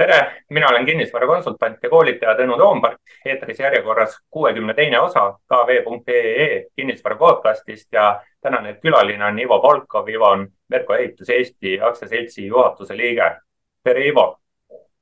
tere, 0.00 0.44
mina 0.50 0.68
olen 0.68 0.86
kinnisvarakonsultant 0.86 1.82
ja 1.82 1.90
koolitaja 1.90 2.34
Tõnu 2.38 2.56
Toompark. 2.56 3.00
eetris 3.24 3.58
järjekorras 3.60 4.16
kuuekümne 4.30 4.74
teine 4.74 5.00
osa 5.00 5.26
kv.ee 5.52 6.64
kinnisvara 6.76 7.16
podcastist 7.16 7.92
ja 7.92 8.22
tänane 8.40 8.78
külaline 8.82 9.24
on 9.24 9.38
Ivo 9.38 9.60
Polkov. 9.60 10.08
Ivo 10.08 10.24
on 10.24 10.46
Merko 10.68 10.94
Ehitus 10.94 11.30
Eesti 11.30 11.80
aktsiaseltsi 11.80 12.46
juhatuse 12.46 12.96
liige. 12.96 13.30
tere, 13.84 14.06
Ivo. 14.06 14.38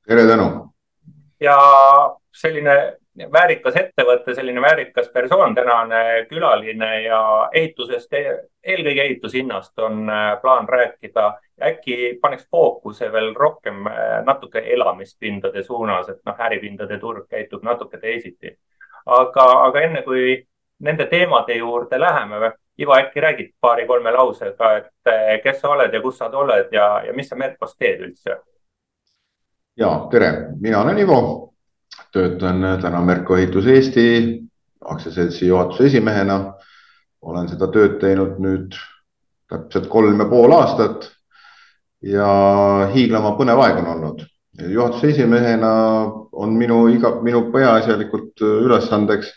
tere, 0.07 0.21
Tõnu. 0.21 0.69
ja 1.39 1.57
selline 2.35 2.75
väärikas 3.31 3.75
ettevõte, 3.75 4.33
selline 4.35 4.61
väärikas 4.61 5.09
persoon, 5.13 5.55
tänane 5.55 6.25
külaline 6.29 6.91
ja 7.03 7.49
ehitusest, 7.53 8.13
eelkõige 8.63 9.03
ehitushinnast 9.03 9.79
on 9.79 10.07
plaan 10.41 10.69
rääkida 10.69 11.33
äkki 11.61 12.19
paneks 12.21 12.47
fookuse 12.51 13.11
veel 13.11 13.33
rohkem 13.35 13.87
äh, 13.87 14.23
natuke 14.25 14.59
elamispindade 14.73 15.63
suunas, 15.63 16.09
et 16.09 16.19
noh, 16.25 16.39
äripindade 16.39 16.99
turg 16.99 17.27
käitub 17.29 17.63
natuke 17.63 17.97
teisiti. 17.97 18.57
aga, 19.05 19.45
aga 19.65 19.81
enne 19.81 20.01
kui 20.01 20.45
nende 20.79 21.05
teemade 21.05 21.57
juurde 21.57 21.99
läheme, 21.99 22.51
Ivo, 22.79 22.93
äkki 22.95 23.19
räägid 23.19 23.49
paari-kolme 23.61 24.11
lausega, 24.11 24.69
et 24.77 25.07
äh, 25.07 25.41
kes 25.43 25.59
sa 25.61 25.69
oled 25.69 25.93
ja 25.93 26.01
kus 26.01 26.17
sa 26.17 26.29
oled 26.31 26.71
ja, 26.71 27.01
ja 27.05 27.13
mis 27.13 27.27
sa 27.27 27.35
Merkos 27.35 27.75
teed 27.75 27.99
üldse? 27.99 28.37
ja 29.77 29.89
tere, 30.11 30.31
mina 30.59 30.81
olen 30.81 30.97
Ivo, 30.97 31.19
töötan 32.11 32.63
täna 32.81 33.01
Merko 33.01 33.37
Ehitus 33.37 33.67
Eesti 33.67 34.05
aktsiaseltsi 34.85 35.47
juhatuse 35.47 35.85
esimehena. 35.85 36.53
olen 37.21 37.49
seda 37.51 37.67
tööd 37.67 37.97
teinud 37.99 38.37
nüüd 38.39 38.75
täpselt 39.51 39.89
kolm 39.91 40.21
ja 40.21 40.25
pool 40.29 40.53
aastat 40.55 41.09
ja 42.01 42.29
hiiglama 42.93 43.33
põnev 43.35 43.59
aeg 43.59 43.81
on 43.81 43.89
olnud. 43.93 44.25
juhatuse 44.59 45.09
esimehena 45.09 45.71
on 46.31 46.55
minu 46.55 46.87
iga, 46.87 47.17
minu 47.21 47.51
peaasjalikult 47.51 48.41
ülesandeks 48.41 49.33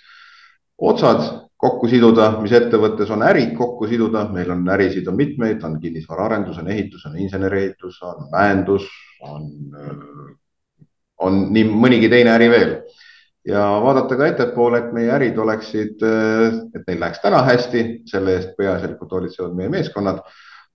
otsad 0.78 1.24
kokku 1.62 1.86
siduda, 1.88 2.40
mis 2.42 2.52
ettevõttes 2.58 3.10
on 3.14 3.22
ärid 3.22 3.52
kokku 3.58 3.86
siduda, 3.86 4.24
meil 4.34 4.50
on 4.50 4.64
ärisid 4.74 5.06
on 5.08 5.14
mitmeid, 5.18 5.62
on 5.62 5.78
kinnisvaraarendus, 5.80 6.58
on 6.58 6.70
ehitus, 6.74 7.04
on 7.06 7.18
inseneriehitus, 7.22 8.00
on 8.02 8.26
mäendus, 8.32 8.88
on, 9.22 9.46
on 11.22 11.46
nii 11.54 11.64
mõnigi 11.70 12.10
teine 12.10 12.34
äri 12.34 12.50
veel. 12.50 12.76
ja 13.46 13.62
vaadata 13.82 14.16
ka 14.16 14.26
ettepoole, 14.30 14.78
et 14.78 14.92
meie 14.94 15.10
ärid 15.10 15.38
oleksid, 15.38 16.02
et 16.02 16.86
neil 16.86 17.00
läheks 17.00 17.22
täna 17.24 17.42
hästi, 17.42 18.02
selle 18.06 18.36
eest 18.36 18.52
peaasjalikult 18.58 19.10
hoolitsevad 19.10 19.56
meie 19.58 19.72
meeskonnad 19.72 20.22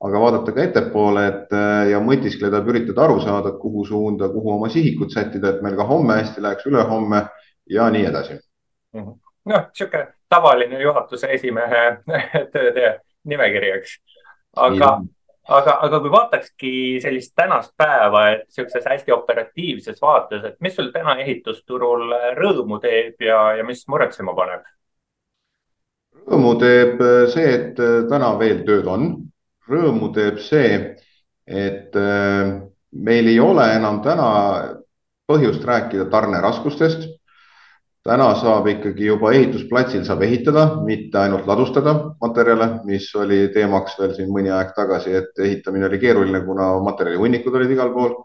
aga 0.03 0.19
vaadata 0.21 0.53
ka 0.53 0.63
ettepoole, 0.63 1.23
et 1.27 1.53
äh, 1.57 1.89
ja 1.91 2.01
mõtiskleda, 2.03 2.61
üritada 2.69 3.05
aru 3.07 3.19
saada, 3.23 3.53
kuhu 3.61 3.85
suunda, 3.85 4.29
kuhu 4.29 4.53
oma 4.53 4.69
sihikut 4.69 5.13
sättida, 5.13 5.55
et 5.55 5.63
meil 5.65 5.77
ka 5.77 5.87
homme 5.89 6.19
hästi 6.19 6.43
läheks, 6.43 6.67
ülehomme 6.69 7.23
ja 7.73 7.89
nii 7.93 8.05
edasi. 8.11 8.37
Mhm. 8.95 9.15
noh, 9.47 9.67
niisugune 9.71 10.07
tavaline 10.29 10.81
juhatuse 10.81 11.29
esimehe 11.33 11.83
tööde 12.53 12.97
nimekiri, 13.27 13.71
eks. 13.79 13.97
aga, 14.55 14.91
aga, 15.47 15.77
aga 15.87 15.99
kui 16.03 16.11
vaatakski 16.11 16.71
sellist 17.03 17.33
tänast 17.35 17.73
päeva, 17.77 18.23
et 18.31 18.47
niisuguses 18.47 18.89
hästi 18.89 19.15
operatiivses 19.15 20.01
vaates, 20.01 20.43
et 20.43 20.57
mis 20.61 20.75
sul 20.75 20.91
täna 20.95 21.17
ehitusturul 21.23 22.11
rõõmu 22.37 22.81
teeb 22.83 23.23
ja, 23.23 23.39
ja 23.59 23.67
mis 23.67 23.85
muretsema 23.87 24.35
paneb? 24.37 24.67
rõõmu 26.27 26.57
teeb 26.59 27.01
see, 27.31 27.49
et 27.55 27.79
täna 28.09 28.33
veel 28.39 28.65
tööd 28.67 28.87
on 28.91 29.11
rõõmu 29.67 30.11
teeb 30.15 30.39
see, 30.43 30.95
et 31.47 31.95
äh, 31.95 32.55
meil 32.91 33.29
ei 33.31 33.39
ole 33.39 33.67
enam 33.75 34.01
täna 34.05 34.29
põhjust 35.27 35.65
rääkida 35.67 36.07
tarneraskustest. 36.11 37.07
Täna 38.07 38.27
saab 38.39 38.67
ikkagi 38.71 39.09
juba 39.09 39.33
ehitusplatsil 39.35 40.05
saab 40.07 40.23
ehitada, 40.27 40.63
mitte 40.85 41.19
ainult 41.19 41.47
ladustada 41.49 41.93
materjale, 42.21 42.69
mis 42.87 43.07
oli 43.19 43.47
teemaks 43.53 43.97
veel 43.99 44.13
siin 44.15 44.31
mõni 44.31 44.51
aeg 44.53 44.71
tagasi, 44.77 45.15
et 45.19 45.41
ehitamine 45.43 45.89
oli 45.89 45.99
keeruline, 45.99 46.41
kuna 46.45 46.71
materjalihunnikud 46.87 47.57
olid 47.59 47.73
igal 47.75 47.93
pool. 47.95 48.19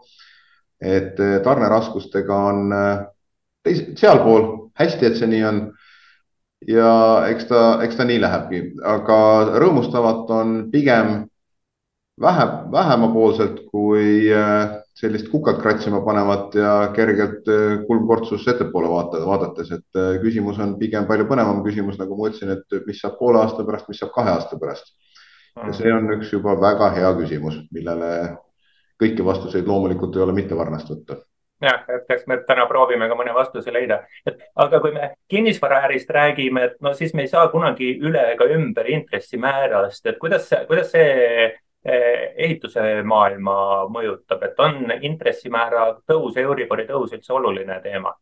et 0.83 1.19
äh, 1.19 1.37
tarneraskustega 1.43 2.35
on 2.35 2.73
äh, 2.75 3.05
teis, 3.63 3.83
sealpool 3.95 4.47
hästi, 4.75 5.05
et 5.05 5.15
see 5.15 5.29
nii 5.31 5.43
on 5.47 5.59
ja 6.67 6.89
eks 7.29 7.45
ta, 7.47 7.61
eks 7.85 7.95
ta 7.95 8.03
nii 8.03 8.19
lähebki, 8.19 8.59
aga 8.83 9.19
rõõmustavat 9.63 10.33
on 10.35 10.51
pigem 10.73 11.13
vähe, 12.19 12.47
vähemapoolselt 12.71 13.61
kui 13.71 14.27
äh, 14.35 14.82
sellist 14.93 15.29
kukat 15.31 15.57
kratsima 15.61 16.03
panevat 16.05 16.55
ja 16.55 16.73
kergelt 16.95 17.49
äh, 17.49 17.79
kulmkortsust 17.87 18.47
ettepoole 18.53 18.89
vaatada, 18.91 19.25
vaadates, 19.25 19.71
et 19.73 19.99
äh, 19.99 20.15
küsimus 20.21 20.59
on 20.61 20.77
pigem 20.79 21.07
palju 21.09 21.25
põnevam 21.29 21.63
küsimus, 21.65 21.97
nagu 22.01 22.17
ma 22.17 22.29
ütlesin, 22.29 22.53
et 22.53 22.79
mis 22.87 23.01
saab 23.01 23.17
poole 23.19 23.41
aasta 23.41 23.65
pärast, 23.65 23.89
mis 23.89 24.01
saab 24.03 24.13
kahe 24.15 24.33
aasta 24.35 24.59
pärast. 24.61 24.93
ja 25.57 25.73
see 25.77 25.91
on 25.93 26.09
üks 26.15 26.31
juba 26.33 26.55
väga 26.61 26.89
hea 26.95 27.11
küsimus, 27.17 27.59
millele 27.73 28.09
kõiki 29.01 29.25
vastuseid 29.25 29.67
loomulikult 29.69 30.15
ei 30.15 30.23
ole 30.25 30.33
mitte 30.33 30.57
varnast 30.57 30.89
võtta. 30.89 31.19
Jah, 31.63 31.83
et 31.87 32.09
eks 32.11 32.25
me 32.27 32.39
täna 32.47 32.65
proovime 32.67 33.07
ka 33.07 33.15
mõne 33.15 33.33
vastuse 33.35 33.71
leida, 33.71 34.01
et 34.27 34.41
aga 34.59 34.79
kui 34.83 34.91
me 34.91 35.13
kinnisvaraärist 35.31 36.09
räägime, 36.11 36.65
et 36.67 36.81
no 36.83 36.91
siis 36.97 37.13
me 37.15 37.23
ei 37.23 37.29
saa 37.31 37.47
kunagi 37.53 37.93
üle 38.03 38.23
ega 38.33 38.49
ümber 38.51 38.89
intressimäärast, 38.91 40.05
et 40.09 40.17
kuidas, 40.19 40.49
kuidas 40.67 40.91
see 40.91 41.53
ehituse 41.85 43.03
maailma 43.03 43.55
mõjutab, 43.91 44.43
et 44.47 44.59
on 44.59 44.93
intressimäära 45.01 45.89
tõus, 46.07 46.37
Euribori 46.37 46.85
tõus 46.87 47.11
üldse 47.15 47.33
oluline 47.33 47.79
teema? 47.83 48.13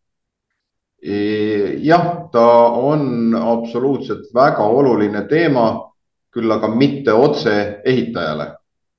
jah, 1.81 2.29
ta 2.31 2.47
on 2.77 3.33
absoluutselt 3.33 4.27
väga 4.33 4.63
oluline 4.69 5.23
teema, 5.25 5.91
küll 6.29 6.51
aga 6.53 6.67
mitte 6.69 7.13
otse 7.13 7.81
ehitajale, 7.85 8.45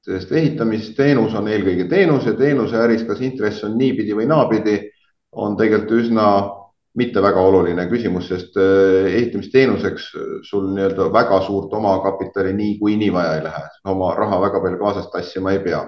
sest 0.02 0.32
ehitamisteenus 0.32 1.34
on 1.38 1.46
eelkõige 1.48 1.86
teenus 1.88 2.26
ja 2.26 2.34
teenuseäris, 2.34 3.04
kas 3.06 3.22
intress 3.22 3.62
on 3.64 3.78
niipidi 3.78 4.16
või 4.18 4.26
naapidi, 4.26 4.80
on 5.32 5.54
tegelikult 5.56 6.02
üsna 6.02 6.26
mitte 6.98 7.22
väga 7.24 7.40
oluline 7.40 7.86
küsimus, 7.88 8.28
sest 8.28 8.56
äh, 8.60 9.08
ehitamisteenuseks 9.16 10.08
äh, 10.16 10.30
sul 10.44 10.68
nii-öelda 10.74 11.08
väga 11.12 11.40
suurt 11.46 11.72
omakapitali 11.74 12.52
niikuinii 12.56 13.06
nii 13.06 13.12
vaja 13.14 13.36
ei 13.38 13.44
lähe, 13.46 13.62
oma 13.88 14.12
raha 14.18 14.40
väga 14.42 14.60
palju 14.60 14.80
kaasas 14.80 15.10
tassima 15.12 15.54
ei 15.54 15.62
pea. 15.64 15.86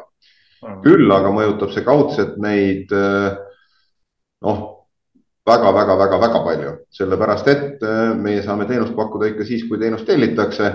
Küll 0.85 1.11
aga 1.13 1.29
mõjutab 1.29 1.75
see 1.75 1.85
kaudselt 1.85 2.39
meid 2.41 2.93
äh, 2.97 3.35
noh, 4.47 4.63
väga-väga-väga-väga 5.45 6.41
palju, 6.47 6.71
sellepärast 6.97 7.51
et 7.53 7.83
meie 8.17 8.41
saame 8.47 8.65
teenust 8.65 8.95
pakkuda 8.97 9.29
ikka 9.29 9.45
siis, 9.45 9.67
kui 9.69 9.77
teenust 9.83 10.09
tellitakse. 10.09 10.71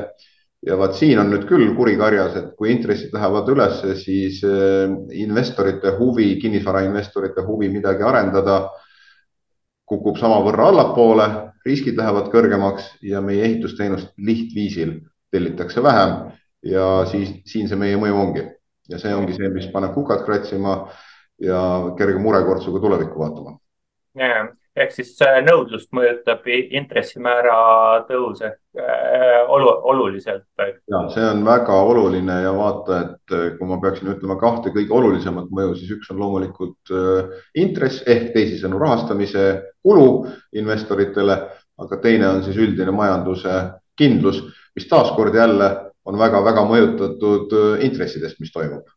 ja 0.61 0.75
vaat 0.75 0.93
siin 0.93 1.17
on 1.21 1.29
nüüd 1.31 1.45
küll 1.47 1.71
kuri 1.73 1.95
karjas, 1.97 2.35
et 2.35 2.49
kui 2.59 2.69
intressid 2.69 3.13
lähevad 3.15 3.47
ülesse, 3.49 3.95
siis 3.95 4.41
investorite 5.15 5.93
huvi, 5.97 6.33
kinnisvarainvestorite 6.41 7.45
huvi 7.47 7.69
midagi 7.71 8.03
arendada 8.03 8.57
kukub 9.89 10.19
samavõrra 10.21 10.69
allapoole, 10.71 11.27
riskid 11.65 11.97
lähevad 11.97 12.29
kõrgemaks 12.33 12.91
ja 13.05 13.21
meie 13.21 13.43
ehitusteenust 13.47 14.13
lihtviisil 14.17 14.99
tellitakse 15.31 15.83
vähem. 15.83 16.31
Ja 16.65 17.05
siis 17.07 17.31
siin 17.47 17.69
see 17.69 17.79
meie 17.79 17.97
mõju 17.99 18.17
ongi. 18.19 18.45
Ja 18.89 18.99
see 18.99 19.13
ongi 19.15 19.35
see, 19.37 19.49
mis 19.53 19.69
paneb 19.71 19.93
kukad 19.95 20.25
kratsima 20.25 20.81
ja 21.39 21.61
kerge 21.97 22.19
murekortsuga 22.19 22.81
tulevikku 22.83 23.19
vaatama 23.19 23.57
ehk 24.83 24.93
siis 24.95 25.11
nõudlust 25.45 25.91
mõjutab 25.95 26.45
intressimäära 26.49 27.55
tõus 28.07 28.41
ehk 28.45 28.79
äh, 28.79 29.39
olu, 29.51 29.69
oluliselt. 29.91 30.45
ja 30.59 31.01
see 31.13 31.25
on 31.25 31.43
väga 31.45 31.79
oluline 31.91 32.41
ja 32.43 32.53
vaata, 32.55 32.99
et 33.05 33.35
äh, 33.35 33.47
kui 33.57 33.69
ma 33.69 33.79
peaksin 33.81 34.11
ütlema 34.13 34.39
kahte 34.41 34.73
kõige 34.75 34.95
olulisemat 34.95 35.49
mõju, 35.55 35.75
siis 35.79 35.95
üks 35.97 36.11
on 36.13 36.21
loomulikult 36.23 36.93
äh, 36.93 37.33
intress 37.63 38.03
ehk 38.07 38.31
teisisõnu 38.35 38.79
rahastamise 38.81 39.49
kulu 39.83 40.07
investoritele, 40.61 41.39
aga 41.79 42.01
teine 42.03 42.29
on 42.29 42.43
siis 42.45 42.59
üldine 42.59 42.95
majanduse 42.95 43.59
kindlus, 43.99 44.43
mis 44.75 44.87
taaskord 44.87 45.35
jälle 45.35 45.69
on 46.07 46.17
väga-väga 46.17 46.63
mõjutatud 46.65 47.53
intressidest, 47.85 48.39
mis 48.39 48.53
toimub 48.55 48.87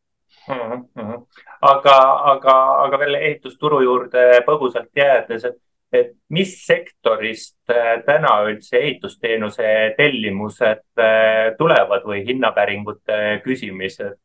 mm. 0.48 0.84
-hmm. 0.98 1.26
aga, 1.60 1.96
aga, 2.32 2.54
aga 2.84 2.98
veel 2.98 3.14
ehitusturu 3.14 3.80
juurde 3.80 4.42
põgusalt 4.46 4.90
jäädes, 4.96 5.44
et 5.44 5.58
et 5.92 6.14
mis 6.32 6.54
sektorist 6.66 7.58
äh, 7.70 8.00
täna 8.06 8.38
üldse 8.48 8.80
ehitusteenuse 8.80 9.66
tellimused 9.98 10.82
äh, 11.00 11.52
tulevad 11.58 12.06
või 12.08 12.22
hinnapäringute 12.26 13.42
küsimised? 13.44 14.16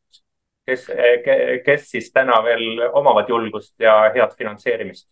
kes, 0.68 0.88
äh, 0.92 1.60
kes 1.64 1.86
siis 1.92 2.10
täna 2.12 2.40
veel 2.44 2.82
omavad 2.92 3.28
julgust 3.28 3.74
ja 3.80 4.00
head 4.14 4.34
finantseerimist? 4.38 5.08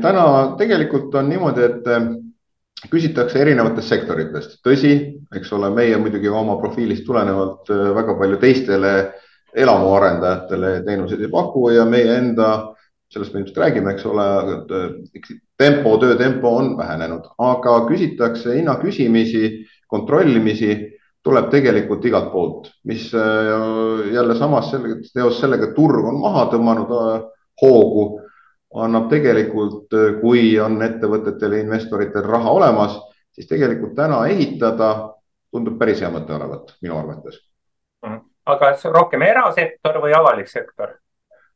täna 0.00 0.24
tegelikult 0.56 1.14
on 1.18 1.26
niimoodi, 1.28 1.64
et 1.66 2.88
küsitakse 2.88 3.40
erinevatest 3.42 3.92
sektoritest, 3.92 4.54
tõsi, 4.64 4.92
eks 5.36 5.50
ole, 5.52 5.68
meie 5.74 5.98
muidugi 6.00 6.30
oma 6.32 6.54
profiilist 6.62 7.04
tulenevalt 7.04 7.68
väga 7.68 8.14
palju 8.16 8.38
teistele 8.40 8.92
elamuarendajatele 9.52 10.70
teenuseid 10.86 11.26
ei 11.26 11.32
paku 11.34 11.66
ja 11.74 11.84
meie 11.84 12.14
enda 12.16 12.50
sellest 13.10 13.34
me 13.34 13.40
ilmselt 13.42 13.58
räägime, 13.58 13.92
eks 13.94 14.06
ole, 14.06 14.26
tempo, 15.58 15.96
töötempo 15.98 16.54
on 16.56 16.76
vähenenud, 16.78 17.26
aga 17.42 17.74
küsitakse 17.88 18.54
hinna 18.54 18.76
küsimisi, 18.82 19.66
kontrollimisi 19.90 20.76
tuleb 21.26 21.50
tegelikult 21.50 22.04
igalt 22.06 22.30
poolt, 22.32 22.70
mis 22.88 23.10
jälle 24.12 24.36
samas 24.38 24.70
sellega, 24.70 25.00
seoses 25.10 25.42
sellega, 25.42 25.68
et 25.68 25.76
turg 25.76 26.06
on 26.06 26.20
maha 26.22 26.46
tõmmanud 26.54 26.94
hoogu, 27.62 28.06
annab 28.80 29.10
tegelikult, 29.10 29.90
kui 30.22 30.54
on 30.62 30.78
ettevõtetel 30.86 31.58
ja 31.58 31.64
investoritel 31.66 32.24
raha 32.24 32.54
olemas, 32.60 32.96
siis 33.34 33.50
tegelikult 33.50 33.96
täna 33.98 34.22
ehitada 34.30 34.92
tundub 35.50 35.78
päris 35.78 36.00
hea 36.00 36.10
mõte 36.14 36.34
olevat 36.36 36.76
minu 36.82 36.98
arvates. 36.98 37.42
aga 38.46 38.58
kas 38.58 38.84
rohkem 38.84 39.22
erasektor 39.22 40.00
või 40.02 40.14
avalik 40.16 40.48
sektor? 40.48 40.94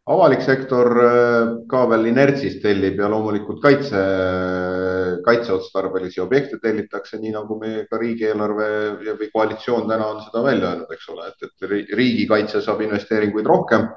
Avalik 0.05 0.43
sektor 0.45 0.91
äh, 1.01 1.53
ka 1.69 1.85
veel 1.89 2.11
inertsist 2.11 2.61
tellib 2.63 2.99
ja 3.01 3.09
loomulikult 3.09 3.63
kaitse, 3.63 4.01
kaitseotstarbelisi 5.25 6.21
objekte 6.21 6.59
tellitakse, 6.61 7.19
nii 7.23 7.33
nagu 7.33 7.57
meie 7.61 7.87
ka 7.89 8.01
riigieelarve 8.01 8.67
või 9.01 9.31
koalitsioon 9.33 9.89
täna 9.89 10.11
on 10.13 10.21
seda 10.27 10.43
välja 10.45 10.75
öelnud, 10.75 10.93
eks 10.93 11.09
ole, 11.15 11.31
et, 11.33 11.49
et 11.49 11.97
riigikaitse 11.97 12.61
saab 12.65 12.85
investeeringuid 12.85 13.49
rohkem. 13.49 13.89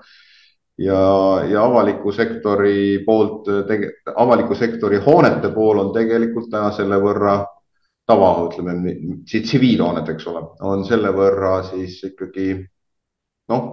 ja, 0.78 1.02
ja 1.50 1.66
avaliku 1.66 2.12
sektori 2.14 3.04
poolt, 3.06 3.50
avaliku 4.16 4.56
sektori 4.56 5.02
hoonete 5.04 5.52
pool 5.52 5.80
on 5.82 5.94
tegelikult 5.94 6.52
täna 6.54 6.72
selle 6.72 7.02
võrra 7.04 7.42
tava, 8.08 8.32
ütleme 8.48 8.96
tsiviilhooned, 9.26 10.08
eks 10.14 10.28
ole, 10.32 10.46
on 10.62 10.86
selle 10.88 11.12
võrra 11.12 11.60
siis 11.68 12.00
ikkagi 12.14 12.54
noh, 13.52 13.70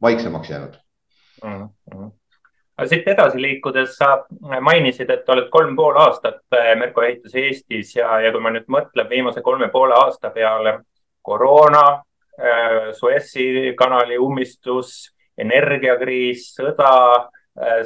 vaiksemaks 0.00 0.50
jäänud 0.50 0.85
mm. 1.44 1.68
-hmm. 1.94 2.10
aga 2.76 2.88
siit 2.88 3.08
edasi 3.08 3.42
liikudes 3.42 3.96
sa 3.96 4.24
mainisid, 4.60 5.10
et 5.10 5.28
oled 5.28 5.48
kolm 5.50 5.76
pool 5.76 5.96
aastat 5.96 6.42
äh, 6.54 6.74
Merko 6.78 7.02
ehituse 7.02 7.40
Eestis 7.40 7.96
ja, 7.96 8.20
ja 8.20 8.32
kui 8.32 8.40
ma 8.40 8.50
nüüd 8.50 8.68
mõtlen 8.68 9.08
viimase 9.08 9.42
kolme 9.42 9.68
poole 9.68 9.94
aasta 9.94 10.30
peale, 10.30 10.78
koroona, 11.22 12.02
äh, 12.40 12.92
Suessi 12.92 13.74
kanali 13.78 14.18
ummistus, 14.18 15.12
energiakriis, 15.38 16.52
sõda 16.56 16.92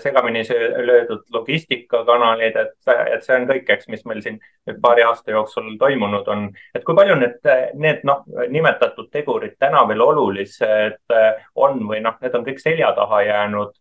segamini 0.02 0.42
löödud 0.86 1.22
logistikakanalid, 1.32 2.56
et, 2.56 2.72
et 3.14 3.22
see 3.22 3.36
on 3.36 3.46
kõik, 3.48 3.68
eks, 3.70 3.88
mis 3.92 4.04
meil 4.08 4.22
siin 4.24 4.40
nüüd 4.66 4.80
paari 4.82 5.04
aasta 5.06 5.30
jooksul 5.30 5.76
toimunud 5.78 6.28
on. 6.28 6.48
et 6.74 6.84
kui 6.84 6.96
palju 6.98 7.14
need, 7.20 7.38
need 7.74 8.02
noh, 8.08 8.24
nimetatud 8.48 9.10
tegurid 9.12 9.54
täna 9.58 9.84
veel 9.88 10.02
olulised 10.02 11.14
äh, 11.14 11.46
on 11.54 11.84
või 11.86 12.02
noh, 12.02 12.18
need 12.22 12.34
on 12.34 12.46
kõik 12.46 12.62
selja 12.62 12.92
taha 12.98 13.22
jäänud. 13.22 13.74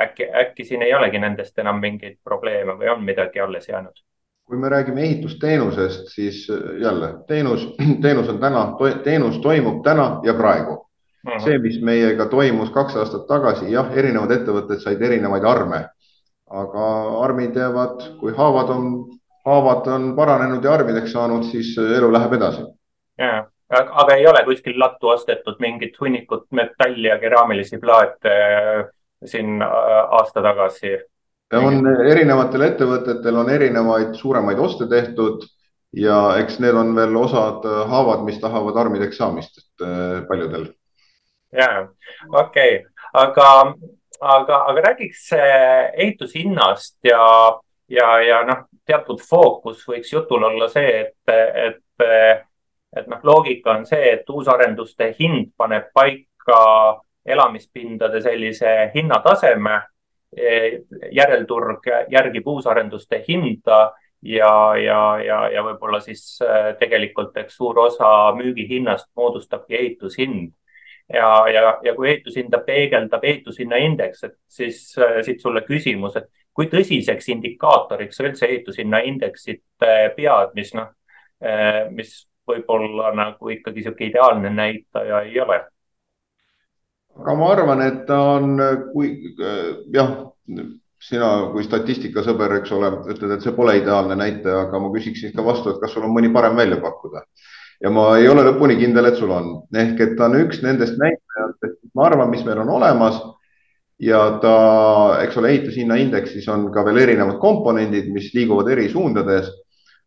äkki, 0.00 0.30
äkki 0.34 0.64
siin 0.64 0.82
ei 0.82 0.94
olegi 0.94 1.18
nendest 1.18 1.58
enam 1.58 1.80
mingeid 1.80 2.18
probleeme 2.24 2.78
või 2.78 2.88
on 2.94 3.04
midagi 3.04 3.40
alles 3.40 3.68
jäänud? 3.68 4.04
kui 4.44 4.58
me 4.60 4.68
räägime 4.68 5.00
ehitusteenusest, 5.00 6.08
siis 6.08 6.48
jälle 6.80 7.14
teenus, 7.26 7.74
teenus 8.02 8.28
on 8.28 8.40
täna, 8.40 8.66
teenus 9.04 9.38
toimub 9.38 9.82
täna 9.84 10.20
ja 10.22 10.34
praegu. 10.34 10.83
See, 11.44 11.58
mis 11.62 11.78
meiega 11.84 12.26
toimus 12.30 12.70
kaks 12.74 12.96
aastat 13.00 13.26
tagasi, 13.28 13.70
jah, 13.72 13.90
erinevad 13.96 14.32
ettevõtted 14.34 14.82
said 14.82 15.02
erinevaid 15.02 15.46
arme, 15.48 15.80
aga 16.50 16.88
armid 17.24 17.56
jäävad, 17.56 18.04
kui 18.20 18.34
haavad 18.36 18.72
on, 18.74 18.90
haavad 19.46 19.88
on 19.94 20.10
paranenud 20.16 20.64
ja 20.64 20.74
armideks 20.76 21.14
saanud, 21.16 21.46
siis 21.50 21.74
elu 21.78 22.12
läheb 22.12 22.36
edasi. 22.38 22.66
aga 23.70 24.14
ei 24.14 24.26
ole 24.26 24.44
kuskil 24.44 24.78
lattu 24.78 25.08
ostetud 25.08 25.56
mingit 25.58 25.96
hunnikut 26.00 26.46
metalli 26.52 27.08
ja 27.08 27.18
keraamilisi 27.18 27.78
plaate 27.78 28.36
äh, 28.36 28.84
siin 29.24 29.62
äh, 29.62 30.14
aasta 30.20 30.42
tagasi? 30.42 30.98
on 31.54 31.86
erinevatel 32.10 32.64
ettevõtetel 32.66 33.36
on 33.38 33.50
erinevaid 33.50 34.14
suuremaid 34.18 34.58
oste 34.58 34.88
tehtud 34.90 35.44
ja 35.94 36.36
eks 36.40 36.58
need 36.58 36.74
on 36.74 36.94
veel 36.96 37.16
osad 37.16 37.66
haavad, 37.88 38.24
mis 38.26 38.40
tahavad 38.42 38.76
armideks 38.76 39.20
saamist, 39.20 39.60
et 39.60 39.86
äh, 39.86 40.24
paljudel 40.28 40.72
ja, 41.54 41.88
okei 42.28 42.76
okay., 42.76 42.86
aga, 43.12 43.48
aga, 44.20 44.56
aga 44.70 44.80
räägiks 44.88 45.32
äh, 45.32 45.92
ehitushinnast 45.94 46.98
ja, 47.04 47.60
ja, 47.88 48.20
ja 48.22 48.42
noh, 48.46 48.66
teatud 48.86 49.22
fookus 49.28 49.84
võiks 49.88 50.12
jutul 50.12 50.44
olla 50.44 50.68
see, 50.68 51.00
et, 51.00 51.34
et, 51.34 52.06
et 52.96 53.08
noh, 53.08 53.22
loogika 53.22 53.78
on 53.78 53.86
see, 53.86 54.12
et 54.18 54.30
uusarenduste 54.30 55.14
hind 55.18 55.52
paneb 55.56 55.90
paika 55.94 56.60
elamispindade 57.24 58.20
sellise 58.22 58.92
hinnataseme. 58.94 59.82
järelturg 61.14 61.84
järgib 62.10 62.46
uusarenduste 62.50 63.20
hinda 63.28 63.92
ja, 64.24 64.76
ja, 64.76 65.18
ja, 65.22 65.36
ja 65.48 65.62
võib-olla 65.62 66.00
siis 66.00 66.40
äh, 66.42 66.72
tegelikult, 66.78 67.36
eks 67.36 67.54
suur 67.54 67.78
osa 67.78 68.32
müügihinnast 68.34 69.12
moodustabki 69.16 69.76
ehitushind 69.78 70.50
ja, 71.12 71.48
ja, 71.48 71.78
ja 71.82 71.94
kui 71.94 72.08
ehitushinda 72.10 72.60
peegeldab 72.66 73.24
ehitushinna 73.24 73.80
indeks, 73.84 74.24
et 74.24 74.36
siis 74.48 74.80
äh, 74.98 75.20
siit 75.26 75.42
sulle 75.42 75.64
küsimus, 75.66 76.16
et 76.20 76.30
kui 76.54 76.68
tõsiseks 76.72 77.28
indikaatoriks 77.34 78.18
sa 78.18 78.28
üldse 78.28 78.48
ehitushinna 78.48 79.02
indeksit 79.08 79.64
äh, 79.84 80.08
pead, 80.16 80.54
mis 80.56 80.72
noh, 80.76 80.92
äh, 81.44 81.84
mis 81.92 82.24
võib-olla 82.48 83.12
nagu 83.16 83.52
ikkagi 83.52 83.80
niisugune 83.80 84.10
ideaalne 84.10 84.52
näitaja 84.52 85.24
ei 85.28 85.40
ole? 85.40 85.62
aga 87.14 87.34
ma 87.38 87.50
arvan, 87.52 87.80
et 87.84 88.00
ta 88.08 88.16
on, 88.34 88.56
kui 88.90 89.12
jah, 89.94 90.08
sina 91.04 91.28
kui 91.52 91.62
statistikasõber, 91.62 92.56
eks 92.58 92.72
ole, 92.74 92.90
ütled, 93.12 93.36
et 93.36 93.44
see 93.44 93.54
pole 93.54 93.76
ideaalne 93.78 94.16
näitaja, 94.18 94.64
aga 94.64 94.80
ma 94.82 94.90
küsiksin 94.90 95.30
ka 95.36 95.44
vastu, 95.46 95.70
et 95.70 95.78
kas 95.82 95.94
sul 95.94 96.08
on 96.08 96.14
mõni 96.16 96.32
parem 96.34 96.58
välja 96.58 96.80
pakkuda 96.82 97.22
ja 97.84 97.92
ma 97.92 98.06
ei 98.16 98.28
ole 98.32 98.46
lõpuni 98.46 98.78
kindel, 98.80 99.10
et 99.10 99.18
sul 99.20 99.32
on, 99.34 99.50
ehk 99.76 100.00
et 100.00 100.14
ta 100.16 100.30
on 100.30 100.38
üks 100.40 100.62
nendest 100.64 100.96
näitajatest, 101.00 101.82
ma 101.96 102.08
arvan, 102.08 102.30
mis 102.32 102.44
meil 102.46 102.62
on 102.64 102.72
olemas. 102.80 103.20
ja 104.02 104.18
ta, 104.42 104.54
eks 105.22 105.36
ole, 105.38 105.52
ehitushinna 105.52 105.94
indeksis 106.02 106.48
on 106.50 106.66
ka 106.74 106.82
veel 106.84 106.98
erinevad 107.04 107.36
komponendid, 107.40 108.08
mis 108.12 108.32
liiguvad 108.34 108.72
eri 108.72 108.88
suundades. 108.88 109.52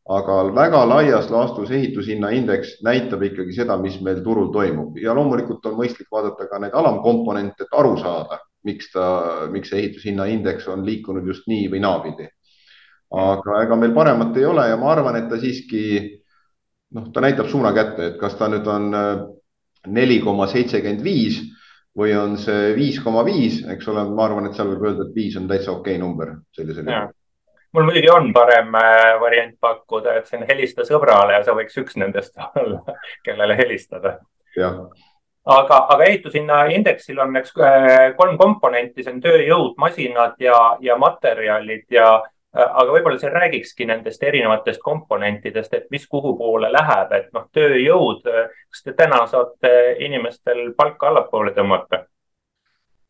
aga 0.07 0.35
väga 0.55 0.85
laias 0.87 1.25
laastus 1.29 1.71
ehitushinna 1.71 2.29
indeks 2.31 2.77
näitab 2.83 3.23
ikkagi 3.27 3.51
seda, 3.51 3.75
mis 3.77 3.97
meil 4.01 4.21
turul 4.23 4.53
toimub 4.53 4.95
ja 4.97 5.11
loomulikult 5.13 5.65
on 5.67 5.75
mõistlik 5.75 6.07
vaadata 6.11 6.47
ka 6.47 6.59
neid 6.63 6.71
alamkomponente, 6.73 7.67
et 7.67 7.75
aru 7.75 7.97
saada, 7.99 8.39
miks 8.63 8.87
ta, 8.93 9.07
miks 9.51 9.69
see 9.69 9.81
ehitushinna 9.81 10.29
indeks 10.31 10.67
on 10.71 10.85
liikunud 10.87 11.27
just 11.27 11.43
nii 11.51 11.67
või 11.73 11.83
naapidi. 11.83 12.29
aga 13.11 13.61
ega 13.65 13.75
meil 13.75 13.93
paremat 13.93 14.37
ei 14.37 14.45
ole 14.45 14.69
ja 14.69 14.77
ma 14.77 14.93
arvan, 14.95 15.15
et 15.19 15.29
ta 15.29 15.39
siiski 15.39 15.83
noh, 16.95 17.11
ta 17.13 17.23
näitab 17.23 17.49
suuna 17.51 17.73
kätte, 17.75 18.11
et 18.11 18.17
kas 18.21 18.35
ta 18.39 18.49
nüüd 18.51 18.67
on 18.71 18.87
äh, 18.95 19.13
neli 19.87 20.19
koma 20.23 20.47
seitsekümmend 20.51 21.03
viis 21.03 21.41
või 21.97 22.13
on 22.17 22.37
see 22.37 22.73
viis 22.77 22.99
koma 23.01 23.23
viis, 23.25 23.63
eks 23.73 23.87
ole, 23.89 24.03
ma 24.13 24.27
arvan, 24.27 24.49
et 24.49 24.57
seal 24.57 24.69
võib 24.73 24.85
öelda, 24.85 25.07
et 25.07 25.15
viis 25.17 25.37
on 25.39 25.47
täitsa 25.49 25.73
okei 25.73 25.95
okay 25.95 26.01
number 26.01 26.35
sellisel 26.55 26.85
juhul. 26.85 27.11
mul 27.73 27.89
muidugi 27.89 28.11
on 28.13 28.31
parem 28.33 28.75
äh, 28.77 29.17
variant 29.21 29.57
pakkuda, 29.59 30.17
et 30.17 30.29
see 30.29 30.39
on 30.39 30.47
helista 30.49 30.85
sõbrale 30.87 31.37
ja 31.39 31.43
sa 31.45 31.57
võiks 31.57 31.77
üks 31.81 31.97
nendest 31.97 32.37
olla, 32.61 32.97
kellele 33.25 33.57
helistada. 33.57 34.17
aga, 34.57 35.81
aga 35.95 36.03
ehitushinna 36.05 36.63
indeksil 36.75 37.19
on, 37.23 37.35
eks 37.41 37.55
äh, 37.57 38.15
kolm 38.19 38.37
komponenti, 38.37 39.03
see 39.03 39.15
on 39.15 39.21
tööjõud, 39.23 39.75
masinad 39.81 40.37
ja, 40.43 40.57
ja 40.81 40.97
materjalid 41.01 41.85
ja 41.89 42.11
aga 42.57 42.91
võib-olla 42.91 43.19
sa 43.21 43.31
räägikski 43.31 43.87
nendest 43.89 44.23
erinevatest 44.23 44.81
komponentidest, 44.83 45.73
et 45.73 45.89
mis 45.93 46.07
kuhu 46.09 46.33
poole 46.39 46.71
läheb, 46.73 47.13
et 47.17 47.31
noh, 47.35 47.47
tööjõud, 47.53 48.27
äh, 48.31 48.51
kas 48.73 48.85
te 48.85 48.93
täna 48.97 49.23
saate 49.29 49.73
inimestel 50.05 50.71
palka 50.77 51.11
allapoole 51.11 51.55
tõmmata? 51.57 52.05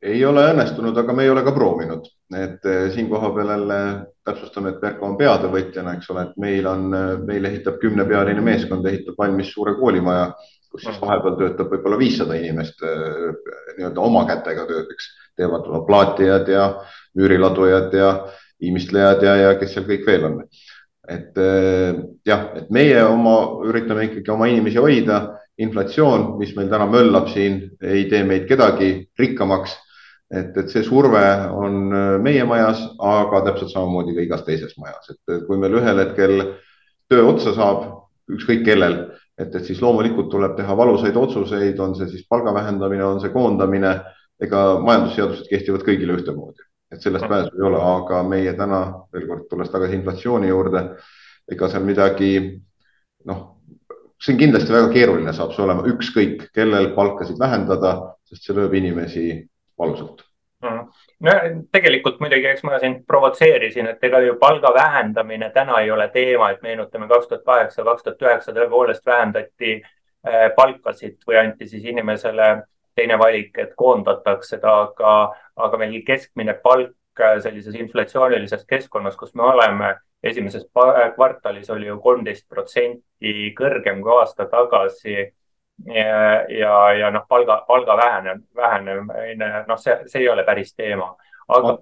ei 0.07 0.19
ole 0.25 0.43
õnnestunud, 0.51 0.93
aga 1.01 1.13
me 1.17 1.23
ei 1.25 1.29
ole 1.33 1.41
ka 1.41 1.51
proovinud, 1.55 2.05
et 2.37 2.67
äh, 2.69 2.83
siin 2.93 3.07
koha 3.09 3.31
peal 3.33 3.49
jälle 3.55 3.79
täpsustame, 4.27 4.75
et 4.75 4.83
Merko 4.83 5.07
on 5.07 5.15
peatöövõtjana, 5.17 5.95
eks 5.97 6.11
ole, 6.13 6.27
et 6.27 6.37
meil 6.43 6.67
on, 6.69 6.85
meil 7.25 7.49
ehitab 7.49 7.79
kümnepealine 7.81 8.43
meeskond, 8.45 8.85
ehitab 8.85 9.17
valmis 9.17 9.49
suure 9.55 9.73
koolimaja, 9.79 10.29
kus 10.69 10.83
siis 10.83 10.93
mm. 10.93 11.01
vahepeal 11.07 11.39
töötab 11.39 11.73
võib-olla 11.73 11.97
viissada 11.97 12.37
inimest 12.37 12.83
nii-öelda 12.83 14.03
oma 14.03 14.25
kätega 14.29 14.67
töödeks, 14.69 15.09
teevad 15.39 15.65
plaatijad 15.87 16.51
ja 16.51 16.67
müüriladujad 17.17 17.95
ja 17.97 18.11
viimistlejad 18.61 19.23
ja, 19.23 19.35
ja 19.43 19.55
kes 19.59 19.75
seal 19.75 19.87
kõik 19.87 20.05
veel 20.07 20.27
on. 20.27 20.39
et 21.07 21.37
eh, 21.39 21.99
jah, 22.27 22.49
et 22.59 22.71
meie 22.73 22.99
oma 23.07 23.35
üritame 23.63 24.09
ikkagi 24.09 24.31
oma 24.33 24.49
inimesi 24.51 24.79
hoida, 24.81 25.21
inflatsioon, 25.63 26.33
mis 26.41 26.51
meil 26.57 26.67
täna 26.69 26.83
möllab 26.91 27.29
siin, 27.31 27.61
ei 27.81 28.09
tee 28.11 28.25
meid 28.27 28.47
kedagi 28.49 29.07
rikkamaks. 29.19 29.77
et, 30.27 30.57
et 30.59 30.67
see 30.73 30.83
surve 30.83 31.23
on 31.55 31.93
eh, 31.93 32.17
meie 32.23 32.43
majas, 32.49 32.81
aga 32.99 33.45
täpselt 33.45 33.71
samamoodi 33.71 34.17
ka 34.17 34.25
igas 34.25 34.43
teises 34.47 34.75
majas, 34.81 35.13
et 35.13 35.45
kui 35.47 35.61
meil 35.61 35.79
ühel 35.79 36.03
hetkel 36.03 36.41
töö 37.07 37.29
otsa 37.31 37.55
saab, 37.55 37.85
ükskõik 38.27 38.65
kellel, 38.67 38.99
et, 39.39 39.53
et 39.55 39.63
siis 39.63 39.79
loomulikult 39.79 40.27
tuleb 40.33 40.57
teha 40.57 40.75
valusaid 40.75 41.15
otsuseid, 41.15 41.79
on 41.79 41.95
see 41.95 42.09
siis 42.11 42.27
palga 42.27 42.51
vähendamine, 42.57 43.05
on 43.05 43.21
see 43.23 43.31
koondamine, 43.31 44.01
ega 44.43 44.63
majandusseadused 44.83 45.47
kehtivad 45.47 45.87
kõigile 45.87 46.19
ühtemoodi 46.19 46.66
et 46.91 47.03
sellest 47.03 47.27
pääsu 47.27 47.51
ei 47.57 47.67
ole, 47.67 47.81
aga 47.81 48.21
meie 48.23 48.53
täna 48.57 48.81
veel 49.13 49.27
kord 49.27 49.47
tulles 49.49 49.69
tagasi 49.73 49.97
inflatsiooni 49.99 50.47
juurde, 50.51 50.83
ega 51.51 51.69
seal 51.71 51.83
midagi 51.87 52.31
noh, 53.27 53.43
see 54.21 54.33
on 54.33 54.39
kindlasti 54.39 54.73
väga 54.73 54.93
keeruline, 54.93 55.33
saab 55.33 55.53
see 55.55 55.65
olema 55.65 55.85
ükskõik, 55.91 56.47
kellel 56.55 56.93
palkasid 56.95 57.39
vähendada, 57.39 57.97
sest 58.27 58.47
see 58.47 58.57
lööb 58.57 58.73
inimesi 58.79 59.27
valusalt. 59.79 60.23
Mm 60.63 60.87
no 61.19 61.33
tegelikult 61.73 62.19
muidugi, 62.21 62.49
eks 62.51 62.63
ma 62.67 62.79
sind 62.81 63.03
provotseerisin, 63.09 63.89
et 63.91 64.03
ega 64.05 64.21
ju 64.25 64.37
palga 64.41 64.73
vähendamine 64.75 65.49
täna 65.55 65.81
ei 65.81 65.91
ole 65.91 66.09
teema, 66.13 66.51
et 66.51 66.61
meenutame 66.65 67.07
kaks 67.09 67.27
tuhat 67.27 67.45
kaheksa, 67.45 67.85
kaks 67.87 68.05
tuhat 68.05 68.25
üheksa 68.27 68.55
tõepoolest 68.55 69.05
vähendati 69.05 69.77
äh, 69.81 70.49
palkasid 70.55 71.17
või 71.27 71.39
anti 71.41 71.69
siis 71.69 71.85
inimesele 71.85 72.49
teine 72.97 73.17
valik, 73.19 73.53
et 73.61 73.73
koondatakse 73.77 74.59
ta, 74.63 74.81
aga, 74.87 75.13
aga 75.67 75.79
meil 75.81 76.01
keskmine 76.07 76.57
palk 76.63 77.21
äh, 77.21 77.37
sellises 77.43 77.77
inflatsioonilises 77.77 78.65
keskkonnas, 78.69 79.17
kus 79.17 79.35
me 79.35 79.45
oleme, 79.47 79.95
esimeses 80.23 80.65
kvartalis 81.15 81.69
oli 81.69 81.87
ju 81.87 81.99
kolmteist 82.01 82.47
protsenti 82.49 83.51
kõrgem 83.57 84.01
kui 84.01 84.17
aasta 84.17 84.49
tagasi. 84.51 85.17
Ja, 85.93 86.21
ja, 86.49 86.75
ja 86.97 87.09
noh, 87.13 87.27
palga, 87.29 87.59
palga 87.67 87.93
vähenemine, 87.99 88.47
vähenemine, 88.57 89.49
noh, 89.67 89.77
see, 89.77 89.93
see 90.09 90.23
ei 90.23 90.29
ole 90.33 90.41
päris 90.43 90.71
teema 90.73 91.11
aga. 91.47 91.77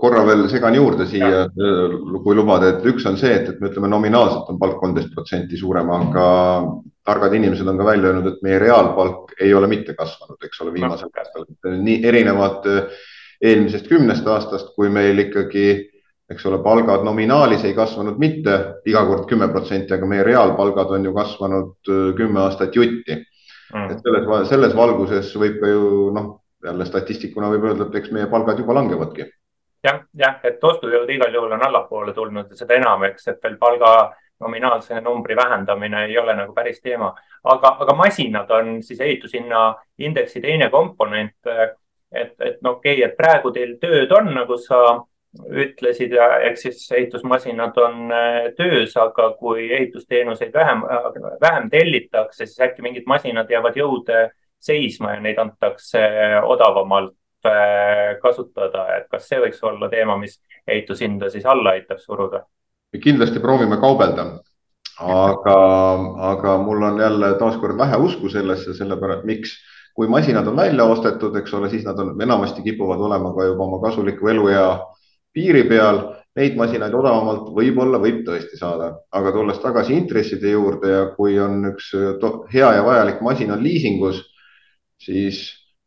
korra 0.00 0.22
veel 0.26 0.46
segan 0.50 0.76
juurde 0.76 1.06
siia, 1.10 1.46
kui 1.54 2.36
lubad, 2.36 2.62
et 2.68 2.86
üks 2.86 3.06
on 3.10 3.18
see, 3.18 3.32
et, 3.34 3.48
et 3.50 3.60
me 3.60 3.72
ütleme 3.72 3.90
nominaalselt 3.90 4.52
on 4.52 4.60
palk 4.60 4.78
kolmteist 4.80 5.10
protsenti 5.14 5.58
suurem, 5.58 5.90
aga 5.90 6.28
targad 7.08 7.34
inimesed 7.34 7.66
on 7.66 7.80
ka 7.80 7.88
välja 7.88 8.12
öelnud, 8.12 8.28
et 8.30 8.42
meie 8.46 8.60
reaalpalk 8.62 9.34
ei 9.40 9.54
ole 9.56 9.70
mitte 9.70 9.96
kasvanud, 9.98 10.38
eks 10.44 10.62
ole, 10.62 10.74
viimasel 10.76 11.10
aastal. 11.10 11.48
nii 11.88 12.02
erinevad 12.06 12.66
eelmisest 13.40 13.88
kümnest 13.90 14.26
aastast, 14.28 14.74
kui 14.76 14.92
meil 14.92 15.26
ikkagi 15.26 15.68
eks 16.28 16.44
ole, 16.48 16.60
palgad 16.64 17.04
nominaalis 17.06 17.64
ei 17.64 17.74
kasvanud 17.76 18.18
mitte 18.20 18.56
iga 18.88 19.04
kord 19.08 19.24
kümme 19.30 19.48
protsenti, 19.52 19.94
aga 19.96 20.08
meie 20.08 20.26
reaalpalgad 20.26 20.92
on 20.98 21.08
ju 21.08 21.14
kasvanud 21.16 21.92
äh, 21.92 22.02
kümme 22.18 22.42
aastat 22.44 22.76
jutti 22.76 23.16
mm.. 23.16 23.94
et 23.94 24.04
selles, 24.04 24.50
selles 24.50 24.76
valguses 24.76 25.32
võib 25.40 25.56
ka 25.62 25.72
ju 25.72 25.88
noh, 26.16 26.34
jälle 26.64 26.86
statistikuna 26.86 27.50
võib 27.52 27.68
öelda, 27.68 27.86
et 27.86 27.98
eks 28.00 28.12
meie 28.14 28.26
palgad 28.26 28.58
juba 28.58 28.74
langevadki. 28.74 29.26
jah, 29.84 30.00
jah, 30.14 30.40
et 30.44 30.64
ostujõud 30.64 31.10
igal 31.10 31.34
juhul 31.34 31.52
on 31.54 31.66
allapoole 31.66 32.14
tulnud 32.14 32.50
ja 32.50 32.56
seda 32.56 32.74
enam, 32.74 33.04
eks, 33.10 33.28
et 33.28 33.42
veel 33.42 33.56
palga 33.58 33.92
nominaalse 34.40 35.00
numbri 35.00 35.36
vähendamine 35.36 36.04
ei 36.06 36.18
ole 36.18 36.34
nagu 36.36 36.54
päris 36.54 36.80
teema, 36.80 37.12
aga, 37.44 37.76
aga 37.84 37.94
masinad 37.94 38.50
on 38.50 38.82
siis 38.82 39.00
ehitushinna 39.00 39.74
indeksi 39.98 40.40
teine 40.40 40.70
komponent. 40.70 41.36
et, 42.12 42.34
et 42.40 42.62
no 42.62 42.70
okei 42.70 42.94
okay,, 42.94 43.10
et 43.10 43.16
praegu 43.16 43.50
teil 43.52 43.76
tööd 43.80 44.12
on, 44.12 44.30
nagu 44.34 44.56
sa 44.56 45.04
ütlesid 45.36 46.14
ja 46.16 46.28
eks 46.48 46.62
siis 46.62 46.92
ehitusmasinad 46.92 47.76
on 47.76 48.12
äh, 48.12 48.38
töös, 48.56 48.96
aga 48.96 49.30
kui 49.38 49.68
ehitusteenuseid 49.72 50.54
vähem, 50.54 50.82
vähem 51.40 51.68
tellitakse, 51.70 52.46
siis 52.46 52.60
äkki 52.60 52.82
mingid 52.82 53.06
masinad 53.06 53.50
jäävad 53.50 53.76
jõude 53.76 54.22
seisma 54.60 55.14
ja 55.14 55.22
neid 55.24 55.38
antakse 55.38 56.02
odavamalt 56.46 57.14
äh, 57.46 58.18
kasutada, 58.22 58.86
et 58.96 59.08
kas 59.10 59.28
see 59.30 59.40
võiks 59.42 59.62
olla 59.66 59.88
teema, 59.92 60.18
mis 60.18 60.38
ehitushinda 60.66 61.30
siis 61.30 61.46
alla 61.46 61.76
aitab 61.78 62.02
suruda? 62.02 62.44
kindlasti 63.02 63.40
proovime 63.40 63.76
kaubelda, 63.76 64.24
aga, 65.04 65.56
aga 66.30 66.54
mul 66.62 66.86
on 66.88 67.00
jälle 67.00 67.34
taaskord 67.38 67.76
vähe 67.78 67.98
usku 68.00 68.30
sellesse, 68.32 68.72
sellepärast 68.74 69.26
miks 69.28 69.58
kui 69.98 70.06
masinad 70.08 70.46
on 70.46 70.56
välja 70.56 70.84
ostetud, 70.86 71.34
eks 71.36 71.54
ole, 71.58 71.68
siis 71.70 71.82
nad 71.84 71.98
on 71.98 72.14
enamasti 72.22 72.62
kipuvad 72.62 73.00
olema 73.02 73.32
ka 73.34 73.48
juba 73.48 73.64
oma 73.64 73.80
kasuliku 73.82 74.28
eluea 74.30 74.68
piiri 75.34 75.64
peal, 75.66 75.98
neid 76.38 76.54
masinaid 76.54 76.94
odavamalt 76.94 77.48
võib-olla 77.56 77.98
võib 77.98 78.20
tõesti 78.26 78.60
saada, 78.60 78.92
aga 79.10 79.32
tulles 79.34 79.58
tagasi 79.58 79.96
intresside 79.98 80.52
juurde 80.52 80.92
ja 80.92 81.00
kui 81.16 81.34
on 81.42 81.72
üks 81.72 81.90
hea 82.52 82.68
ja 82.76 82.84
vajalik 82.86 83.18
masin 83.26 83.50
on 83.56 83.64
liisingus, 83.64 84.22
siis 84.98 85.46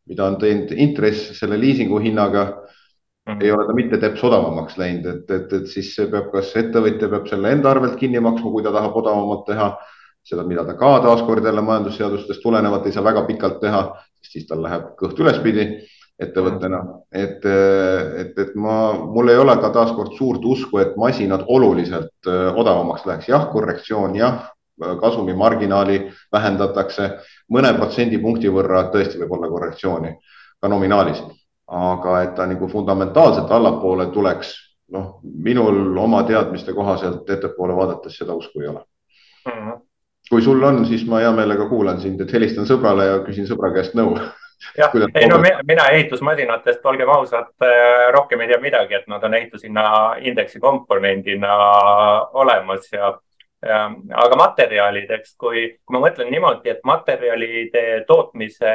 mida 0.10 0.28
on 0.28 0.38
teinud 0.42 0.74
intress 0.76 1.32
selle 1.40 1.60
liisingu 1.60 2.00
hinnaga 2.00 2.44
mm, 2.46 3.34
-hmm. 3.34 3.44
ei 3.44 3.52
ole 3.52 3.68
ta 3.68 3.74
mitte 3.78 3.98
teps 3.98 4.24
odavamaks 4.24 4.78
läinud, 4.78 5.06
et, 5.06 5.32
et, 5.32 5.54
et 5.54 5.68
siis 5.68 5.94
peab, 6.12 6.32
kas 6.34 6.54
ettevõtja 6.58 7.10
peab 7.10 7.28
selle 7.30 7.54
enda 7.56 7.72
arvelt 7.72 7.98
kinni 8.00 8.20
maksma, 8.20 8.52
kui 8.52 8.64
ta 8.64 8.74
tahab 8.76 8.96
odavamalt 9.04 9.46
teha. 9.48 9.74
Seda, 10.22 10.44
mida 10.46 10.62
ta 10.62 10.76
ka 10.78 11.00
taaskord 11.02 11.46
jälle 11.46 11.64
majandusseadustest 11.66 12.44
tulenevalt 12.44 12.86
ei 12.86 12.92
saa 12.94 13.04
väga 13.04 13.24
pikalt 13.26 13.56
teha, 13.62 13.80
siis 14.22 14.46
tal 14.46 14.62
läheb 14.62 14.92
kõht 15.00 15.18
ülespidi 15.18 15.64
ettevõttena, 16.22 16.82
et, 17.10 17.46
et, 18.22 18.38
et 18.38 18.52
ma, 18.54 18.76
mul 18.94 19.32
ei 19.34 19.40
ole 19.42 19.56
ka 19.58 19.72
taaskord 19.74 20.14
suurt 20.14 20.46
usku, 20.46 20.78
et 20.78 20.94
masinad 20.94 21.48
oluliselt 21.50 22.30
odavamaks 22.30 23.08
läheks, 23.10 23.32
jah, 23.34 23.48
korrektsioon, 23.50 24.14
jah, 24.20 24.44
kasumimarginaali 25.02 26.00
vähendatakse 26.32 27.10
mõne 27.52 27.74
protsendipunkti 27.78 28.52
võrra 28.54 28.88
tõesti 28.94 29.22
võib 29.22 29.38
olla 29.38 29.50
korrektsiooni 29.52 30.16
ka 30.62 30.70
nominaalis, 30.70 31.22
aga 31.68 32.18
et 32.24 32.36
ta 32.36 32.46
nagu 32.50 32.68
fundamentaalselt 32.70 33.52
allapoole 33.52 34.10
tuleks, 34.14 34.54
noh, 34.92 35.20
minul 35.24 35.98
oma 35.98 36.24
teadmiste 36.28 36.74
kohaselt 36.74 37.30
ettepoole 37.30 37.76
vaadates 37.76 38.18
seda 38.18 38.36
usku 38.38 38.62
ei 38.62 38.68
ole 38.68 38.84
mm. 39.46 39.52
-hmm. 39.52 39.82
kui 40.30 40.42
sul 40.42 40.64
on, 40.64 40.86
siis 40.86 41.06
ma 41.08 41.20
hea 41.20 41.32
meelega 41.32 41.70
kuulan 41.70 42.02
sind, 42.02 42.22
et 42.22 42.34
helistan 42.34 42.66
sõbrale 42.66 43.08
ja 43.08 43.20
küsin 43.26 43.48
sõbra 43.48 43.74
käest 43.74 43.96
nõu 43.96 44.18
jah, 44.78 44.92
ei 45.16 45.28
no 45.28 45.40
mina 45.68 45.88
ehitusmasinatest, 45.92 46.86
olgem 46.86 47.10
ausad, 47.10 47.52
äh, 47.64 48.12
rohkem 48.14 48.42
ei 48.42 48.48
tea 48.48 48.62
midagi, 48.62 48.94
et 48.94 49.08
nad 49.08 49.24
on 49.24 49.34
ehitushinna 49.34 50.16
indeksi 50.20 50.60
komponendina 50.60 51.58
olemas 52.34 52.92
ja, 52.94 53.18
ja 53.62 53.86
aga 54.24 54.38
materjalideks, 54.38 55.36
kui, 55.38 55.68
kui 55.86 55.96
ma 55.96 56.04
mõtlen 56.08 56.32
niimoodi, 56.34 56.72
et 56.74 56.84
materjalide 56.88 58.04
tootmise 58.08 58.74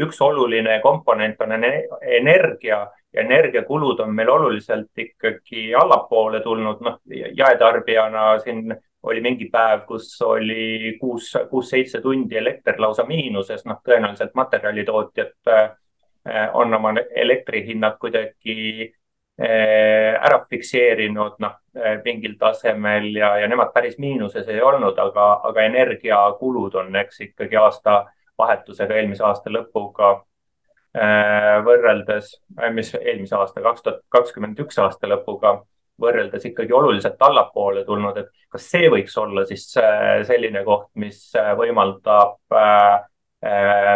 üks 0.00 0.20
oluline 0.22 0.80
komponent 0.82 1.40
on 1.40 1.56
energia. 1.58 2.86
Ja 3.10 3.24
energiakulud 3.24 3.98
on 4.04 4.12
meil 4.14 4.28
oluliselt 4.30 4.98
ikkagi 5.02 5.72
allapoole 5.74 6.44
tulnud, 6.44 6.78
noh 6.86 7.00
jaetarbijana 7.10 8.36
siin 8.38 8.70
oli 9.02 9.20
mingi 9.24 9.48
päev, 9.50 9.80
kus 9.88 10.12
oli 10.22 10.96
kuus, 11.00 11.32
kuus-seitse 11.50 12.00
tundi 12.04 12.36
elekter 12.38 12.78
lausa 12.78 13.02
miinuses, 13.08 13.64
noh, 13.66 13.80
tõenäoliselt 13.82 14.34
materjalitootjad 14.38 15.50
äh, 15.50 15.70
on 16.54 16.74
oma 16.74 16.92
elektrihinnad 17.24 17.96
kuidagi 17.98 18.92
ära 19.40 20.44
fikseerinud, 20.50 21.38
noh, 21.40 21.54
äh, 21.76 22.00
mingil 22.04 22.36
tasemel 22.38 23.08
ja, 23.16 23.34
ja 23.40 23.48
nemad 23.48 23.72
päris 23.72 23.96
miinuses 23.98 24.48
ei 24.48 24.60
olnud, 24.60 24.98
aga, 24.98 25.28
aga 25.48 25.62
energiakulud 25.64 26.76
on, 26.82 26.96
eks 27.00 27.22
ikkagi 27.30 27.56
aastavahetusega, 27.56 28.98
eelmise 29.00 29.24
aasta 29.24 29.52
lõpuga 29.52 30.18
võrreldes, 31.62 32.32
mis 32.74 32.88
eelmise 32.98 33.36
aasta, 33.38 33.62
kaks 33.62 33.84
tuhat 33.84 34.00
kakskümmend 34.10 34.58
üks 34.58 34.80
aasta 34.82 35.06
lõpuga 35.06 35.52
võrreldes 36.02 36.48
ikkagi 36.48 36.74
oluliselt 36.74 37.22
allapoole 37.22 37.84
tulnud, 37.86 38.16
et 38.18 38.32
kas 38.50 38.66
see 38.72 38.88
võiks 38.90 39.14
olla 39.22 39.44
siis 39.46 39.68
selline 40.26 40.64
koht, 40.66 40.88
mis 40.98 41.20
võimaldab 41.60 42.56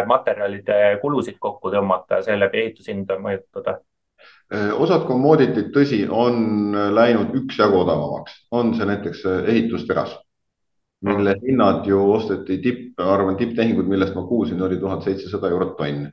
materjalide 0.07 0.79
kulusid 1.01 1.35
kokku 1.35 1.73
tõmmata 1.75 2.21
ja 2.21 2.29
seeläbi 2.29 2.63
ehitushinda 2.63 3.19
mõjutada? 3.19 3.75
Osad 4.53 5.07
commodityd, 5.07 5.71
tõsi, 5.73 6.03
on 6.09 6.75
läinud 6.93 7.33
üksjagu 7.39 7.79
odavamaks, 7.81 8.35
on 8.53 8.75
see 8.77 8.85
näiteks 8.85 9.23
ehitusteras, 9.41 10.13
mille 11.05 11.33
mm. 11.33 11.41
hinnad 11.47 11.87
ju 11.89 12.03
osteti 12.13 12.59
tipp, 12.61 13.01
arvan, 13.01 13.39
tipptehingud, 13.39 13.89
millest 13.89 14.13
ma 14.15 14.23
kuulsin, 14.29 14.61
oli 14.61 14.77
tuhat 14.77 15.03
seitsesada 15.07 15.49
eurot 15.49 15.73
tonn 15.79 16.05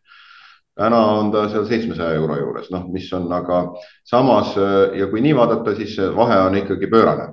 täna 0.75 1.01
on 1.19 1.31
ta 1.33 1.47
seal 1.53 1.67
seitsmesaja 1.69 2.17
euro 2.17 2.37
juures, 2.39 2.71
noh, 2.73 2.87
mis 2.93 3.11
on 3.13 3.29
aga 3.33 3.61
samas 4.09 4.55
ja 4.97 5.09
kui 5.11 5.21
nii 5.25 5.35
vaadata, 5.37 5.75
siis 5.77 5.99
vahe 6.17 6.39
on 6.47 6.57
ikkagi 6.63 6.89
pöörane. 6.91 7.33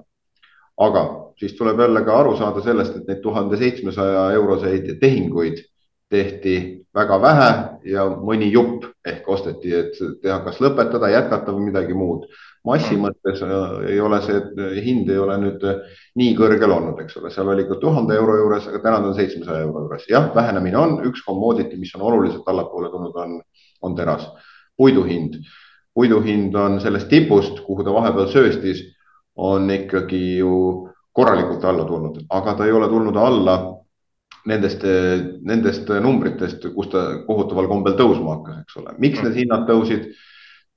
aga 0.80 1.02
siis 1.40 1.54
tuleb 1.58 1.80
jälle 1.80 2.02
ka 2.08 2.20
aru 2.20 2.38
saada 2.38 2.62
sellest, 2.62 2.96
et 2.96 3.08
neid 3.08 3.20
tuhande 3.22 3.58
seitsmesaja 3.58 4.32
euroseid 4.32 4.94
tehinguid 5.00 5.60
tehti 6.10 6.86
väga 6.96 7.18
vähe 7.22 7.50
ja 7.92 8.06
mõni 8.10 8.50
jupp 8.52 8.88
ehk 9.06 9.28
osteti, 9.30 9.72
et 9.76 9.98
teha, 10.24 10.40
kas 10.46 10.58
lõpetada, 10.64 11.12
jätkata 11.14 11.54
või 11.54 11.70
midagi 11.70 11.98
muud. 11.98 12.26
Massi 12.66 12.98
mõttes 13.00 13.40
äh, 13.46 13.76
ei 13.94 14.00
ole 14.04 14.20
see 14.26 14.40
hind 14.84 15.10
ei 15.10 15.20
ole 15.22 15.38
nüüd 15.40 15.64
äh, 15.64 15.78
nii 16.20 16.34
kõrgel 16.36 16.74
olnud, 16.76 17.00
eks 17.04 17.16
ole, 17.22 17.32
seal 17.32 17.48
oli 17.54 17.64
ka 17.70 17.78
tuhande 17.80 18.18
euro 18.20 18.36
juures, 18.42 18.68
aga 18.68 18.82
täna 18.84 19.00
ta 19.00 19.12
on 19.12 19.16
seitsmesaja 19.16 19.64
euro 19.64 19.86
juures. 19.86 20.04
jah, 20.10 20.28
vähenemine 20.36 20.78
on, 20.78 20.98
üks 21.08 21.24
commodity, 21.26 21.78
mis 21.80 21.94
on 21.96 22.04
oluliselt 22.10 22.48
allapoole 22.52 22.92
tulnud, 22.92 23.16
on, 23.16 23.40
on 23.82 23.96
teras. 23.96 24.28
puidu 24.78 25.06
hind, 25.08 25.40
puidu 25.94 26.22
hind 26.24 26.56
on 26.56 26.80
sellest 26.82 27.10
tipust, 27.12 27.64
kuhu 27.68 27.84
ta 27.84 27.94
vahepeal 27.94 28.28
sööstis, 28.34 28.84
on 29.36 29.70
ikkagi 29.72 30.40
ju 30.40 30.90
korralikult 31.16 31.64
alla 31.64 31.86
tulnud, 31.88 32.26
aga 32.30 32.58
ta 32.58 32.66
ei 32.66 32.76
ole 32.76 32.90
tulnud 32.92 33.16
alla 33.16 33.60
nendest, 34.48 34.84
nendest 35.44 35.90
numbritest, 36.04 36.70
kus 36.76 36.90
ta 36.94 37.06
kohutaval 37.28 37.68
kombel 37.72 37.98
tõusma 38.00 38.38
hakkas, 38.38 38.64
eks 38.64 38.80
ole. 38.82 38.96
miks 39.04 39.24
need 39.26 39.40
hinnad 39.44 39.68
tõusid? 39.70 40.12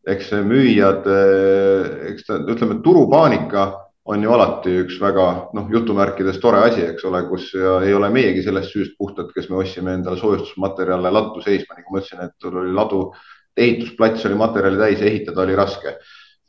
eks 0.02 0.32
müüjad, 0.42 1.04
eks 2.10 2.24
ta, 2.26 2.40
ütleme, 2.50 2.80
turupaanika 2.82 3.68
on 4.10 4.24
ju 4.24 4.32
alati 4.34 4.72
üks 4.82 4.96
väga 4.98 5.26
noh, 5.54 5.68
jutumärkides 5.70 6.40
tore 6.42 6.64
asi, 6.66 6.82
eks 6.88 7.04
ole, 7.06 7.20
kus 7.28 7.52
ja 7.54 7.76
ei 7.86 7.94
ole 7.94 8.10
meiegi 8.10 8.42
sellest 8.42 8.74
süüst 8.74 8.96
puhtad, 8.98 9.30
kes 9.34 9.46
me 9.50 9.60
ostsime 9.62 9.94
endale 9.94 10.18
soojustusmaterjale 10.18 11.12
laddu 11.14 11.44
seisma, 11.44 11.78
nagu 11.78 11.94
ma 11.94 12.02
ütlesin, 12.02 12.24
et 12.26 12.48
oli 12.50 12.74
ladu, 12.74 13.04
ehitusplats 13.56 14.26
oli 14.26 14.40
materjali 14.40 14.80
täis, 14.80 15.06
ehitada 15.06 15.46
oli 15.46 15.56
raske. 15.58 15.96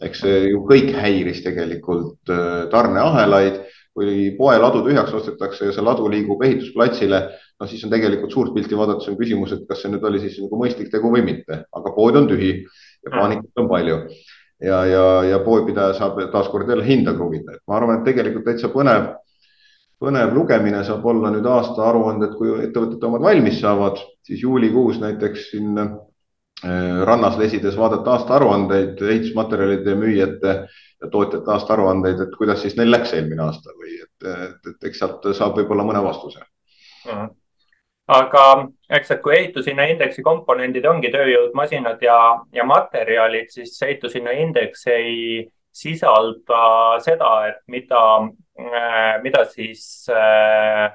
eks 0.03 0.20
see 0.20 0.39
ju 0.50 0.63
kõik 0.67 0.89
häiris 1.00 1.43
tegelikult 1.46 2.32
äh, 2.34 2.65
tarneahelaid, 2.74 3.62
kui 3.93 4.31
poeladu 4.38 4.81
tühjaks 4.88 5.13
ostetakse 5.13 5.67
ja 5.67 5.73
see 5.73 5.85
ladu 5.85 6.07
liigub 6.09 6.41
ehitusplatsile, 6.45 7.19
no 7.62 7.67
siis 7.69 7.83
on 7.85 7.91
tegelikult 7.93 8.33
suurt 8.33 8.53
pilti 8.55 8.77
vaadates 8.77 9.09
on 9.12 9.17
küsimus, 9.19 9.53
et 9.53 9.67
kas 9.69 9.83
see 9.83 9.91
nüüd 9.93 10.05
oli 10.09 10.21
siis 10.23 10.39
nagu 10.41 10.59
mõistlik 10.59 10.89
tegu 10.93 11.12
või 11.13 11.21
mitte, 11.25 11.63
aga 11.69 11.93
pood 11.95 12.17
on 12.17 12.29
tühi 12.29 12.55
ja 12.63 13.13
paanikat 13.13 13.62
on 13.62 13.69
palju. 13.69 14.00
Ja, 14.63 14.79
ja, 14.88 15.03
ja 15.27 15.39
poepidaja 15.43 15.93
saab 15.97 16.21
taaskord 16.31 16.69
jälle 16.71 16.85
hinda 16.88 17.13
kruvida, 17.13 17.57
et 17.57 17.62
ma 17.67 17.77
arvan, 17.77 18.00
et 18.00 18.07
tegelikult 18.07 18.45
täitsa 18.47 18.69
põnev, 18.71 19.09
põnev 20.01 20.31
lugemine 20.35 20.83
saab 20.88 21.05
olla 21.12 21.33
nüüd 21.33 21.47
aastaaruanded, 21.50 22.38
kui 22.39 22.53
ettevõtete 22.63 23.09
omad 23.09 23.25
valmis 23.25 23.59
saavad, 23.59 24.00
siis 24.23 24.45
juulikuus 24.45 25.01
näiteks 25.03 25.50
siin 25.51 25.75
rannas 27.05 27.38
lesides 27.38 27.75
vaadata 27.77 28.13
aastaaruandeid, 28.17 29.01
ehitusmaterjalide 29.01 29.96
müüjate 30.00 30.53
ja 31.03 31.10
tootjate 31.12 31.51
aastaaruandeid, 31.51 32.22
et 32.24 32.36
kuidas 32.38 32.62
siis 32.63 32.77
neil 32.79 32.91
läks 32.91 33.13
eelmine 33.13 33.43
aasta 33.43 33.75
või 33.75 33.98
et, 34.00 34.27
et, 34.48 34.72
et 34.72 34.89
eks 34.89 35.03
sealt 35.03 35.27
saab 35.36 35.60
võib-olla 35.60 35.84
mõne 35.88 36.03
vastuse 36.05 36.39
uh. 36.39 37.12
-huh 37.12 37.32
aga 38.08 38.46
eks, 38.89 39.12
et 39.12 39.22
kui 39.24 39.36
ehitushinnaindeksi 39.38 40.24
komponendid 40.25 40.86
ongi 40.86 41.12
tööjõud, 41.13 41.53
masinad 41.55 42.01
ja, 42.03 42.17
ja 42.55 42.65
materjalid, 42.67 43.51
siis 43.53 43.77
ehitushinnaindeks 43.82 44.88
ei 44.91 45.46
sisalda 45.74 47.00
seda, 47.03 47.32
et 47.50 47.62
mida, 47.72 48.03
äh, 48.60 49.15
mida 49.24 49.46
siis, 49.50 50.05
äh, 50.12 50.91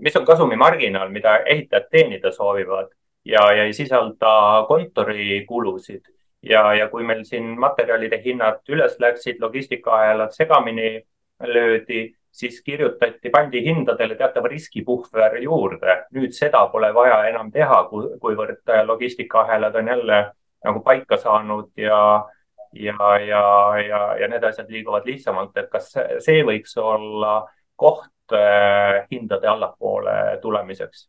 mis 0.00 0.16
on 0.16 0.26
kasumimarginaal, 0.28 1.10
mida 1.10 1.38
ehitajad 1.46 1.88
teenida 1.90 2.32
soovivad 2.32 2.92
ja, 3.24 3.42
ja 3.52 3.64
ei 3.64 3.72
sisalda 3.72 4.64
kontorikulusid 4.68 6.06
ja, 6.42 6.74
ja 6.74 6.88
kui 6.88 7.04
meil 7.04 7.24
siin 7.24 7.58
materjalide 7.60 8.20
hinnad 8.24 8.62
üles 8.68 8.96
läksid, 9.00 9.40
logistikaahelad 9.40 10.32
segamini 10.36 11.02
löödi 11.44 12.14
siis 12.32 12.62
kirjutati, 12.62 13.30
pandi 13.30 13.62
hindadele 13.64 14.14
teatav 14.14 14.44
riskipuhver 14.44 15.38
juurde. 15.42 16.04
nüüd 16.14 16.32
seda 16.32 16.66
pole 16.72 16.92
vaja 16.94 17.24
enam 17.28 17.50
teha, 17.52 17.84
kuivõrd 18.20 18.74
logistikaahelad 18.86 19.74
on 19.74 19.88
jälle 19.88 20.18
nagu 20.64 20.80
paika 20.80 21.16
saanud 21.16 21.70
ja, 21.76 22.24
ja, 22.72 23.18
ja, 23.18 23.42
ja, 23.88 24.00
ja 24.20 24.28
need 24.28 24.44
asjad 24.44 24.70
liiguvad 24.70 25.06
lihtsamalt, 25.06 25.56
et 25.56 25.70
kas 25.70 25.92
see 26.24 26.42
võiks 26.46 26.76
olla 26.78 27.40
koht 27.76 28.34
äh, 28.34 29.06
hindade 29.10 29.48
allapoole 29.48 30.38
tulemiseks? 30.42 31.08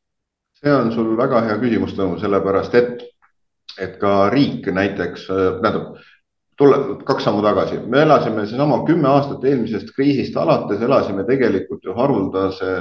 See 0.60 0.76
on 0.76 0.92
sul 0.92 1.16
väga 1.18 1.44
hea 1.48 1.58
küsimus, 1.62 1.96
Tõnu, 1.98 2.20
sellepärast 2.20 2.76
et, 2.76 3.04
et 3.80 4.00
ka 4.02 4.30
riik 4.34 4.68
näiteks, 4.76 5.28
äh, 5.32 5.60
tähendab 5.62 6.00
tule, 6.60 6.80
kaks 7.08 7.24
sammu 7.24 7.42
tagasi, 7.44 7.80
me 7.88 8.04
elasime 8.04 8.46
seesama 8.48 8.82
kümme 8.88 9.08
aastat 9.08 9.46
eelmisest 9.48 9.94
kriisist 9.96 10.36
alates, 10.38 10.82
elasime 10.84 11.24
tegelikult 11.28 11.86
ju 11.88 11.96
haruldase 11.96 12.74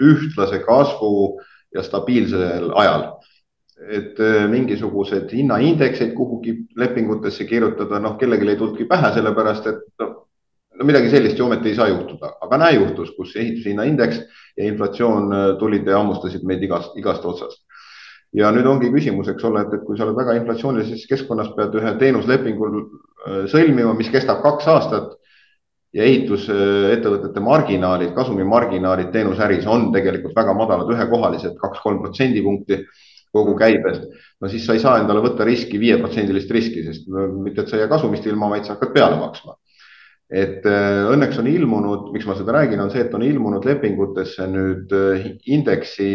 ühtlase 0.00 0.62
kasvu 0.64 1.40
ja 1.74 1.84
stabiilsel 1.84 2.72
ajal. 2.74 3.10
et 3.80 4.18
eh, 4.20 4.42
mingisuguseid 4.44 5.30
hinnaindekseid 5.32 6.10
kuhugi 6.12 6.52
lepingutesse 6.76 7.46
kirjutada, 7.48 7.96
noh, 7.98 8.18
kellelegi 8.20 8.50
ei 8.52 8.58
tulnudki 8.60 8.84
pähe, 8.84 9.08
sellepärast 9.14 9.68
et 9.70 9.78
noh, 10.02 10.10
no 10.80 10.86
midagi 10.88 11.10
sellist 11.12 11.38
ju 11.38 11.44
ometi 11.44 11.68
ei 11.70 11.76
saa 11.76 11.90
juhtuda, 11.90 12.34
aga 12.40 12.58
näe 12.62 12.78
juhtus, 12.78 13.10
kus 13.16 13.34
ehitushinnaindeks 13.36 14.22
ja 14.56 14.68
inflatsioon 14.68 15.32
eh, 15.32 15.48
tulid 15.60 15.88
ja 15.88 15.98
hammustasid 16.00 16.46
meid 16.48 16.64
igast, 16.64 16.96
igast 17.00 17.26
otsast 17.28 17.66
ja 18.36 18.50
nüüd 18.54 18.66
ongi 18.70 18.90
küsimus, 18.94 19.28
eks 19.32 19.46
ole, 19.48 19.64
et, 19.64 19.72
et 19.74 19.86
kui 19.86 19.98
sa 19.98 20.06
oled 20.06 20.18
väga 20.18 20.36
inflatsioonilises 20.38 21.06
keskkonnas, 21.10 21.50
pead 21.56 21.74
ühe 21.80 21.94
teenuslepingu 22.02 22.68
äh, 22.70 23.40
sõlmima, 23.50 23.94
mis 23.98 24.10
kestab 24.12 24.42
kaks 24.44 24.68
aastat 24.70 25.16
ja 25.96 26.06
ehitusettevõtete 26.06 27.42
marginaalid, 27.42 28.12
kasumimarginaalid 28.14 29.10
teenusäris 29.14 29.66
on 29.66 29.88
tegelikult 29.94 30.36
väga 30.38 30.54
madalad, 30.54 30.92
ühekohalised, 30.94 31.56
kaks-kolm 31.58 31.98
protsendipunkti 32.04 32.84
kogu 33.34 33.56
käibest. 33.58 34.06
no 34.40 34.48
siis 34.50 34.64
sa 34.66 34.74
ei 34.74 34.82
saa 34.82 35.00
endale 35.02 35.22
võtta 35.22 35.46
riski, 35.46 35.78
viieprotsendilist 35.82 36.50
riski, 36.54 36.84
sest 36.86 37.10
mitte, 37.10 37.62
et 37.62 37.68
sa 37.68 37.76
ei 37.76 37.84
jää 37.84 37.90
kasumist 37.90 38.26
ilma, 38.26 38.48
vaid 38.54 38.66
sa 38.66 38.76
hakkad 38.76 38.94
peale 38.94 39.18
maksma. 39.18 39.56
Et 40.30 40.66
äh, 40.66 41.00
õnneks 41.10 41.40
on 41.42 41.48
ilmunud, 41.50 42.12
miks 42.14 42.26
ma 42.26 42.36
seda 42.38 42.54
räägin, 42.54 42.80
on 42.80 42.90
see, 42.92 43.02
et 43.02 43.14
on 43.14 43.22
ilmunud 43.26 43.66
lepingutesse 43.66 44.46
nüüd 44.50 44.92
äh, 44.94 45.26
indeksi, 45.50 46.10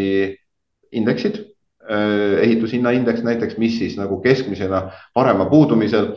indeksid 0.96 1.42
Äh, 1.90 2.42
ehitushinnaindeks 2.42 3.22
näiteks, 3.22 3.58
mis 3.62 3.76
siis 3.78 3.94
nagu 3.94 4.16
keskmisena 4.18 4.88
parema 5.14 5.44
puudumisel 5.46 6.08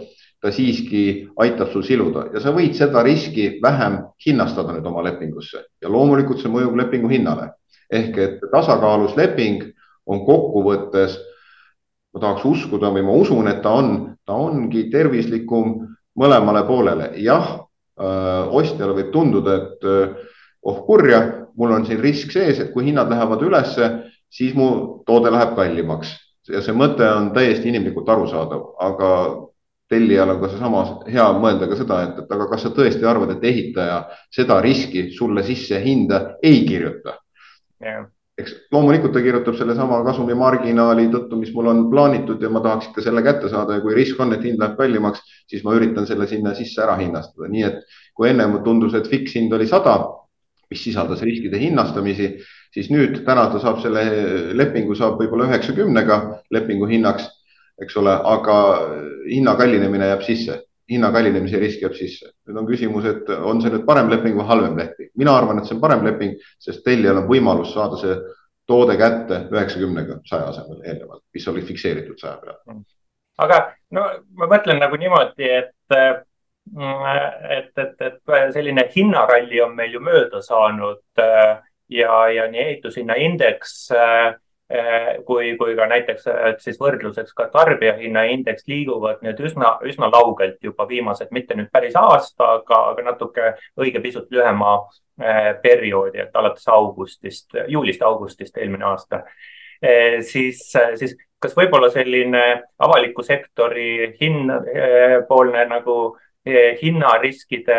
ta 0.41 0.49
siiski 0.51 1.27
aitab 1.37 1.69
sul 1.69 1.83
siluda 1.85 2.23
ja 2.33 2.41
sa 2.41 2.49
võid 2.55 2.73
seda 2.73 3.03
riski 3.05 3.59
vähem 3.61 3.99
hinnastada 4.25 4.73
nüüd 4.73 4.87
oma 4.89 5.03
lepingusse 5.05 5.61
ja 5.61 5.91
loomulikult 5.93 6.41
see 6.41 6.49
mõjub 6.49 6.73
lepingu 6.79 7.11
hinnale. 7.13 7.51
ehk 7.91 8.17
et 8.17 8.41
tasakaalus 8.49 9.13
leping 9.17 9.67
on 10.09 10.25
kokkuvõttes, 10.25 11.19
ma 12.13 12.19
tahaks 12.19 12.45
uskuda 12.45 12.89
või 12.89 13.05
ma 13.05 13.19
usun, 13.21 13.47
et 13.47 13.61
ta 13.61 13.75
on, 13.77 14.15
ta 14.25 14.33
ongi 14.33 14.89
tervislikum 14.89 15.75
mõlemale 16.17 16.65
poolele. 16.65 17.11
jah, 17.21 17.59
ostjale 17.99 18.95
võib 18.95 19.11
tunduda, 19.11 19.55
et 19.59 19.87
äh, 19.87 20.15
oh 20.63 20.81
kurja, 20.87 21.21
mul 21.59 21.75
on 21.75 21.85
siin 21.87 21.99
risk 22.03 22.31
sees, 22.31 22.59
et 22.59 22.71
kui 22.73 22.87
hinnad 22.87 23.11
lähevad 23.11 23.43
ülesse 23.43 23.89
siis 24.31 24.55
mu 24.55 24.69
toode 25.07 25.31
läheb 25.33 25.55
kallimaks 25.57 26.13
ja 26.49 26.61
see 26.65 26.75
mõte 26.75 27.05
on 27.05 27.31
täiesti 27.35 27.69
inimlikult 27.69 28.09
arusaadav, 28.09 28.63
aga 28.81 29.11
tellijal 29.89 30.35
on 30.35 30.39
ka 30.41 30.51
seesama 30.51 30.83
hea 31.09 31.25
mõelda 31.41 31.69
ka 31.69 31.77
seda, 31.79 31.99
et, 32.05 32.21
et 32.23 32.31
aga 32.35 32.47
kas 32.51 32.65
sa 32.65 32.71
tõesti 32.73 33.05
arvad, 33.09 33.33
et 33.35 33.45
ehitaja 33.51 33.99
seda 34.33 34.59
riski 34.65 35.09
sulle 35.15 35.43
sisse 35.45 35.81
hinda 35.83 36.21
ei 36.45 36.63
kirjuta 36.67 37.17
yeah.? 37.83 38.07
Eks 38.39 38.53
loomulikult 38.71 39.13
ta 39.15 39.23
kirjutab 39.23 39.57
sellesama 39.59 40.01
kasumimarginaali 40.05 41.09
tõttu, 41.13 41.39
mis 41.39 41.51
mul 41.55 41.71
on 41.71 41.81
plaanitud 41.91 42.41
ja 42.41 42.51
ma 42.53 42.61
tahaks 42.63 42.91
ikka 42.91 43.03
selle 43.05 43.23
kätte 43.25 43.51
saada 43.51 43.77
ja 43.77 43.83
kui 43.83 43.97
risk 43.97 44.19
on, 44.23 44.31
et 44.35 44.45
hind 44.47 44.61
läheb 44.61 44.77
kallimaks, 44.79 45.25
siis 45.49 45.65
ma 45.65 45.75
üritan 45.75 46.07
selle 46.07 46.27
sinna 46.29 46.55
sisse 46.57 46.81
ära 46.85 46.95
hinnastada, 47.01 47.51
nii 47.51 47.67
et 47.67 47.83
kui 48.15 48.31
ennem 48.31 48.61
tundus, 48.63 48.95
et 48.95 49.11
fikshind 49.11 49.53
oli 49.55 49.67
sada, 49.67 49.97
mis 50.69 50.83
sisaldas 50.85 51.21
riskide 51.25 51.59
hinnastamisi 51.59 52.33
siis 52.73 52.89
nüüd 52.93 53.21
täna 53.25 53.47
ta 53.51 53.61
saab 53.61 53.81
selle 53.83 54.03
lepingu 54.57 54.95
saab 54.97 55.19
võib-olla 55.21 55.49
üheksakümnega 55.49 56.19
lepingu 56.53 56.89
hinnaks, 56.89 57.27
eks 57.81 57.97
ole, 58.01 58.13
aga 58.13 58.57
hinna 59.25 59.55
kallinemine 59.59 60.11
jääb 60.11 60.25
sisse, 60.27 60.59
hinna 60.89 61.11
kallinemise 61.13 61.59
risk 61.61 61.83
jääb 61.83 61.95
sisse. 61.97 62.31
nüüd 62.47 62.59
on 62.61 62.67
küsimus, 62.67 63.05
et 63.05 63.29
on 63.29 63.61
see 63.61 63.71
nüüd 63.73 63.85
parem 63.87 64.09
leping 64.11 64.37
või 64.37 64.47
halvem 64.49 64.77
leping. 64.77 65.11
mina 65.17 65.35
arvan, 65.37 65.59
et 65.59 65.69
see 65.69 65.75
on 65.77 65.81
parem 65.81 66.05
leping, 66.05 66.37
sest 66.59 66.83
tellijal 66.85 67.23
on 67.23 67.27
võimalus 67.29 67.73
saada 67.73 67.99
see 68.01 68.15
toode 68.69 68.95
kätte 68.97 69.43
üheksakümnega 69.53 70.19
saja 70.29 70.49
asemel 70.53 70.81
eelnevalt, 70.85 71.23
mis 71.33 71.47
oli 71.47 71.61
fikseeritud 71.65 72.19
saja 72.21 72.37
peale. 72.41 72.81
aga 73.37 73.61
no 73.91 74.07
ma 74.37 74.49
mõtlen 74.49 74.81
nagu 74.81 74.99
niimoodi, 74.99 75.49
et 75.49 75.75
et, 76.69 77.71
et, 77.81 78.01
et 78.05 78.53
selline 78.53 78.83
hinnaralli 78.95 79.61
on 79.63 79.71
meil 79.75 79.95
ju 79.95 80.01
mööda 80.05 80.41
saanud 80.45 81.01
ja, 81.89 82.17
ja 82.29 82.45
nii 82.51 82.61
ehitushinnaindeks 82.65 83.73
äh, 83.97 84.35
kui, 85.25 85.55
kui 85.57 85.75
ka 85.75 85.87
näiteks 85.89 86.27
siis 86.61 86.77
võrdluseks 86.77 87.33
ka 87.33 87.47
tarbijahinnaindeks 87.53 88.67
liiguvad 88.69 89.23
nüüd 89.25 89.39
üsna, 89.41 89.77
üsna 89.89 90.11
laugelt 90.13 90.59
juba 90.63 90.85
viimased, 90.89 91.31
mitte 91.33 91.57
nüüd 91.57 91.71
päris 91.73 91.95
aasta, 91.97 92.51
aga, 92.59 92.81
aga 92.91 93.05
natuke 93.07 93.53
õige 93.81 94.01
pisut 94.03 94.29
lühema 94.29 94.75
äh, 94.77 95.55
perioodi, 95.63 96.21
et 96.21 96.37
alates 96.37 96.67
augustist, 96.69 97.57
juulist-augustist 97.67 98.57
eelmine 98.57 98.85
aasta. 98.91 99.23
siis, 100.27 100.59
siis 100.99 101.13
kas 101.39 101.53
võib-olla 101.55 101.87
selline 101.89 102.41
avaliku 102.83 103.23
sektori 103.23 104.09
hinn, 104.19 104.51
poolne 105.27 105.63
nagu 105.69 105.95
hinnariskide 106.81 107.77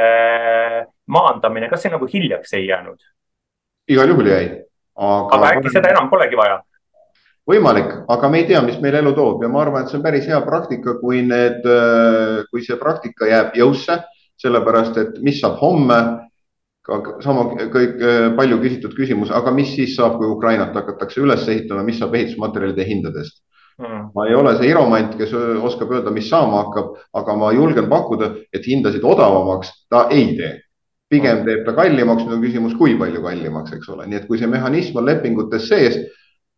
maandamine, 1.06 1.68
kas 1.68 1.84
see 1.84 1.92
nagu 1.92 2.08
hiljaks 2.08 2.56
ei 2.56 2.66
jäänud? 2.66 2.98
igal 3.90 4.08
juhul 4.08 4.26
jäi. 4.30 4.44
aga, 4.96 5.36
aga 5.36 5.52
äkki 5.54 5.72
seda 5.76 5.92
enam 5.92 6.10
polegi 6.10 6.38
vaja? 6.38 6.60
Võimalik, 7.48 7.92
aga 8.12 8.30
me 8.30 8.40
ei 8.40 8.48
tea, 8.48 8.62
mis 8.62 8.78
meil 8.82 9.00
elu 9.00 9.12
toob 9.16 9.44
ja 9.44 9.50
ma 9.52 9.62
arvan, 9.64 9.84
et 9.84 9.92
see 9.92 9.98
on 9.98 10.04
päris 10.04 10.26
hea 10.28 10.40
praktika, 10.44 10.96
kui 11.00 11.22
need, 11.26 11.64
kui 12.50 12.64
see 12.64 12.78
praktika 12.80 13.28
jääb 13.30 13.56
jõusse, 13.58 14.00
sellepärast 14.40 14.98
et 15.00 15.20
mis 15.24 15.40
saab 15.40 15.58
homme, 15.60 16.00
sama 17.22 17.44
kõik 17.70 18.00
palju 18.38 18.58
küsitud 18.62 18.94
küsimus, 18.96 19.30
aga 19.34 19.52
mis 19.54 19.74
siis 19.76 19.94
saab, 19.96 20.16
kui 20.18 20.30
Ukrainat 20.30 20.74
hakatakse 20.74 21.20
üles 21.22 21.46
ehitama, 21.48 21.84
mis 21.86 22.00
saab 22.00 22.16
ehitusmaterjalide 22.18 22.86
hindadest? 22.88 23.42
mm.. 23.80 24.10
ma 24.14 24.26
ei 24.28 24.34
ole 24.34 24.54
see 24.58 24.70
iromant, 24.70 25.14
kes 25.18 25.32
oskab 25.62 25.92
öelda, 25.94 26.12
mis 26.14 26.28
saama 26.30 26.64
hakkab, 26.64 26.96
aga 27.16 27.36
ma 27.36 27.52
julgen 27.56 27.88
pakkuda, 27.90 28.32
et 28.52 28.66
hindasid 28.66 29.04
odavamaks 29.04 29.72
ta 29.90 30.08
ei 30.10 30.34
tee. 30.38 30.56
pigem 31.10 31.40
teeb 31.42 31.64
ta 31.66 31.72
kallimaks, 31.74 32.22
nüüd 32.22 32.36
on 32.36 32.42
küsimus, 32.44 32.74
kui 32.78 32.92
palju 32.98 33.18
kallimaks, 33.24 33.72
eks 33.74 33.88
ole, 33.90 34.04
nii 34.06 34.20
et 34.20 34.26
kui 34.28 34.38
see 34.38 34.46
mehhanism 34.46 35.00
on 35.00 35.08
lepingutes 35.08 35.64
sees, 35.66 35.96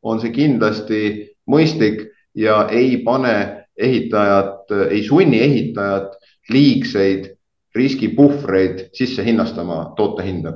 on 0.02 0.20
see 0.20 0.32
kindlasti 0.34 1.02
mõistlik 1.50 2.08
ja 2.34 2.66
ei 2.70 2.96
pane 3.04 3.68
ehitajat, 3.76 4.72
ei 4.90 5.02
sunni 5.06 5.40
ehitajat 5.40 6.18
liigseid 6.50 7.30
riskipuhvreid 7.74 8.88
sisse 8.92 9.24
hinnastama 9.24 9.94
toote 9.96 10.26
hinda. 10.26 10.52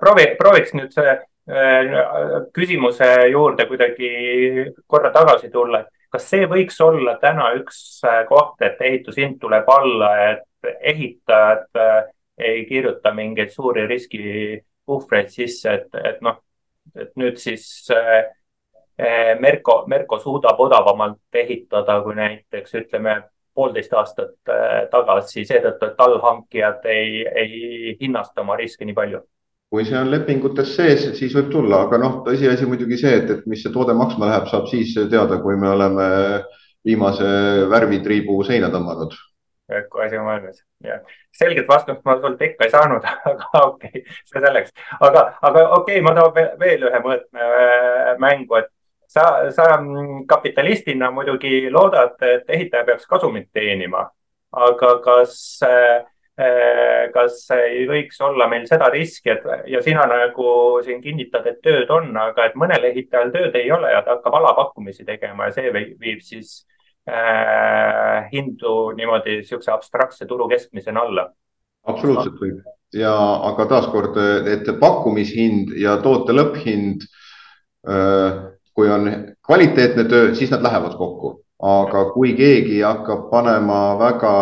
proovi, 0.00 0.26
prooviks 0.38 0.74
nüüd 0.76 0.92
see 0.92 1.14
Äh, 1.50 2.46
küsimuse 2.56 3.04
juurde 3.28 3.66
kuidagi 3.68 4.08
korra 4.88 5.10
tagasi 5.12 5.50
tulla, 5.52 5.82
et 5.82 6.08
kas 6.08 6.28
see 6.30 6.46
võiks 6.48 6.78
olla 6.80 7.18
täna 7.20 7.50
üks 7.58 8.00
äh, 8.08 8.22
koht, 8.30 8.62
et 8.64 8.80
ehitushind 8.80 9.36
tuleb 9.42 9.68
alla, 9.68 10.08
et 10.30 10.70
ehitajad 10.88 11.66
äh, 11.76 11.98
ei 12.40 12.64
kirjuta 12.64 13.12
mingeid 13.12 13.52
suuri 13.52 13.84
riskipuhvreid 13.90 15.28
sisse, 15.28 15.74
et, 15.82 16.00
et 16.00 16.24
noh, 16.24 16.40
et 16.94 17.12
nüüd 17.20 17.38
siis 17.42 17.88
Merko, 19.40 19.84
Merko 19.90 20.18
suudab 20.22 20.60
odavamalt 20.62 21.38
ehitada 21.40 22.00
kui 22.04 22.14
näiteks 22.14 22.76
ütleme 22.78 23.16
poolteist 23.54 23.92
aastat 23.94 24.52
tagasi 24.90 25.44
seetõttu, 25.46 25.88
et 25.88 26.02
allhankijad 26.06 26.86
ei, 26.90 27.22
ei 27.26 27.96
hinnasta 28.00 28.42
oma 28.42 28.56
riske 28.58 28.86
nii 28.86 28.94
palju 28.94 29.22
kui 29.74 29.82
see 29.82 29.96
on 29.98 30.06
lepingutes 30.12 30.76
sees, 30.76 31.08
siis 31.18 31.32
võib 31.34 31.48
tulla, 31.50 31.80
aga 31.88 31.98
noh, 31.98 32.20
tõsiasi 32.22 32.66
muidugi 32.70 32.94
see, 33.00 33.16
et, 33.18 33.30
et 33.34 33.46
mis 33.50 33.58
see 33.64 33.72
toode 33.74 33.96
maksma 33.98 34.28
läheb, 34.28 34.46
saab 34.46 34.68
siis 34.70 34.92
teada, 35.10 35.40
kui 35.42 35.56
me 35.58 35.66
oleme 35.72 36.04
viimase 36.86 37.26
värvitriibu 37.72 38.36
seina 38.46 38.68
tõmmanud. 38.70 39.16
Kui 39.90 40.04
asi 40.04 40.18
on 40.20 40.26
valmis, 40.28 40.62
jah. 40.84 41.00
selget 41.32 41.68
vastust 41.68 42.04
ma 42.04 42.18
sult 42.20 42.42
ikka 42.42 42.66
ei 42.66 42.72
saanud, 42.72 43.04
aga 43.30 43.64
okei 43.64 43.90
okay,, 43.90 44.16
see 44.30 44.44
selleks. 44.44 44.74
aga, 45.00 45.26
aga 45.40 45.66
okei 45.78 46.00
okay,, 46.00 46.04
ma 46.04 46.14
toon 46.18 46.58
veel 46.60 46.88
ühe 46.90 47.02
mõõtme 47.06 47.50
äh, 47.60 48.10
mängu, 48.22 48.60
et 48.60 48.70
sa, 49.08 49.28
sa 49.54 49.68
kapitalistina 50.28 51.10
muidugi 51.14 51.70
loodad, 51.72 52.18
et 52.22 52.50
ehitaja 52.50 52.84
peaks 52.88 53.06
kasumit 53.08 53.48
teenima, 53.54 54.08
aga 54.68 54.98
kas 55.04 55.38
äh, 55.66 56.02
Äh, 56.34 57.12
kas 57.14 57.44
ei 57.54 57.84
võiks 57.86 58.16
olla 58.26 58.48
meil 58.50 58.64
seda 58.66 58.88
riski, 58.90 59.30
et 59.30 59.44
ja 59.70 59.78
sina 59.84 60.02
nagu 60.10 60.80
siin 60.82 60.98
kinnitad, 60.98 61.44
et 61.46 61.60
tööd 61.62 61.92
on, 61.94 62.08
aga 62.18 62.48
et 62.48 62.56
mõnel 62.58 62.88
ehitajal 62.88 63.30
tööd 63.30 63.54
ei 63.60 63.70
ole 63.70 63.92
ja 63.92 64.00
ta 64.02 64.16
hakkab 64.16 64.34
alapakkumisi 64.40 65.06
tegema 65.06 65.46
ja 65.46 65.54
see 65.54 65.70
viib 65.70 66.24
siis 66.26 66.64
äh, 67.08 68.28
hindu 68.32 68.92
niimoodi 68.96 69.40
niisuguse 69.40 69.72
abstraktse 69.72 70.26
turu 70.26 70.48
keskmisena 70.48 71.04
alla. 71.06 71.28
absoluutselt 71.84 72.40
võib 72.40 72.62
ja, 72.94 73.14
aga 73.50 73.66
taaskord, 73.70 74.18
et 74.50 74.68
pakkumishind 74.80 75.74
ja 75.80 75.98
toote 76.02 76.34
lõpphind 76.34 77.06
äh,, 77.88 78.42
kui 78.74 78.90
on 78.90 79.08
kvaliteetne 79.46 80.06
töö, 80.10 80.32
siis 80.34 80.52
nad 80.54 80.64
lähevad 80.64 80.96
kokku, 80.98 81.34
aga 81.62 82.08
kui 82.14 82.34
keegi 82.38 82.80
hakkab 82.82 83.28
panema 83.30 83.94
väga 84.00 84.34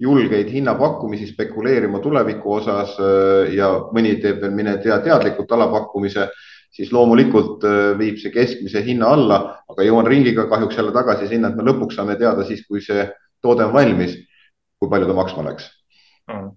julgeid 0.00 0.48
hinnapakkumisi, 0.52 1.28
spekuleerima 1.32 2.00
tuleviku 2.00 2.56
osas 2.60 2.96
äh, 3.00 3.52
ja 3.56 3.72
mõni 3.92 4.16
teeb 4.22 4.40
veel 4.44 4.56
mine 4.56 4.78
tea 4.84 5.00
teadlikult 5.04 5.52
alapakkumise, 5.52 6.30
siis 6.70 6.92
loomulikult 6.94 7.64
äh, 7.66 7.80
viib 7.98 8.18
see 8.20 8.32
keskmise 8.34 8.82
hinna 8.86 9.12
alla, 9.16 9.40
aga 9.70 9.86
jõuan 9.86 10.08
ringiga 10.08 10.46
kahjuks 10.50 10.78
jälle 10.78 10.94
tagasi 10.94 11.28
sinna, 11.30 11.50
et 11.50 11.58
me 11.58 11.66
lõpuks 11.66 11.98
saame 11.98 12.16
teada 12.20 12.46
siis, 12.48 12.64
kui 12.68 12.82
see 12.84 13.08
toode 13.42 13.66
on 13.66 13.74
valmis, 13.74 14.16
kui 14.80 14.90
palju 14.90 15.08
ta 15.08 15.16
maksma 15.18 15.46
läks. 15.50 15.70
Mm.. 16.30 16.50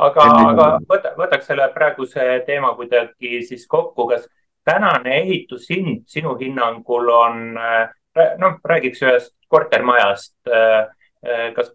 aga, 0.00 0.28
aga 0.52 0.68
võta, 0.88 1.14
võtaks 1.18 1.50
selle 1.50 1.66
praeguse 1.74 2.28
teema 2.46 2.72
kuidagi 2.78 3.42
siis 3.48 3.66
kokku, 3.68 4.08
kas 4.12 4.28
tänane 4.64 5.18
ehitushind 5.22 6.06
sinu 6.08 6.36
hinnangul 6.40 7.12
on, 7.16 7.44
äh, 7.58 8.32
noh, 8.40 8.56
räägiks 8.64 9.04
ühest 9.04 9.36
kortermajast 9.48 10.34
Eh, 11.20 11.50
kas 11.52 11.68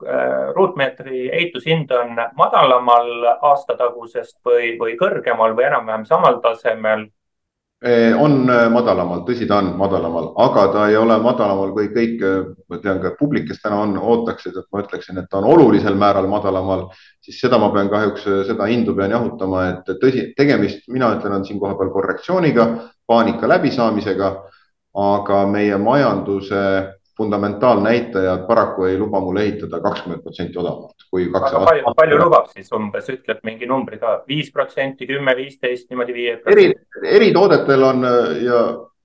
ruutmeetri 0.55 1.27
ehitushind 1.29 1.91
on 1.93 2.15
madalamal 2.33 3.27
aastatagusest 3.45 4.39
või, 4.41 4.71
või 4.79 4.95
kõrgemal 4.97 5.53
või 5.53 5.67
enam-vähem 5.67 6.05
samal 6.09 6.39
tasemel? 6.41 7.05
Eh, 7.83 8.15
on 8.15 8.45
madalamal, 8.71 9.25
tõsi, 9.27 9.45
ta 9.45 9.57
on 9.59 9.73
madalamal, 9.77 10.29
aga 10.41 10.61
ta 10.71 10.85
ei 10.89 10.95
ole 10.95 11.17
madalamal 11.21 11.73
kui 11.75 11.89
kõik, 11.91 12.23
ma 12.71 12.79
tean 12.79 13.01
ka 13.03 13.11
publik, 13.19 13.49
kes 13.49 13.59
täna 13.61 13.81
on, 13.83 13.97
ootaksid, 13.99 14.55
et 14.55 14.69
ma 14.71 14.79
ütleksin, 14.81 15.19
et 15.19 15.27
ta 15.29 15.41
on 15.41 15.49
olulisel 15.51 15.97
määral 15.99 16.29
madalamal, 16.31 16.87
siis 17.21 17.37
seda 17.43 17.59
ma 17.59 17.69
pean 17.75 17.91
kahjuks, 17.91 18.23
seda 18.47 18.69
hindu 18.71 18.95
pean 18.95 19.11
jahutama, 19.11 19.65
et 19.73 19.91
tõsi, 20.01 20.29
tegemist, 20.39 20.87
mina 20.87 21.11
ütlen, 21.17 21.35
on 21.35 21.45
siin 21.45 21.59
kohapeal 21.59 21.91
korrektsiooniga, 21.91 22.69
paanika 23.05 23.51
läbisaamisega, 23.51 24.31
aga 24.95 25.45
meie 25.51 25.77
majanduse 25.77 26.63
fundamentaalnäitajad 27.17 28.47
paraku 28.47 28.89
ei 28.89 28.97
luba 28.99 29.19
mul 29.23 29.37
ehitada 29.39 29.79
kakskümmend 29.83 30.23
protsenti 30.23 30.59
odavamalt 30.59 31.05
kui 31.09 31.29
kaks 31.31 31.53
aastat. 31.53 31.69
palju, 31.69 31.93
palju 31.99 32.17
lubab 32.19 32.49
siis 32.51 32.71
umbes, 32.75 33.07
ütled 33.13 33.39
mingi 33.47 33.69
numbri 33.69 33.99
ka, 34.01 34.17
viis 34.27 34.51
protsenti, 34.51 35.07
kümme, 35.07 35.35
viisteist, 35.37 35.87
niimoodi 35.89 36.17
viie. 36.17 36.35
eri, 36.51 36.67
eritoodetel 37.17 37.87
on 37.87 38.03
ja 38.43 38.59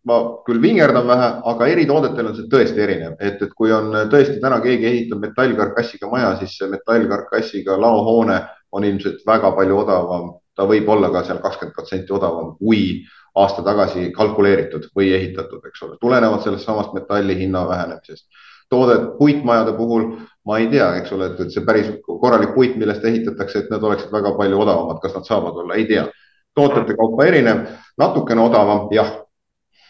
ma 0.08 0.18
küll 0.46 0.62
vingerdan 0.62 1.06
vähe, 1.06 1.28
aga 1.52 1.68
eritoodetel 1.68 2.30
on 2.30 2.36
see 2.36 2.48
tõesti 2.52 2.82
erinev, 2.82 3.16
et, 3.20 3.42
et 3.42 3.54
kui 3.56 3.72
on 3.72 3.92
tõesti 4.12 4.40
täna 4.40 4.60
keegi 4.64 4.88
ehitab 4.88 5.20
metallkarkassiga 5.26 6.08
maja, 6.10 6.34
siis 6.40 6.56
see 6.56 6.70
metallkarkassiga 6.72 7.76
laohoone 7.80 8.40
on 8.72 8.86
ilmselt 8.86 9.26
väga 9.26 9.52
palju 9.56 9.80
odavam, 9.82 10.30
ta 10.56 10.66
võib 10.68 10.88
olla 10.88 11.10
ka 11.12 11.24
seal 11.26 11.42
kakskümmend 11.44 11.76
protsenti 11.76 12.16
odavam 12.16 12.54
kui 12.58 13.02
aasta 13.34 13.62
tagasi 13.62 14.10
kalkuleeritud 14.16 14.90
või 14.96 15.12
ehitatud, 15.14 15.62
eks 15.66 15.82
ole, 15.86 15.98
tulenevalt 16.00 16.42
sellest 16.46 16.66
samast 16.66 16.94
metalli 16.96 17.36
hinna 17.38 17.68
vähenemisest. 17.68 18.26
toodet 18.70 19.18
puitmajade 19.18 19.72
puhul 19.72 20.12
ma 20.46 20.58
ei 20.58 20.68
tea, 20.70 20.88
eks 21.00 21.12
ole, 21.12 21.30
et, 21.32 21.52
see 21.52 21.64
päris 21.66 21.90
korralik 22.06 22.54
puit, 22.54 22.76
millest 22.80 23.04
ehitatakse, 23.04 23.64
et 23.64 23.72
need 23.72 23.84
oleksid 23.84 24.12
väga 24.14 24.32
palju 24.38 24.60
odavamad, 24.64 25.00
kas 25.02 25.14
nad 25.18 25.28
saavad 25.28 25.58
olla, 25.62 25.76
ei 25.76 25.86
tea. 25.90 26.06
tootete 26.54 26.96
kaupa 26.98 27.24
erinev, 27.30 27.60
natukene 27.98 28.42
odavam, 28.42 28.88
jah. 28.94 29.12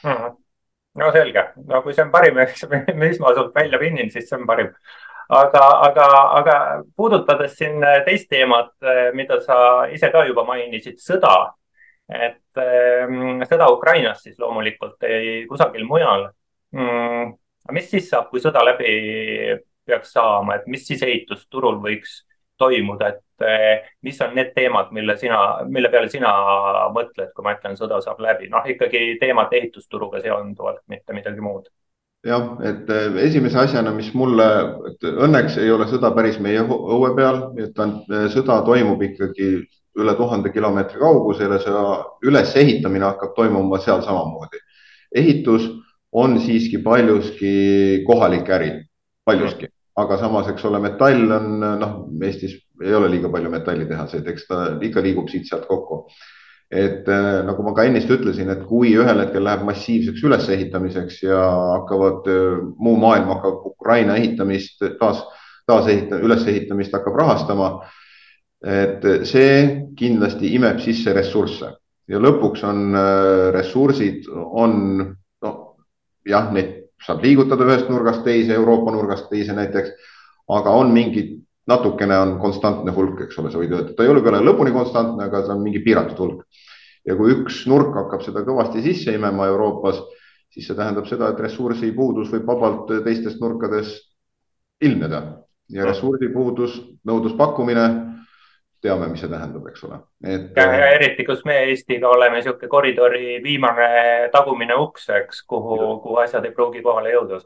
Hmm.. 0.03 0.35
no 0.99 1.13
selge, 1.15 1.45
no 1.71 1.81
kui 1.83 1.95
see 1.97 2.05
on 2.05 2.11
parim, 2.13 2.37
mis 3.03 3.21
ma 3.23 3.33
sult 3.37 3.55
välja 3.55 3.79
pinnin, 3.81 4.11
siis 4.11 4.29
see 4.29 4.37
on 4.39 4.45
parim. 4.47 4.75
Aga, 5.31 5.63
aga, 5.87 6.07
aga 6.41 6.55
puudutades 6.99 7.55
siin 7.55 7.79
teist 8.05 8.27
teemat, 8.29 8.73
mida 9.15 9.39
sa 9.45 9.87
ise 9.95 10.11
ka 10.11 10.25
juba 10.27 10.43
mainisid, 10.49 10.99
sõda 10.99 11.53
et 12.11 12.63
ähm, 12.63 13.43
sõda 13.49 13.71
Ukrainas 13.73 14.25
siis 14.25 14.39
loomulikult 14.39 15.03
ei 15.07 15.45
kusagil 15.51 15.87
mujal 15.87 16.29
mm,. 16.75 17.35
mis 17.77 17.91
siis 17.91 18.09
saab, 18.11 18.31
kui 18.31 18.43
sõda 18.43 18.65
läbi 18.67 18.95
peaks 19.87 20.13
saama, 20.15 20.59
et 20.59 20.67
mis 20.71 20.85
siis 20.87 21.03
ehitusturul 21.07 21.81
võiks 21.83 22.21
toimuda, 22.61 23.15
et 23.15 23.47
äh, 23.47 23.91
mis 24.05 24.19
on 24.21 24.35
need 24.37 24.53
teemad, 24.55 24.91
mille 24.93 25.17
sina, 25.17 25.39
mille 25.69 25.89
peale 25.93 26.11
sina 26.13 26.31
mõtled, 26.93 27.33
kui 27.35 27.47
ma 27.47 27.55
ütlen, 27.57 27.79
sõda 27.79 28.01
saab 28.05 28.21
läbi, 28.21 28.51
noh 28.53 28.67
ikkagi 28.69 29.17
teemad 29.21 29.53
ehitusturuga 29.57 30.21
seonduvalt, 30.25 30.83
mitte 30.93 31.17
midagi 31.17 31.45
muud 31.45 31.71
jah, 32.27 32.51
et 32.69 32.91
äh, 32.93 33.17
esimese 33.25 33.59
asjana, 33.63 33.95
mis 33.97 34.11
mulle, 34.15 34.47
õnneks 35.01 35.57
ei 35.63 35.71
ole 35.73 35.87
sõda 35.89 36.13
päris 36.17 36.37
meie 36.43 36.63
õue 36.67 37.15
peal, 37.17 37.43
et 37.63 37.79
on, 37.81 38.01
sõda 38.35 38.61
toimub 38.67 39.01
ikkagi 39.09 39.53
üle 39.99 40.15
tuhande 40.15 40.53
kilomeetri 40.53 41.01
kaugusele, 41.01 41.59
see 41.63 41.85
ülesehitamine 42.31 43.09
hakkab 43.09 43.35
toimuma 43.37 43.81
seal 43.83 44.03
samamoodi. 44.07 44.61
ehitus 45.15 45.67
on 46.13 46.41
siiski 46.41 46.79
paljuski 46.79 48.05
kohalik 48.07 48.51
äri, 48.51 48.71
paljuski, 49.25 49.69
aga 49.97 50.19
samas, 50.19 50.49
eks 50.51 50.65
ole, 50.65 50.79
metall 50.83 51.33
on 51.35 51.49
noh, 51.61 51.97
Eestis 52.23 52.55
ei 52.83 52.95
ole 52.95 53.11
liiga 53.13 53.31
palju 53.33 53.51
metallitehaseid, 53.53 54.29
eks 54.31 54.47
ta 54.49 54.61
ikka 54.83 55.03
liigub 55.05 55.29
siit-sealt 55.31 55.67
kokku. 55.69 56.07
et 56.71 57.09
äh, 57.11 57.41
nagu 57.43 57.65
ma 57.67 57.73
ka 57.75 57.83
ennist 57.83 58.11
ütlesin, 58.15 58.47
et 58.53 58.61
kui 58.69 58.93
ühel 58.95 59.19
hetkel 59.19 59.43
läheb 59.43 59.65
massiivseks 59.67 60.23
ülesehitamiseks 60.23 61.17
ja 61.25 61.41
hakkavad, 61.73 62.29
äh, 62.31 62.61
muu 62.79 62.95
maailm 62.95 63.27
hakkab 63.33 63.65
Ukraina 63.67 64.15
ehitamist 64.15 64.79
taas, 65.01 65.25
taasehita-, 65.67 66.21
ülesehitamist 66.23 66.95
hakkab 66.95 67.19
rahastama 67.19 67.73
et 68.61 69.05
see 69.29 69.61
kindlasti 69.97 70.55
imeb 70.55 70.81
sisse 70.85 71.15
ressursse. 71.17 71.73
Ja 72.11 72.19
lõpuks 72.21 72.65
on 72.67 72.97
äh, 72.99 73.49
ressursid, 73.55 74.27
on 74.31 74.75
noh, 75.01 75.59
jah, 76.27 76.51
neid 76.53 76.77
saab 77.05 77.23
liigutada 77.25 77.65
ühest 77.69 77.89
nurgast 77.89 78.25
teise, 78.27 78.57
Euroopa 78.59 78.93
nurgast 78.93 79.31
teise 79.31 79.55
näiteks, 79.57 79.95
aga 80.53 80.75
on 80.77 80.91
mingid, 80.93 81.39
natukene 81.71 82.19
on 82.19 82.35
konstantne 82.43 82.93
hulk, 82.93 83.23
eks 83.25 83.39
ole, 83.41 83.53
sa 83.53 83.61
võid 83.61 83.73
öelda, 83.73 83.95
ta 83.95 84.05
ei 84.05 84.11
ole 84.13 84.25
küll 84.25 84.43
lõpuni 84.45 84.75
konstantne, 84.75 85.29
aga 85.29 85.45
ta 85.47 85.55
on 85.55 85.63
mingi 85.65 85.85
piiratud 85.85 86.19
hulk. 86.19 86.67
ja 87.07 87.15
kui 87.17 87.33
üks 87.33 87.63
nurk 87.71 87.95
hakkab 87.97 88.27
seda 88.27 88.43
kõvasti 88.45 88.83
sisse 88.85 89.15
imema 89.17 89.47
Euroopas, 89.49 90.03
siis 90.53 90.67
see 90.67 90.77
tähendab 90.77 91.07
seda, 91.09 91.31
et 91.31 91.41
ressursipuudus 91.41 92.29
võib 92.35 92.51
vabalt 92.51 92.91
teistes 93.07 93.39
nurkades 93.41 93.95
ilmneda. 94.83 95.23
Ja 95.71 95.87
ressursipuudus, 95.87 96.75
nõudluspakkumine 97.07 98.10
teame, 98.83 99.09
mis 99.13 99.21
see 99.21 99.29
tähendab, 99.31 99.67
eks 99.69 99.83
ole. 99.85 99.99
et. 100.25 100.57
ja 100.57 100.91
eriti, 100.95 101.25
kus 101.29 101.43
me 101.49 101.57
Eestiga 101.69 102.09
oleme 102.09 102.39
niisugune 102.39 102.69
koridori 102.73 103.39
viimane 103.45 103.89
tagumine 104.33 104.77
uks, 104.81 105.09
eks, 105.19 105.43
kuhu, 105.49 105.77
kuhu 106.05 106.17
asjad 106.23 106.47
ei 106.49 106.55
pruugi 106.57 106.83
kohale 106.85 107.13
jõuda 107.13 107.41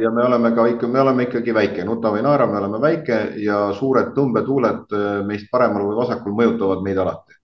ja 0.00 0.12
me 0.14 0.24
oleme 0.24 0.52
ka 0.56 0.66
ikka, 0.72 0.90
me 0.92 1.02
oleme 1.04 1.26
ikkagi 1.28 1.54
väike, 1.54 1.84
nuta 1.88 2.12
või 2.14 2.22
naera, 2.24 2.46
me 2.48 2.60
oleme 2.60 2.80
väike 2.84 3.18
ja 3.44 3.66
suured 3.76 4.14
tõmbetuuled 4.16 4.96
äh, 4.96 5.08
meist 5.28 5.50
paremal 5.52 5.84
või 5.90 5.98
vasakul 6.00 6.36
mõjutavad 6.38 6.84
meid 6.86 7.02
alati. 7.04 7.36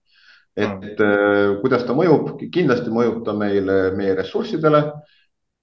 et 0.55 1.01
mm. 1.03 1.59
kuidas 1.61 1.83
ta 1.83 1.93
mõjub, 1.93 2.37
kindlasti 2.53 2.93
mõjub 2.93 3.21
ta 3.25 3.33
meile, 3.35 3.91
meie 3.97 4.15
ressurssidele, 4.15 4.81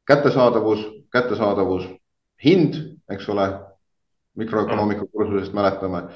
kättesaadavus, 0.07 0.85
kättesaadavus, 1.13 1.87
hind, 2.45 2.77
eks 3.11 3.29
ole 3.33 3.49
mikroökonoomika 4.37 5.07
kursusest 5.13 5.53
mäletame 5.57 6.07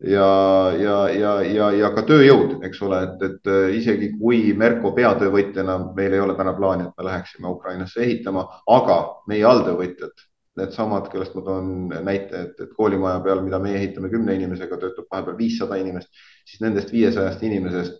ja, 0.00 0.72
ja, 0.78 1.08
ja, 1.08 1.32
ja, 1.42 1.68
ja 1.74 1.90
ka 1.94 2.04
tööjõud, 2.06 2.58
eks 2.66 2.80
ole, 2.86 3.00
et, 3.08 3.22
et 3.26 3.50
äh, 3.50 3.76
isegi 3.78 4.12
kui 4.18 4.52
Merko 4.58 4.92
peatöövõtjana 4.96 5.78
meil 5.96 6.14
ei 6.14 6.22
ole 6.22 6.36
täna 6.38 6.54
plaani, 6.54 6.88
et 6.88 6.98
me 6.98 7.06
läheksime 7.08 7.50
Ukrainasse 7.50 8.02
ehitama, 8.06 8.46
aga 8.70 8.98
meie 9.30 9.46
alltöövõtjad, 9.48 10.26
needsamad, 10.58 11.08
kellest 11.10 11.34
ma 11.38 11.44
toon 11.46 11.72
näite, 12.06 12.44
et, 12.46 12.60
et 12.62 12.74
koolimaja 12.78 13.22
peal, 13.26 13.42
mida 13.46 13.58
meie 13.62 13.78
ehitame 13.80 14.10
kümne 14.12 14.34
inimesega, 14.38 14.78
töötab 14.78 15.10
vahepeal 15.10 15.38
viissada 15.38 15.78
inimest, 15.78 16.10
siis 16.46 16.62
nendest 16.62 16.94
viiesajast 16.94 17.42
inimesest 17.46 17.98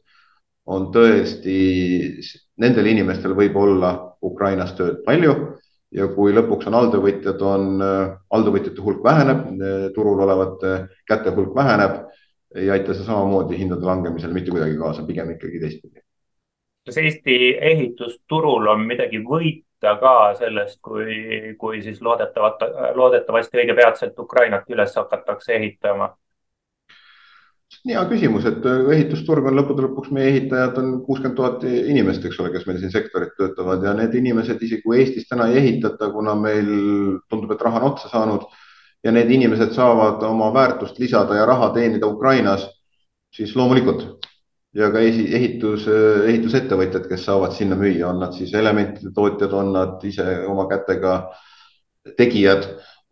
on 0.68 0.90
tõesti, 0.92 1.58
nendel 2.60 2.90
inimestel 2.90 3.34
võib 3.34 3.56
olla 3.56 3.94
Ukrainas 4.22 4.74
tööd 4.76 5.00
palju 5.06 5.34
ja 5.94 6.08
kui 6.12 6.34
lõpuks 6.36 6.68
on 6.68 6.76
alltöövõtjad, 6.78 7.42
on 7.42 7.82
alltöövõtjate 7.82 8.84
hulk 8.84 9.04
väheneb, 9.04 9.46
turul 9.94 10.20
olevate 10.24 10.74
käte 11.08 11.32
hulk 11.36 11.54
väheneb, 11.56 12.02
ei 12.54 12.70
aita 12.70 12.94
see 12.94 13.06
samamoodi 13.06 13.58
hindade 13.60 13.86
langemisel 13.86 14.32
mitte 14.32 14.52
kuidagi 14.52 14.76
kaasa, 14.80 15.06
pigem 15.06 15.32
ikkagi 15.36 15.60
teistpidi. 15.60 16.04
kas 16.88 16.96
Eesti 16.96 17.56
ehitusturul 17.70 18.68
on 18.72 18.86
midagi 18.88 19.20
võita 19.24 19.96
ka 20.00 20.14
sellest, 20.38 20.80
kui, 20.82 21.54
kui 21.58 21.82
siis 21.82 22.00
loodetavat, 22.02 22.64
loodetavasti 22.96 23.60
õige 23.60 23.76
peatselt 23.76 24.18
Ukrainat 24.18 24.70
üles 24.72 24.96
hakatakse 24.96 25.54
ehitama? 25.54 26.14
Hea 27.88 28.02
küsimus, 28.10 28.46
et 28.48 28.64
äh, 28.66 28.86
ehitusturg 28.96 29.46
on 29.48 29.56
lõppude 29.58 29.84
lõpuks, 29.84 30.12
meie 30.14 30.30
ehitajad 30.32 30.78
on 30.80 30.94
kuuskümmend 31.06 31.36
tuhat 31.38 31.66
inimest, 31.68 32.24
eks 32.24 32.38
ole, 32.42 32.52
kes 32.54 32.64
meil 32.68 32.80
siin 32.82 32.92
sektorit 32.92 33.34
töötavad 33.38 33.84
ja 33.84 33.94
need 33.96 34.14
inimesed, 34.18 34.62
isegi 34.62 34.84
kui 34.84 35.02
Eestis 35.02 35.28
täna 35.28 35.48
ei 35.50 35.60
ehitata, 35.62 36.10
kuna 36.14 36.34
meil 36.38 36.70
tundub, 37.28 37.52
et 37.54 37.64
raha 37.64 37.82
on 37.82 37.90
otsa 37.92 38.10
saanud 38.12 38.46
ja 39.04 39.12
need 39.14 39.30
inimesed 39.30 39.74
saavad 39.76 40.24
oma 40.26 40.50
väärtust 40.54 40.98
lisada 40.98 41.36
ja 41.38 41.46
raha 41.48 41.70
teenida 41.76 42.08
Ukrainas, 42.08 42.66
siis 43.34 43.54
loomulikult. 43.56 44.26
Ja 44.76 44.90
ka 44.92 45.00
ehitus, 45.00 45.86
ehitusettevõtjad, 46.28 47.06
kes 47.08 47.22
saavad 47.24 47.54
sinna 47.56 47.76
müüa, 47.78 48.10
on 48.10 48.18
nad 48.20 48.34
siis 48.36 48.52
elementide 48.54 49.10
tootjad, 49.16 49.54
on 49.56 49.72
nad 49.72 50.02
ise 50.04 50.26
oma 50.46 50.66
kätega 50.68 51.14
tegijad, 52.18 52.66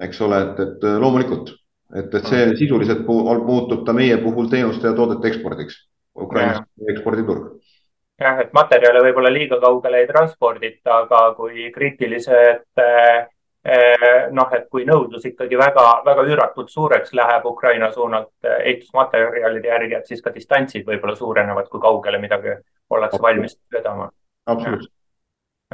eks 0.04 0.20
ole, 0.26 0.42
et, 0.44 0.60
et 0.60 0.84
loomulikult 1.00 1.54
et, 1.94 2.14
et 2.14 2.26
see 2.26 2.56
sisuliselt 2.56 3.06
muutub 3.06 3.84
ta 3.86 3.94
meie 3.96 4.16
puhul 4.22 4.50
teenuste 4.50 4.88
ja 4.88 4.94
toodete 4.96 5.28
ekspordiks. 5.32 5.84
Ukrainas 6.16 6.62
eksporditurg. 6.90 7.58
jah, 8.20 8.38
et 8.40 8.52
materjale 8.56 9.02
võib-olla 9.04 9.30
liiga 9.32 9.58
kaugele 9.60 10.00
ei 10.00 10.06
transpordita, 10.08 11.02
aga 11.02 11.18
kui 11.36 11.66
kriitilised 11.74 12.80
eh, 12.80 13.26
eh, 13.68 14.06
noh, 14.32 14.54
et 14.56 14.70
kui 14.72 14.86
nõudlus 14.88 15.26
ikkagi 15.28 15.58
väga-väga 15.60 16.24
üüratult 16.24 16.72
suureks 16.72 17.12
läheb 17.12 17.44
Ukraina 17.52 17.90
suunalt 17.92 18.32
eh, 18.48 18.62
ehitusmaterjalide 18.70 19.68
järgi, 19.68 19.98
et 19.98 20.08
siis 20.08 20.24
ka 20.24 20.32
distantsid 20.32 20.88
võib-olla 20.88 21.16
suurenevad, 21.16 21.68
kui 21.68 21.82
kaugele 21.82 22.22
midagi 22.22 22.56
ollakse 22.90 23.20
valmis 23.20 23.58
vedama. 23.72 24.08
absoluutselt. 24.46 24.94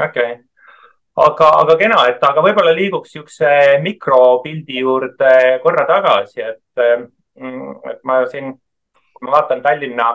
okei 0.03 0.33
okay 0.33 0.41
aga, 1.17 1.49
aga 1.61 1.77
kena, 1.81 2.03
et 2.09 2.23
aga 2.25 2.45
võib-olla 2.45 2.73
liiguks 2.77 3.13
niisuguse 3.13 3.79
mikropildi 3.85 4.83
juurde 4.83 5.33
korra 5.63 5.87
tagasi, 5.89 6.41
et, 6.41 6.85
mm, 7.41 7.81
et 7.91 8.05
ma 8.05 8.23
siin, 8.27 8.53
kui 9.13 9.27
ma 9.27 9.39
vaatan 9.39 9.63
Tallinna 9.63 10.13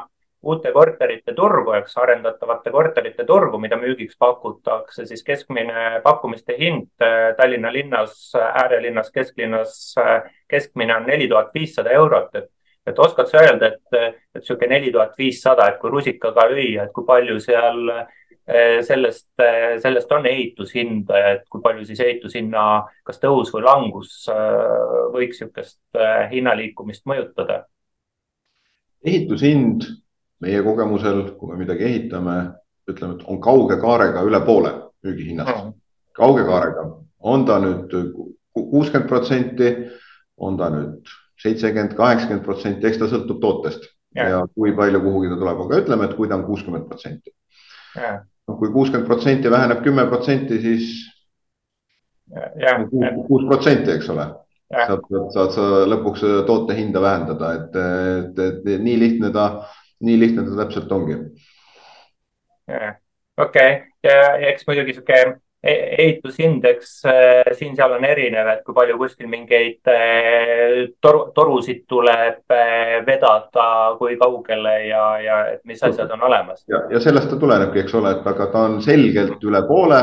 uute 0.47 0.71
korterite 0.71 1.33
turgu, 1.35 1.73
eks 1.79 1.97
arendatavate 1.97 2.71
korterite 2.71 3.25
turgu, 3.25 3.59
mida 3.59 3.77
müügiks 3.79 4.17
pakutakse, 4.19 5.05
siis 5.09 5.23
keskmine 5.25 6.01
pakkumiste 6.03 6.55
hind 6.57 6.89
äh, 7.03 7.33
Tallinna 7.37 7.71
linnas, 7.73 8.31
äärelinnas, 8.37 9.09
kesklinnas, 9.11 9.73
äh, 10.01 10.29
keskmine 10.49 10.95
on 10.95 11.09
neli 11.09 11.27
tuhat 11.27 11.53
viissada 11.53 11.93
eurot, 11.97 12.35
et 12.35 12.53
et 12.87 12.99
oskad 13.03 13.27
sa 13.27 13.41
öelda, 13.43 13.67
et, 13.67 13.95
et 13.97 14.39
niisugune 14.39 14.69
neli 14.71 14.93
tuhat 14.95 15.17
viissada, 15.19 15.65
et 15.67 15.79
kui 15.81 15.91
rusikaga 15.91 16.45
lüüa, 16.47 16.85
et 16.85 16.93
kui 16.95 17.03
palju 17.03 17.35
seal 17.43 17.81
sellest, 18.47 19.27
eh, 19.43 19.79
sellest 19.83 20.11
on 20.11 20.25
ehitushinda 20.25 21.17
ja 21.19 21.31
et 21.35 21.47
kui 21.51 21.61
palju 21.61 21.85
siis 21.85 21.99
ehitushinna, 21.99 22.63
kas 23.03 23.19
tõus 23.19 23.51
või 23.51 23.65
langus 23.65 24.13
eh, 24.31 25.01
võiks 25.11 25.41
niisugust 25.41 25.99
hinnaliikumist 26.31 27.03
mõjutada? 27.09 27.65
ehitushind 29.07 29.83
meie 30.43 30.61
kogemusel, 30.63 31.21
kui 31.37 31.51
me 31.51 31.59
midagi 31.59 31.85
ehitame, 31.87 32.37
ütleme, 32.89 33.17
et 33.17 33.27
on 33.29 33.39
kauge 33.41 33.77
kaarega 33.81 34.23
üle 34.25 34.39
poole 34.45 34.71
müügihinnast. 35.05 35.69
Kauge 36.17 36.43
kaarega, 36.47 36.83
on 37.19 37.45
ta 37.45 37.59
nüüd 37.61 37.93
kuuskümmend 38.57 39.07
protsenti, 39.09 39.71
on 40.37 40.57
ta 40.59 40.69
nüüd 40.73 41.13
seitsekümmend, 41.41 41.95
kaheksakümmend 41.97 42.45
protsenti, 42.45 42.89
eks 42.89 42.99
ta 43.01 43.09
sõltub 43.11 43.39
tootest. 43.41 43.85
Ja, 44.17 44.27
ja 44.33 44.39
kui 44.53 44.73
palju 44.75 45.01
kuhugi 45.03 45.29
ta 45.29 45.37
tuleb, 45.39 45.61
aga 45.65 45.81
ütleme, 45.83 46.09
et 46.09 46.17
kui 46.17 46.29
ta 46.29 46.37
on 46.39 46.45
kuuskümmend 46.47 46.87
protsenti 46.89 47.33
noh, 48.47 48.57
kui 48.59 48.71
kuuskümmend 48.73 49.07
protsenti 49.07 49.51
väheneb 49.51 49.83
kümme 49.85 50.07
protsenti, 50.09 50.59
siis 50.63 50.91
kuus 53.27 53.47
protsenti, 53.47 53.91
eks 53.95 54.09
ole. 54.13 54.27
saad, 54.67 55.05
saad 55.31 55.53
sa 55.55 55.65
lõpuks 55.87 56.23
toote 56.47 56.75
hinda 56.75 57.01
vähendada, 57.03 57.53
et, 57.55 57.75
et, 58.35 58.39
et 58.67 58.81
nii 58.83 58.97
lihtne 58.99 59.31
ta, 59.35 59.47
nii 60.03 60.17
lihtne 60.19 60.43
ta 60.47 60.57
täpselt 60.63 60.91
ongi. 60.91 61.19
okei 62.67 62.89
okay., 63.37 63.77
ja 64.03 64.33
eks 64.49 64.67
muidugi 64.67 64.97
sihuke 64.97 65.21
ehitusindeks 65.63 67.05
äh, 67.05 67.55
siin-seal 67.57 67.95
on 67.97 68.05
erinev, 68.05 68.49
et 68.51 68.61
kui 68.65 68.75
palju 68.77 68.97
kuskil 68.99 69.29
mingeid 69.31 69.89
äh, 69.89 70.85
toru, 71.01 71.31
torusid 71.35 71.83
tuleb 71.89 72.53
äh, 72.53 72.99
vedada, 73.07 73.95
kui 73.97 74.17
kaugele 74.21 74.75
ja, 74.85 75.03
ja 75.23 75.39
et 75.55 75.63
mis 75.65 75.81
asjad 75.83 76.13
on 76.13 76.27
olemas. 76.29 76.63
ja, 76.69 76.83
ja 76.93 77.01
sellest 77.01 77.31
ta 77.33 77.41
tulenebki, 77.41 77.81
eks 77.83 77.97
ole, 77.97 78.13
et 78.17 78.31
aga 78.33 78.49
ta 78.53 78.63
on 78.69 78.79
selgelt 78.85 79.43
üle 79.43 79.63
poole. 79.67 80.01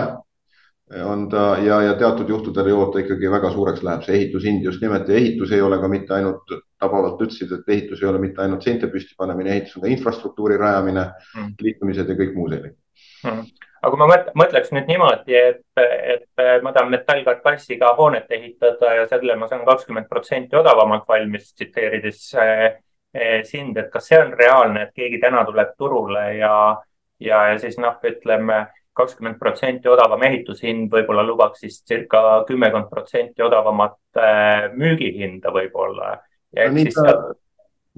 on 1.05 1.29
ta 1.31 1.57
ja, 1.65 1.81
ja 1.83 1.95
teatud 1.99 2.29
juhtudel 2.29 2.69
jõuab 2.69 2.93
ta 2.93 3.01
ikkagi 3.01 3.31
väga 3.31 3.51
suureks, 3.51 3.83
läheb 3.83 4.03
see 4.05 4.15
ehitushind 4.19 4.67
just 4.67 4.83
nimelt 4.83 5.09
ja 5.09 5.17
ehitus 5.17 5.53
ei 5.53 5.63
ole 5.65 5.79
ka 5.81 5.89
mitte 5.89 6.15
ainult, 6.15 6.51
tabavalt 6.79 7.23
ütlesid, 7.25 7.55
et 7.57 7.71
ehitus 7.73 8.03
ei 8.03 8.09
ole 8.11 8.19
mitte 8.21 8.43
ainult 8.43 8.63
seinte 8.63 8.91
püsti 8.93 9.15
panemine, 9.17 9.55
ehitus 9.55 9.79
on 9.79 9.87
ka 9.87 9.89
infrastruktuuri 9.89 10.59
rajamine 10.61 11.07
mm., 11.07 11.55
liikumised 11.63 12.11
ja 12.11 12.19
kõik 12.19 12.35
muu 12.37 12.51
selline 12.51 12.75
mm 13.25 13.64
aga 13.85 13.91
kui 13.93 14.01
ma 14.01 14.17
mõtleks 14.41 14.73
nüüd 14.73 14.89
niimoodi, 14.89 15.35
et, 15.37 15.61
et 15.77 16.63
ma 16.65 16.73
tahan 16.73 16.93
metallkarkassiga 16.93 17.93
hoonet 17.99 18.31
ehitada 18.33 18.95
ja 19.01 19.05
selle 19.11 19.37
ma 19.37 19.49
saan 19.51 19.67
kakskümmend 19.67 20.09
protsenti 20.09 20.57
odavamalt 20.57 21.05
valmis, 21.09 21.51
tsiteerides 21.53 22.23
eh, 22.41 23.43
sind, 23.45 23.77
et 23.77 23.91
kas 23.93 24.09
see 24.09 24.21
on 24.23 24.33
reaalne, 24.39 24.87
et 24.87 24.97
keegi 24.97 25.21
täna 25.23 25.45
tuleb 25.45 25.77
turule 25.79 26.25
ja, 26.39 26.55
ja, 27.21 27.45
ja 27.53 27.61
siis 27.61 27.77
noh, 27.83 28.01
ütleme 28.09 28.65
kakskümmend 28.97 29.37
protsenti 29.41 29.91
odavam 29.91 30.23
ehitushind 30.23 30.89
võib-olla 30.93 31.25
lubaks 31.27 31.65
siis 31.67 31.81
circa 31.85 32.45
kümmekond 32.49 32.89
protsenti 32.91 33.45
odavamat 33.45 34.01
eh, 34.17 34.69
müügihinda 34.73 35.53
võib-olla. 35.53 36.17
no, 36.57 36.77
siis 36.79 36.97
sealt 36.97 37.44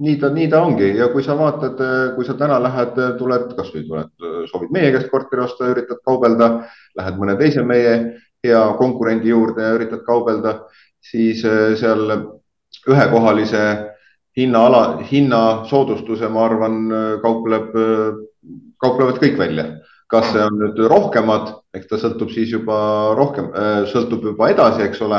nii 0.03 0.15
ta, 0.21 0.29
nii 0.29 0.47
ta 0.51 0.61
ongi 0.61 0.91
ja 0.97 1.07
kui 1.09 1.23
sa 1.25 1.33
vaatad, 1.37 1.79
kui 2.15 2.25
sa 2.25 2.35
täna 2.37 2.59
lähed, 2.61 2.99
tuled, 3.17 3.49
kasvõi 3.57 3.85
tuled, 3.87 4.11
soovid 4.51 4.73
meie 4.75 4.91
käest 4.93 5.09
korteri 5.09 5.41
osta, 5.41 5.71
üritad 5.73 6.03
kaubelda, 6.05 6.51
lähed 6.99 7.17
mõne 7.17 7.37
teise 7.39 7.63
meie 7.65 7.95
hea 8.45 8.63
konkurendi 8.77 9.31
juurde 9.31 9.65
ja 9.65 9.75
üritad 9.77 10.03
kaubelda, 10.05 10.59
siis 11.01 11.43
eh, 11.45 11.73
seal 11.79 12.05
ühekohalise 12.87 13.63
hinnaala, 14.37 15.01
hinnasoodustuse, 15.09 16.29
ma 16.29 16.43
arvan, 16.45 16.75
kaupleb, 17.23 17.71
kauplevad 18.81 19.21
kõik 19.23 19.37
välja. 19.39 19.71
kas 20.07 20.29
see 20.31 20.39
on 20.39 20.53
nüüd 20.55 20.77
rohkemad, 20.87 21.49
eks 21.75 21.89
ta 21.89 21.97
sõltub 21.99 22.29
siis 22.31 22.53
juba 22.53 22.77
rohkem, 23.17 23.49
eh, 23.51 23.81
sõltub 23.91 24.23
juba 24.23 24.47
edasi, 24.53 24.85
eks 24.85 25.01
ole. 25.03 25.17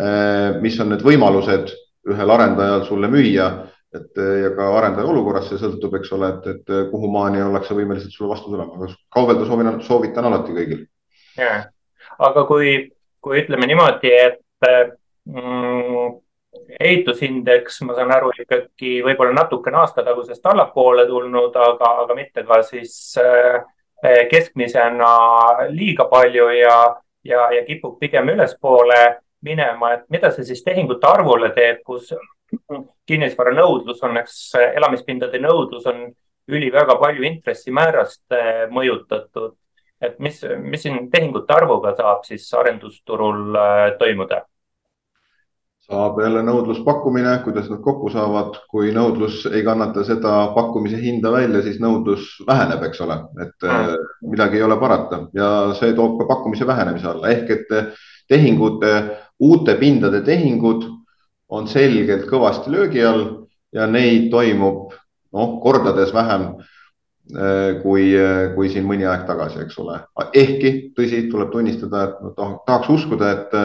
Eh, 0.00 0.56
mis 0.62 0.78
on 0.80 0.88
need 0.88 1.02
võimalused 1.04 1.74
ühel 2.08 2.30
arendajal 2.30 2.86
sulle 2.86 3.10
müüa 3.12 3.50
et 3.98 4.20
eh, 4.22 4.34
ja 4.44 4.52
ka 4.56 4.68
arendaja 4.78 5.08
olukorrast 5.12 5.52
see 5.52 5.62
sõltub, 5.62 5.96
eks 5.98 6.12
ole, 6.16 6.32
et, 6.34 6.50
et 6.54 6.90
kuhu 6.90 7.10
maani 7.12 7.42
ollakse 7.44 7.76
võimelised 7.76 8.12
sulle 8.14 8.30
vastu 8.32 8.52
tulema, 8.52 8.76
aga 8.76 8.92
kaubelda 9.16 9.48
soovin, 9.48 9.72
soovitan 9.86 10.28
alati 10.28 10.56
kõigil. 10.56 10.84
ja, 11.40 11.56
aga 12.28 12.46
kui, 12.48 12.76
kui 13.24 13.42
ütleme 13.42 13.68
niimoodi, 13.70 14.12
et 14.12 14.70
mm, 15.26 16.14
ehitusindeks, 16.80 17.80
ma 17.86 17.96
saan 17.96 18.12
aru, 18.14 18.32
ikkagi 18.42 19.00
võib-olla 19.04 19.34
natukene 19.42 19.80
aasta 19.80 20.04
tagusest 20.06 20.46
allapoole 20.50 21.06
tulnud, 21.08 21.56
aga, 21.56 21.92
aga 22.04 22.16
mitte 22.18 22.44
ka 22.46 22.60
siis 22.66 22.96
äh, 23.20 23.62
keskmisena 24.30 25.12
liiga 25.72 26.08
palju 26.10 26.48
ja, 26.56 26.78
ja, 27.24 27.48
ja 27.54 27.64
kipub 27.66 27.98
pigem 28.00 28.28
ülespoole 28.34 29.02
minema, 29.46 29.92
et 29.94 30.06
mida 30.10 30.30
see 30.34 30.46
siis 30.48 30.64
tehingute 30.64 31.06
arvule 31.08 31.52
teeb, 31.56 31.82
kus 31.86 32.10
kinnisvara 33.06 33.54
nõudlus 33.54 34.02
on, 34.06 34.16
eks 34.20 34.38
elamispindade 34.58 35.40
nõudlus 35.42 35.86
on 35.90 36.06
üli 36.52 36.70
väga 36.72 36.98
palju 37.00 37.24
intressimäärast 37.26 38.34
äh, 38.34 38.66
mõjutatud. 38.70 39.56
et 40.00 40.18
mis, 40.20 40.42
mis 40.60 40.82
siin 40.82 41.06
tehingute 41.10 41.54
arvuga 41.54 41.94
saab 41.96 42.26
siis 42.28 42.46
arendusturul 42.54 43.56
äh, 43.56 43.96
toimuda? 43.98 44.44
saab 45.86 46.18
jälle 46.18 46.42
nõudluspakkumine, 46.42 47.36
kuidas 47.44 47.68
nad 47.70 47.78
kokku 47.82 48.10
saavad, 48.10 48.56
kui 48.70 48.90
nõudlus 48.94 49.44
ei 49.46 49.62
kannata 49.62 50.02
seda 50.04 50.32
pakkumise 50.54 50.98
hinda 50.98 51.30
välja, 51.30 51.60
siis 51.62 51.78
nõudlus 51.78 52.40
väheneb, 52.46 52.82
eks 52.88 53.00
ole, 53.06 53.20
et 53.44 53.66
mm. 53.68 54.08
midagi 54.32 54.58
ei 54.58 54.64
ole 54.66 54.80
parata 54.80 55.20
ja 55.34 55.50
see 55.78 55.94
toob 55.94 56.18
ka 56.18 56.26
pakkumise 56.32 56.66
vähenemise 56.66 57.06
alla 57.12 57.30
ehk 57.30 57.54
et 57.54 57.74
tehingud, 58.26 58.82
uute 59.38 59.76
pindade 59.78 60.24
tehingud 60.26 60.88
on 61.48 61.68
selgelt 61.70 62.26
kõvasti 62.30 62.72
löögi 62.72 63.04
all 63.06 63.26
ja 63.74 63.86
neid 63.86 64.30
toimub 64.32 64.94
noh, 65.36 65.56
kordades 65.62 66.12
vähem 66.14 66.48
äh, 66.56 67.78
kui, 67.82 68.10
kui 68.54 68.70
siin 68.72 68.86
mõni 68.88 69.06
aeg 69.06 69.26
tagasi, 69.28 69.62
eks 69.64 69.78
ole. 69.82 70.00
ehkki 70.34 70.74
tõsi, 70.96 71.26
tuleb 71.30 71.50
tunnistada, 71.54 72.04
et 72.08 72.22
no, 72.24 72.52
tahaks 72.66 72.92
uskuda, 72.98 73.32
et 73.32 73.58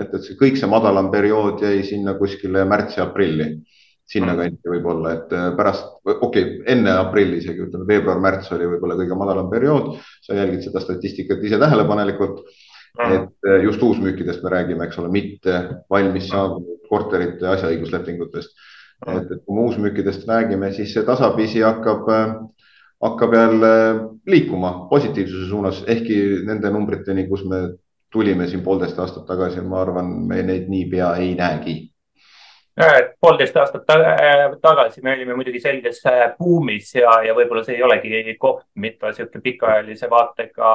et, 0.00 0.14
et 0.14 0.24
see 0.24 0.38
kõik 0.38 0.58
see 0.58 0.70
madalam 0.70 1.10
periood 1.12 1.62
jäi 1.64 1.82
sinna 1.86 2.14
kuskile 2.18 2.64
märtsi-aprilli, 2.68 3.50
sinnakanti 4.10 4.64
mm. 4.64 4.72
võib-olla, 4.74 5.12
et 5.18 5.34
pärast, 5.58 5.86
okei 6.04 6.24
okay,, 6.26 6.56
enne 6.72 6.94
aprilli 6.96 7.40
isegi 7.42 7.66
ütleme, 7.66 7.86
veebruar-märts 7.90 8.50
oli 8.56 8.68
võib-olla 8.72 8.98
kõige 8.98 9.18
madalam 9.18 9.50
periood. 9.52 9.92
sa 10.24 10.38
jälgid 10.38 10.66
seda 10.66 10.82
statistikat 10.82 11.44
ise 11.46 11.60
tähelepanelikult. 11.60 12.42
Et 12.98 13.46
äh, 13.46 13.62
just 13.62 13.82
uusmüükidest 13.82 14.42
me 14.42 14.50
räägime, 14.50 14.84
eks 14.84 14.98
ole, 14.98 15.08
mitte 15.14 15.56
valmis 15.90 16.28
saabunud 16.28 16.88
korterite 16.90 17.46
asjaõiguslepingutest. 17.46 18.56
et, 19.06 19.30
et 19.30 19.44
kui 19.46 19.56
me 19.56 19.62
uusmüükidest 19.68 20.26
räägime, 20.28 20.72
siis 20.76 20.92
see 20.94 21.04
tasapisi 21.06 21.62
hakkab 21.64 22.08
äh, 22.10 22.34
hakkab 23.00 23.34
jälle 23.34 23.68
liikuma 24.26 24.86
positiivsuse 24.90 25.48
suunas, 25.48 25.84
ehkki 25.86 26.16
nende 26.44 26.70
numbriteni, 26.70 27.28
kus 27.28 27.44
me 27.44 27.56
tulime 28.12 28.46
siin 28.46 28.62
poolteist 28.62 28.98
aastat 28.98 29.26
tagasi, 29.26 29.60
ma 29.60 29.80
arvan, 29.80 30.10
me 30.28 30.42
neid 30.42 30.68
niipea 30.68 31.14
ei 31.16 31.34
näegi. 31.34 31.76
poolteist 33.20 33.56
aastat 33.56 33.82
tagasi 34.62 35.02
me 35.02 35.12
olime 35.12 35.34
muidugi 35.34 35.60
selges 35.60 36.02
äh, 36.06 36.32
buumis 36.38 36.94
ja, 36.94 37.10
ja 37.26 37.34
võib-olla 37.34 37.64
see 37.64 37.76
ei 37.76 37.82
olegi 37.82 38.36
koht, 38.38 38.64
mida 38.74 39.10
niisugune 39.10 39.42
pikaajalise 39.42 40.10
vaatega 40.10 40.70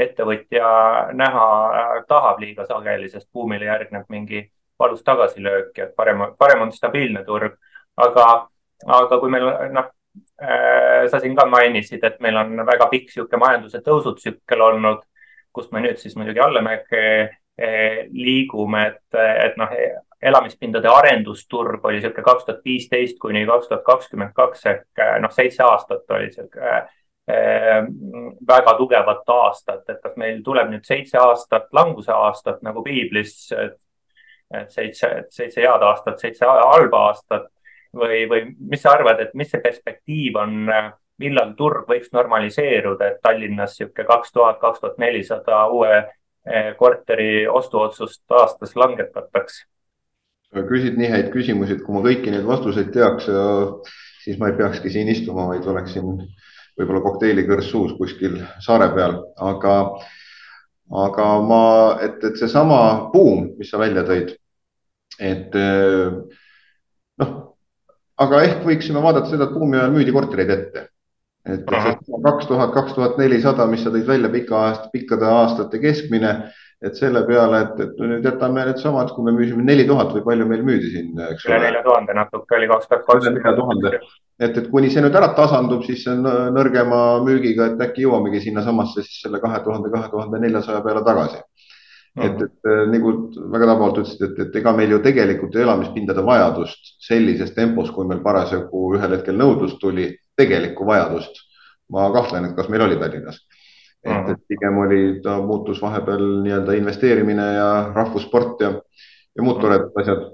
ettevõtja 0.00 0.70
näha 1.16 1.46
äh, 1.80 1.92
tahab 2.08 2.40
liiga 2.42 2.66
sageli, 2.66 3.08
sest 3.08 3.28
buumile 3.32 3.68
järgneb 3.68 4.08
mingi 4.08 4.44
valus 4.80 5.02
tagasilöök 5.04 5.78
ja 5.78 5.88
parem, 5.96 6.24
parem 6.38 6.66
on 6.66 6.72
stabiilne 6.72 7.24
turg. 7.24 7.58
aga, 7.96 8.26
aga 8.86 9.18
kui 9.20 9.30
meil 9.30 9.46
noh, 9.74 9.90
äh, 10.40 11.06
sa 11.10 11.20
siin 11.20 11.36
ka 11.36 11.44
mainisid, 11.46 12.04
et 12.04 12.20
meil 12.20 12.36
on 12.36 12.66
väga 12.66 12.88
pikk 12.88 13.10
niisugune 13.10 13.44
majanduse 13.44 13.82
tõusutsükkel 13.84 14.62
olnud 14.70 15.04
kust 15.52 15.72
me 15.72 15.82
nüüd 15.84 15.98
siis 16.00 16.14
muidugi 16.18 16.42
allamäge 16.42 17.02
eh, 17.58 18.06
liigume, 18.12 18.86
et, 18.92 19.18
et 19.18 19.58
noh, 19.60 19.72
elamispindade 20.20 20.88
arendusturg 20.90 21.84
oli 21.84 21.98
niisugune 21.98 22.26
kaks 22.26 22.46
tuhat 22.46 22.64
viisteist 22.64 23.18
kuni 23.22 23.46
kaks 23.48 23.70
tuhat 23.70 23.84
kakskümmend 23.86 24.34
kaks 24.36 24.66
ehk 24.72 25.02
eh, 25.02 25.16
noh, 25.24 25.32
seitse 25.34 25.64
aastat 25.66 26.16
oli 26.16 26.30
niisugune 26.30 26.80
väga 28.46 28.74
tugevat 28.78 29.28
aastat, 29.34 29.84
et 29.88 30.00
kas 30.02 30.16
meil 30.18 30.40
tuleb 30.42 30.70
nüüd 30.72 30.84
seitse 30.88 31.18
aastat 31.20 31.68
languse 31.76 32.12
aastat 32.12 32.62
nagu 32.66 32.82
piiblis, 32.82 33.34
seitse, 34.68 35.10
seitse 35.30 35.62
head 35.62 35.84
aastat, 35.86 36.18
seitse 36.18 36.48
halba 36.48 37.04
aastat 37.10 37.46
või, 37.96 38.24
või 38.30 38.42
mis 38.58 38.82
sa 38.82 38.96
arvad, 38.96 39.20
et 39.22 39.36
mis 39.38 39.50
see 39.50 39.62
perspektiiv 39.62 40.38
on 40.40 40.72
millal 41.20 41.52
turg 41.58 41.88
võiks 41.90 42.12
normaliseeruda, 42.16 43.10
et 43.12 43.20
Tallinnas 43.24 43.76
niisugune 43.76 44.06
kaks 44.08 44.32
tuhat, 44.32 44.60
kaks 44.62 44.80
tuhat 44.82 45.00
nelisada 45.02 45.66
uue 45.72 45.92
eh, 45.98 46.70
korteri 46.78 47.46
ostuotsust 47.48 48.24
aastas 48.40 48.76
langetataks? 48.76 49.64
küsid 50.50 50.96
nii 50.98 51.10
häid 51.12 51.28
küsimusi, 51.30 51.76
et 51.76 51.82
kui 51.86 51.94
ma 51.94 52.00
kõiki 52.02 52.32
neid 52.32 52.46
vastuseid 52.48 52.88
teaks, 52.90 53.28
siis 54.24 54.38
ma 54.40 54.48
ei 54.50 54.56
peakski 54.58 54.90
siin 54.90 55.06
istuma, 55.12 55.44
vaid 55.46 55.68
oleksin 55.70 56.24
võib-olla 56.80 57.04
kokteelikõrs 57.04 57.70
suus 57.70 57.94
kuskil 57.98 58.40
saare 58.64 58.90
peal, 58.96 59.18
aga, 59.50 59.76
aga 61.06 61.28
ma, 61.46 61.64
et, 62.06 62.18
et 62.24 62.40
seesama 62.40 62.80
buum, 63.12 63.50
mis 63.60 63.70
sa 63.70 63.80
välja 63.82 64.06
tõid, 64.08 64.32
et 65.20 65.58
noh, 67.20 67.34
aga 68.20 68.46
ehk 68.46 68.64
võiksime 68.66 69.04
vaadata 69.04 69.32
seda, 69.32 69.46
et 69.46 69.54
buumi 69.56 69.78
ajal 69.78 69.94
müüdi 69.94 70.16
kortereid 70.16 70.56
ette 70.56 70.88
et 71.48 71.62
kaks 71.66 72.48
tuhat, 72.48 72.72
kaks 72.74 72.96
tuhat 72.96 73.20
nelisada, 73.20 73.66
mis 73.70 73.84
sa 73.84 73.92
tõid 73.92 74.08
välja 74.08 74.30
pika 74.32 74.58
aasta, 74.58 74.90
pikkade 74.92 75.28
aastate 75.28 75.80
keskmine, 75.82 76.32
et 76.84 76.96
selle 76.96 77.22
peale, 77.28 77.62
et, 77.66 77.80
et 77.84 78.02
nüüd 78.02 78.26
jätame 78.26 78.64
needsamad, 78.68 79.12
kui 79.14 79.26
me 79.26 79.34
müüsime 79.36 79.64
neli 79.64 79.86
tuhat 79.88 80.12
või 80.16 80.24
palju 80.26 80.48
meil 80.50 80.64
müüdi 80.66 80.92
siin, 80.94 81.12
eks 81.30 81.46
ole. 81.46 81.54
üle 81.54 81.62
nelja 81.66 81.84
tuhande 81.86 82.16
natuke 82.16 82.58
oli 82.58 82.68
kaks 82.70 82.90
tuhat 82.90 83.06
kakskümmend. 83.08 83.98
Et, 84.40 84.56
et 84.56 84.70
kuni 84.72 84.90
see 84.90 85.04
nüüd 85.04 85.16
ära 85.16 85.32
tasandub, 85.36 85.84
siis 85.84 86.04
see 86.06 86.16
nõrgema 86.16 87.20
müügiga, 87.26 87.72
et 87.72 87.86
äkki 87.88 88.06
jõuamegi 88.06 88.40
sinnasamasse 88.46 89.04
siis 89.04 89.22
selle 89.26 89.40
kahe 89.42 89.60
tuhande, 89.64 89.92
kahe 89.92 90.08
tuhande 90.12 90.40
neljasaja 90.42 90.80
peale 90.86 91.04
tagasi 91.06 91.42
et, 92.18 92.42
et 92.42 92.70
nagu 92.90 93.12
väga 93.52 93.68
tabavalt 93.68 94.00
ütlesid, 94.02 94.24
et, 94.26 94.40
et 94.46 94.58
ega 94.60 94.72
meil 94.74 94.96
ju 94.96 94.98
tegelikult 95.04 95.56
elamispindade 95.56 96.24
vajadust 96.26 96.94
sellises 97.06 97.54
tempos, 97.54 97.92
kui 97.94 98.08
meil 98.08 98.22
parasjagu 98.24 98.82
ühel 98.96 99.14
hetkel 99.14 99.38
nõudlus 99.38 99.76
tuli, 99.82 100.10
tegelikku 100.38 100.86
vajadust. 100.88 101.46
ma 101.90 102.04
kahtlen, 102.14 102.44
et 102.46 102.52
kas 102.54 102.68
meil 102.70 102.84
oli 102.84 102.96
Tallinnas. 102.98 103.40
et, 104.06 104.28
et 104.30 104.42
pigem 104.48 104.76
oli, 104.78 105.20
ta 105.22 105.40
muutus 105.42 105.80
vahepeal 105.82 106.22
nii-öelda 106.44 106.76
investeerimine 106.78 107.46
ja 107.56 107.70
rahvussport 107.94 108.60
ja, 108.62 108.70
ja 109.36 109.42
muud 109.42 109.60
toredad 109.60 109.98
asjad. 110.02 110.28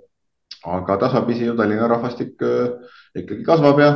Aga 0.65 0.97
tasapisi 0.97 1.47
ju 1.47 1.57
Tallinna 1.57 1.89
rahvastik 1.91 2.43
äh, 2.43 2.73
ikkagi 3.17 3.45
kasvab 3.47 3.81
ja, 3.81 3.91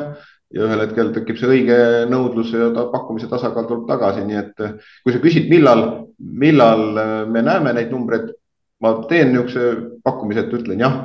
ja 0.55 0.67
ühel 0.67 0.85
hetkel 0.85 1.13
tekib 1.15 1.39
see 1.41 1.51
õige 1.55 1.79
nõudlus 2.11 2.53
ja 2.55 2.71
ta 2.75 2.89
pakkumise 2.93 3.31
tasakaal 3.31 3.69
tuleb 3.69 3.87
tagasi, 3.89 4.25
nii 4.27 4.41
et 4.41 4.65
äh, 4.67 4.77
kui 5.05 5.15
sa 5.15 5.23
küsid, 5.23 5.49
millal, 5.53 5.87
millal 6.19 6.85
äh, 6.99 7.15
me 7.31 7.45
näeme 7.47 7.75
neid 7.77 7.93
numbreid, 7.95 8.33
ma 8.81 8.97
teen 9.11 9.33
niisuguse 9.35 10.01
pakkumise, 10.05 10.47
et 10.47 10.57
ütlen 10.61 10.83
jah, 10.83 11.01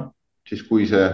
siis 0.48 0.64
kui 0.68 0.88
see 0.90 1.08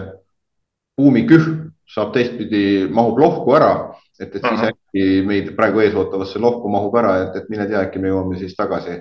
buumikühm 0.98 1.72
saab 1.92 2.12
teistpidi, 2.14 2.86
mahub 2.92 3.18
lohku 3.20 3.56
ära, 3.56 3.72
et, 4.20 4.30
et 4.30 4.40
siis 4.40 4.68
äkki 4.70 5.04
meid 5.26 5.52
praegu 5.56 5.82
ees 5.82 5.96
ootavasse 5.98 6.40
lohku 6.40 6.70
mahub 6.72 6.94
ära, 7.00 7.18
et, 7.26 7.36
et 7.40 7.50
mine 7.52 7.66
tea, 7.68 7.82
äkki 7.88 8.00
me 8.00 8.12
jõuame 8.12 8.38
siis 8.40 8.54
tagasi 8.56 9.00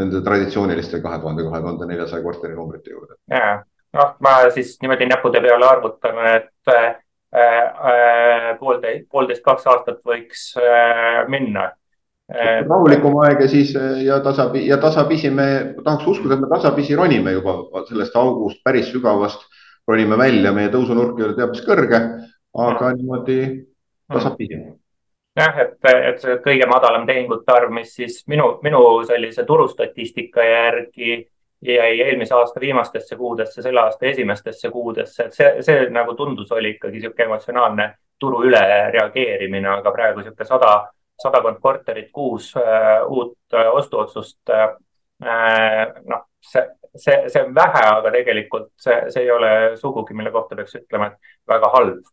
nende 0.00 0.22
traditsiooniliste 0.26 0.98
kahe 1.04 1.20
tuhande, 1.22 1.44
kahe 1.46 1.60
tuhande 1.62 1.86
neljasaja 1.90 2.24
korteri 2.24 2.56
numbrite 2.58 2.90
juurde. 2.94 3.18
Noh, 3.94 4.12
ma 4.24 4.34
siis 4.54 4.74
niimoodi 4.82 5.08
näppude 5.08 5.40
peale 5.44 5.66
arvutan, 5.68 6.20
et 6.32 6.72
äh, 6.72 6.84
äh, 7.34 8.50
poolteist, 8.60 9.08
poolteist, 9.10 9.44
kaks 9.44 9.66
aastat 9.70 10.02
võiks 10.06 10.52
äh, 10.60 11.24
minna 11.30 11.70
äh,. 12.30 12.62
rahulikum 12.66 13.18
aeg 13.24 13.44
ja 13.44 13.50
siis 13.50 13.74
ja 14.04 14.20
tasapisi 14.24 14.70
ja 14.70 14.78
tasapisi 14.82 15.30
me 15.30 15.48
tahaks 15.82 16.06
uskuda, 16.14 16.36
et 16.36 16.46
me 16.46 16.52
tasapisi 16.52 16.96
ronime 16.98 17.36
juba 17.38 17.58
sellest 17.88 18.16
august 18.20 18.62
päris 18.64 18.90
sügavast 18.92 19.46
ronime 19.88 20.18
välja, 20.18 20.52
meie 20.56 20.72
tõusunurk 20.72 21.18
ei 21.20 21.28
ole 21.28 21.36
teab 21.36 21.52
mis 21.52 21.66
kõrge, 21.66 22.00
aga 22.54 22.88
mm. 22.88 22.96
niimoodi 23.02 23.38
tasapisi 24.12 24.62
jah, 25.36 25.60
et, 25.64 25.78
et 25.82 26.20
see 26.22 26.40
kõige 26.44 26.66
madalam 26.70 27.06
tehingute 27.08 27.52
arv, 27.52 27.72
mis 27.74 27.94
siis 27.96 28.22
minu, 28.30 28.54
minu 28.64 28.80
sellise 29.06 29.44
turustatistika 29.46 30.44
järgi 30.46 31.24
jäi 31.64 32.00
eelmise 32.00 32.34
aasta 32.34 32.60
viimastesse 32.60 33.16
kuudesse, 33.16 33.62
selle 33.62 33.80
aasta 33.80 34.06
esimestesse 34.06 34.70
kuudesse, 34.70 35.24
et 35.24 35.32
see, 35.32 35.50
see 35.62 35.86
nagu 35.90 36.14
tundus, 36.14 36.52
oli 36.52 36.74
ikkagi 36.76 36.98
niisugune 36.98 37.24
emotsionaalne 37.24 37.88
turu 38.20 38.42
ülereageerimine, 38.48 39.68
aga 39.68 39.92
praegu 39.92 40.20
niisugune 40.20 40.48
sada, 40.48 40.72
sadakond 41.22 41.60
korterit 41.62 42.10
kuus 42.12 42.52
äh, 42.56 43.00
uut 43.06 43.38
äh, 43.54 43.70
ostuotsust 43.72 44.50
äh,. 44.50 44.68
noh, 46.04 46.26
see, 46.42 46.66
see, 46.96 47.28
see 47.32 47.42
on 47.42 47.54
vähe, 47.54 47.86
aga 47.86 48.12
tegelikult 48.12 48.72
see, 48.80 48.98
see 49.14 49.24
ei 49.24 49.30
ole 49.32 49.50
sugugi, 49.80 50.14
mille 50.14 50.34
kohta 50.34 50.56
peaks 50.58 50.76
ütlema, 50.82 51.12
et 51.12 51.48
väga 51.48 51.70
halb. 51.72 52.12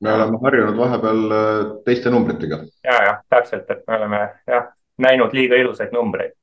me 0.00 0.12
oleme 0.14 0.38
harjunud 0.42 0.76
vahepeal 0.78 1.22
äh, 1.34 1.62
teiste 1.84 2.10
numbritega. 2.10 2.62
ja, 2.84 2.98
jah, 3.10 3.22
täpselt, 3.30 3.70
et 3.70 3.86
me 3.86 3.96
oleme 3.96 4.24
jah 4.46 4.72
näinud 4.98 5.32
liiga 5.32 5.56
ilusaid 5.56 5.94
numbreid. 5.94 6.34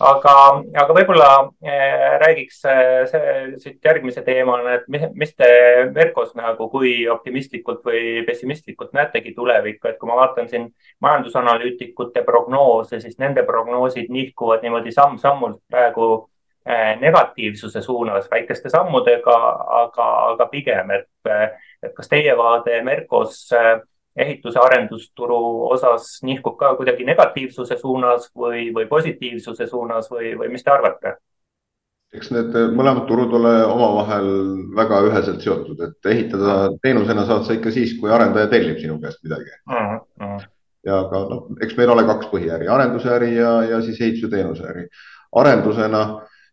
Aga, 0.00 0.34
aga 0.82 0.96
võib-olla 0.96 1.28
äh, 1.64 2.16
räägiks 2.22 2.60
äh, 2.68 3.54
siit 3.62 3.84
järgmise 3.84 4.24
teemana, 4.26 4.78
et 4.78 4.88
mis, 4.90 5.06
mis 5.14 5.34
te 5.38 5.48
Merkos 5.94 6.34
nagu, 6.38 6.68
kui 6.72 6.96
optimistlikult 7.10 7.84
või 7.86 8.24
pessimistlikult 8.26 8.94
näetegi 8.96 9.34
tulevikku, 9.36 9.88
et 9.88 9.98
kui 10.00 10.10
ma 10.10 10.18
vaatan 10.22 10.50
siin 10.50 10.68
majandusanalüütikute 11.04 12.24
prognoose, 12.26 13.00
siis 13.00 13.18
nende 13.22 13.46
prognoosid 13.46 14.10
nihkuvad 14.12 14.64
niimoodi 14.64 14.94
samm-sammult 14.94 15.62
praegu 15.70 16.10
äh, 16.68 16.94
negatiivsuse 17.00 17.82
suunas 17.82 18.28
väikeste 18.30 18.72
sammudega, 18.72 19.38
aga, 19.84 20.10
aga 20.34 20.50
pigem, 20.52 20.94
et, 20.98 21.10
et 21.82 21.94
kas 21.94 22.10
teie 22.10 22.36
vaade 22.38 22.82
Merkos 22.86 23.46
äh, 23.54 23.76
ehituse 24.16 24.58
arendusturu 24.62 25.38
osas 25.74 26.18
nihkub 26.22 26.56
ka 26.58 26.74
kuidagi 26.78 27.06
negatiivsuse 27.06 27.76
suunas 27.80 28.28
või, 28.38 28.68
või 28.74 28.86
positiivsuse 28.90 29.66
suunas 29.66 30.10
või, 30.10 30.34
või 30.38 30.52
mis 30.54 30.62
te 30.62 30.70
arvate? 30.70 31.16
eks 32.14 32.30
need 32.30 32.54
mõlemad 32.78 33.08
turud 33.08 33.32
ole 33.40 33.52
omavahel 33.66 34.28
väga 34.76 35.00
üheselt 35.08 35.42
seotud, 35.42 35.80
et 35.82 36.10
ehitada 36.12 36.68
teenusena 36.82 37.24
saad 37.26 37.46
sa 37.46 37.56
ikka 37.56 37.72
siis, 37.74 37.96
kui 37.98 38.12
arendaja 38.14 38.50
tellib 38.52 38.78
sinu 38.78 39.00
käest 39.02 39.18
midagi 39.26 39.50
uh. 39.66 39.96
-huh. 40.22 40.44
ja 40.86 41.00
aga 41.00 41.24
noh, 41.32 41.48
eks 41.64 41.76
meil 41.78 41.90
ole 41.90 42.06
kaks 42.06 42.30
põhiäri, 42.30 42.70
arendusäri 42.70 43.34
ja, 43.34 43.56
ja 43.70 43.82
siis 43.82 44.00
ehituse 44.00 44.30
teenuseäri. 44.30 44.86
arendusena 45.34 46.04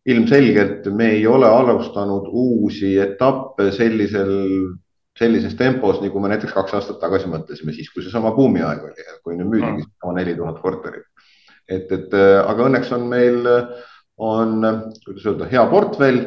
ilmselgelt 0.06 0.88
me 0.98 1.12
ei 1.16 1.28
ole 1.28 1.48
alustanud 1.48 2.26
uusi 2.32 2.98
etappe 3.00 3.72
sellisel 3.72 4.32
sellises 5.22 5.56
tempos, 5.60 6.02
nagu 6.02 6.22
me 6.24 6.32
näiteks 6.34 6.54
kaks 6.56 6.76
aastat 6.78 7.00
tagasi 7.02 7.30
mõtlesime, 7.30 7.76
siis 7.76 7.92
kui 7.94 8.04
seesama 8.06 8.34
buumiaeg 8.36 8.84
oli, 8.90 9.08
kui 9.22 9.38
nüüd 9.38 9.52
müüdigi 9.52 9.86
mm. 9.86 9.94
sama 10.02 10.18
neli 10.18 10.36
tuhat 10.38 10.60
korterit. 10.64 11.08
et, 11.70 11.92
et 11.94 12.16
aga 12.18 12.68
õnneks 12.68 12.92
on 12.98 13.08
meil, 13.12 13.46
on, 14.22 14.58
kuidas 15.06 15.28
öelda, 15.30 15.50
hea 15.52 15.66
portfell, 15.72 16.22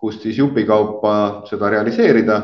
kust 0.00 0.24
siis 0.24 0.38
jupikaupa 0.40 1.14
seda 1.50 1.68
realiseerida 1.74 2.38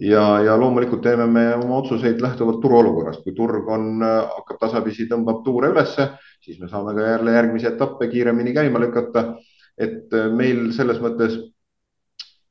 ja, 0.00 0.22
ja 0.46 0.54
loomulikult 0.58 1.02
teeme 1.02 1.26
me 1.26 1.48
oma 1.56 1.80
otsuseid 1.82 2.22
lähtuvalt 2.22 2.60
turuolukorrast, 2.62 3.24
kui 3.26 3.34
turg 3.34 3.68
on, 3.74 3.98
hakkab 4.04 4.62
tasapisi, 4.62 5.08
tõmbab 5.10 5.42
tuure 5.46 5.72
ülesse, 5.74 6.12
siis 6.44 6.60
me 6.62 6.70
saame 6.70 6.94
ka 6.94 7.08
jälle 7.08 7.34
järgmisi 7.34 7.70
etappe 7.72 8.08
kiiremini 8.12 8.54
käima 8.54 8.82
lükata. 8.82 9.34
et 9.74 10.12
meil 10.30 10.68
selles 10.70 11.00
mõttes 11.02 11.32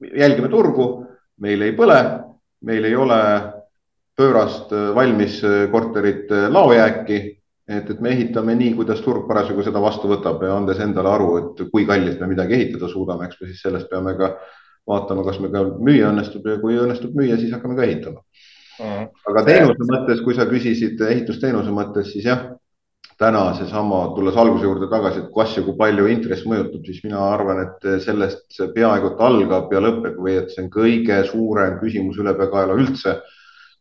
jälgime 0.03 0.49
turgu, 0.51 1.05
meil 1.39 1.61
ei 1.63 1.71
põle 1.71 1.99
meil 2.67 2.87
ei 2.87 2.95
ole 2.95 3.19
pöörast 4.17 4.73
äh, 4.73 4.91
valmis 4.95 5.39
äh, 5.43 5.67
korterit 5.71 6.31
äh, 6.31 6.49
laojääki, 6.53 7.19
et, 7.67 7.89
et 7.89 8.01
me 8.03 8.11
ehitame 8.13 8.55
nii, 8.59 8.73
kuidas 8.77 9.01
turg 9.01 9.27
parasjagu 9.27 9.63
seda 9.65 9.81
vastu 9.81 10.11
võtab 10.11 10.43
ja 10.45 10.55
andes 10.57 10.81
endale 10.83 11.11
aru, 11.13 11.29
et 11.39 11.63
kui 11.71 11.87
kallilt 11.89 12.21
me 12.21 12.29
midagi 12.33 12.57
ehitada 12.59 12.89
suudame, 12.91 13.27
eks 13.29 13.41
me 13.41 13.49
siis 13.49 13.63
sellest 13.65 13.89
peame 13.91 14.15
ka 14.19 14.33
vaatama, 14.89 15.23
kas 15.25 15.39
me 15.41 15.49
ka 15.53 15.63
müüa 15.79 16.11
õnnestub 16.11 16.45
ja 16.49 16.57
kui 16.61 16.77
õnnestub 16.79 17.15
müüa, 17.17 17.39
siis 17.39 17.53
hakkame 17.55 17.79
ka 17.79 17.87
ehitama. 17.87 18.25
Mm.. 18.73 19.09
aga 19.29 19.41
teenuse 19.45 19.85
mõttes, 19.85 20.21
kui 20.25 20.33
sa 20.33 20.47
küsisid 20.49 21.01
ehitusteenuse 21.05 21.69
mõttes, 21.71 22.07
siis 22.09 22.25
jah, 22.25 22.47
täna 23.23 23.43
seesama, 23.57 24.03
tulles 24.17 24.37
alguse 24.39 24.67
juurde 24.67 24.89
tagasi, 24.91 25.23
et 25.23 25.31
kas 25.35 25.55
ja 25.57 25.63
kui 25.65 25.77
palju 25.79 26.09
intress 26.11 26.43
mõjutab, 26.49 26.83
siis 26.85 27.03
mina 27.05 27.21
arvan, 27.31 27.61
et 27.63 27.87
sellest 28.03 28.45
see 28.51 28.67
peaaegu 28.75 29.13
et 29.13 29.23
algab 29.23 29.71
ja 29.73 29.81
lõpeb 29.83 30.19
või 30.19 30.37
et 30.41 30.51
see 30.51 30.65
on 30.65 30.71
kõige 30.73 31.21
suurem 31.31 31.79
küsimus 31.83 32.19
ülepeakaela 32.19 32.77
üldse. 32.79 33.21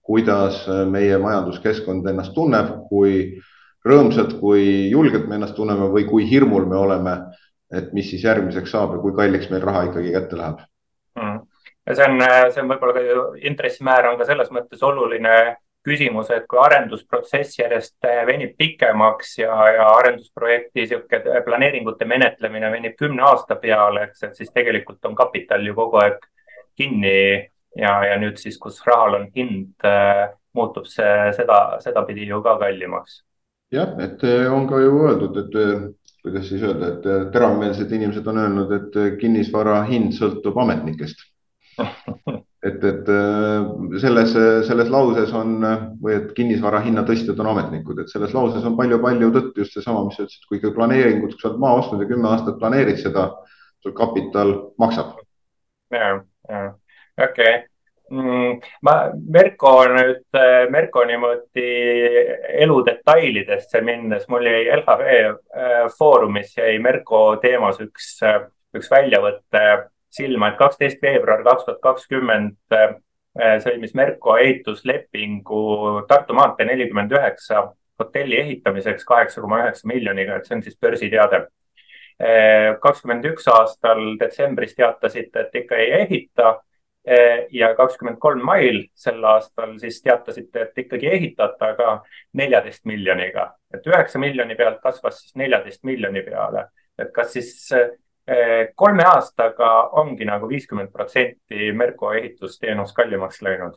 kuidas 0.03 0.65
meie 0.91 1.15
majanduskeskkond 1.23 2.09
ennast 2.11 2.33
tunneb, 2.35 2.73
kui 2.89 3.39
rõõmsad, 3.87 4.33
kui 4.41 4.91
julgelt 4.91 5.29
me 5.31 5.37
ennast 5.37 5.55
tunneme 5.55 5.87
või 5.93 6.09
kui 6.09 6.27
hirmul 6.27 6.67
me 6.67 6.77
oleme, 6.77 7.13
et 7.73 7.93
mis 7.97 8.11
siis 8.11 8.25
järgmiseks 8.27 8.71
saab 8.75 8.97
ja 8.97 9.01
kui 9.03 9.15
kalliks 9.17 9.51
meil 9.51 9.63
raha 9.63 9.87
ikkagi 9.89 10.13
kätte 10.15 10.39
läheb 10.39 10.59
mm. 11.19 11.39
ja 11.89 11.97
see 11.97 12.09
on, 12.09 12.25
see 12.53 12.65
on 12.65 12.73
võib-olla 12.73 12.97
ka 12.97 13.05
intressimäär 13.49 14.11
on 14.11 14.19
ka 14.21 14.29
selles 14.29 14.51
mõttes 14.55 14.83
oluline 14.87 15.37
küsimus, 15.87 16.31
et 16.31 16.45
kui 16.51 16.61
arendusprotsess 16.63 17.59
järjest 17.59 18.07
äh, 18.07 18.23
venib 18.27 18.55
pikemaks 18.59 19.37
ja, 19.41 19.55
ja 19.77 19.89
arendusprojekti 19.97 20.87
sihuke 20.87 21.19
äh, 21.23 21.41
planeeringute 21.45 22.07
menetlemine 22.09 22.71
venib 22.73 22.95
kümne 22.99 23.25
aasta 23.27 23.57
peale, 23.63 24.07
eks, 24.09 24.23
et 24.29 24.39
siis 24.39 24.53
tegelikult 24.55 25.03
on 25.11 25.17
kapital 25.19 25.67
ju 25.67 25.75
kogu 25.79 25.99
aeg 26.03 26.23
kinni 26.79 27.17
ja, 27.79 27.97
ja 28.07 28.21
nüüd 28.23 28.39
siis, 28.41 28.59
kus 28.63 28.79
rahal 28.87 29.19
on 29.19 29.27
hind, 29.37 29.75
äh, 29.89 30.29
muutub 30.55 30.87
see 30.91 31.33
seda, 31.37 31.81
sedapidi 31.83 32.29
ju 32.31 32.43
ka 32.45 32.57
kallimaks. 32.61 33.23
jah, 33.73 33.97
et 34.05 34.23
on 34.53 34.69
ka 34.69 34.79
ju 34.83 34.95
öeldud, 35.09 35.43
et 35.43 35.59
kuidas 36.23 36.47
siis 36.49 36.63
öelda, 36.63 36.93
et 36.93 37.33
teravmeelsed 37.35 37.91
inimesed 37.91 38.27
on 38.31 38.39
öelnud, 38.45 38.75
et 38.79 38.99
kinnisvara 39.19 39.81
hind 39.89 40.15
sõltub 40.15 40.61
ametnikest 40.63 41.27
et, 42.63 42.85
et 42.85 43.09
äh, 43.11 43.71
selles, 44.03 44.35
selles 44.69 44.93
lauses 44.93 45.33
on 45.35 45.57
või 46.03 46.15
et 46.19 46.31
kinnisvara 46.37 46.83
hinna 46.85 47.03
tõstjad 47.09 47.41
on 47.43 47.51
ametnikud, 47.55 48.03
et 48.03 48.13
selles 48.13 48.35
lauses 48.37 48.65
on 48.69 48.77
palju-palju 48.79 49.33
tõtt 49.35 49.59
just 49.65 49.75
seesama, 49.79 50.05
mis 50.07 50.19
sa 50.19 50.27
ütlesid, 50.27 50.47
kui 50.49 50.61
ikka 50.61 50.75
planeeringut, 50.77 51.35
kui 51.35 51.43
sa 51.43 51.51
oled 51.51 51.65
maa 51.65 51.81
ostnud 51.81 52.05
ja 52.05 52.13
kümme 52.13 52.31
aastat 52.31 52.61
planeerid 52.63 53.03
seda, 53.03 53.29
sul 53.83 53.97
kapital 53.99 54.55
maksab. 54.83 55.19
ja, 55.93 56.17
ja 56.49 56.65
okei 57.19 57.29
okay. 57.29 57.61
Mm, 58.13 58.59
ma, 58.85 58.93
Merko 59.33 59.71
nüüd, 59.89 60.27
Merko 60.69 61.01
niimoodi 61.09 61.63
elu 62.61 62.75
detailidesse 62.85 63.81
minnes, 63.81 64.27
mul 64.29 64.45
jäi 64.45 64.67
LHV 64.75 65.07
äh, 65.09 65.79
Foorumis 65.97 66.51
jäi 66.59 66.75
Merko 66.85 67.23
teemas 67.41 67.81
üks, 67.81 68.19
üks 68.77 68.93
väljavõte 68.93 69.63
silma, 70.13 70.53
et 70.53 70.59
kaksteist 70.61 71.03
veebruar 71.03 71.45
kaks 71.47 71.67
tuhat 71.67 71.81
kakskümmend 71.83 72.77
sõlmis 73.65 73.95
Merko 73.97 74.37
ehituslepingu 74.37 75.63
Tartu 76.09 76.37
maantee 76.37 76.67
nelikümmend 76.69 77.15
üheksa 77.17 77.63
hotelli 78.01 78.37
ehitamiseks 78.41 79.05
kaheksa 79.09 79.41
koma 79.41 79.63
üheksa 79.63 79.89
miljoniga, 79.89 80.37
et 80.37 80.49
see 80.49 80.57
on 80.57 80.65
siis 80.65 80.77
börsiteade. 80.81 81.47
Kakskümmend 82.83 83.25
üks 83.33 83.49
aastal 83.51 84.03
detsembris 84.21 84.77
teatasite, 84.77 85.47
et 85.47 85.57
ikka 85.63 85.81
ei 85.81 85.91
ehita 86.03 86.53
ja 87.51 87.73
kakskümmend 87.75 88.21
kolm 88.23 88.45
mail 88.47 88.85
sel 88.95 89.25
aastal 89.27 89.75
siis 89.83 89.99
teatasite, 90.05 90.69
et 90.69 90.85
ikkagi 90.85 91.09
ehitate, 91.11 91.73
aga 91.73 91.97
neljateist 92.39 92.85
miljoniga, 92.87 93.49
et 93.75 93.87
üheksa 93.91 94.21
miljoni 94.23 94.55
pealt 94.59 94.79
kasvas 94.85 95.19
siis 95.25 95.35
neljateist 95.41 95.83
miljoni 95.89 96.23
peale. 96.23 96.69
et 96.99 97.11
kas 97.13 97.33
siis 97.33 97.73
kolme 98.77 99.05
aastaga 99.07 99.71
ongi 100.01 100.27
nagu 100.29 100.49
viiskümmend 100.49 100.93
protsenti 100.93 101.73
Merko 101.77 102.13
ehitusteenus 102.13 102.93
kallimaks 102.93 103.43
läinud. 103.43 103.75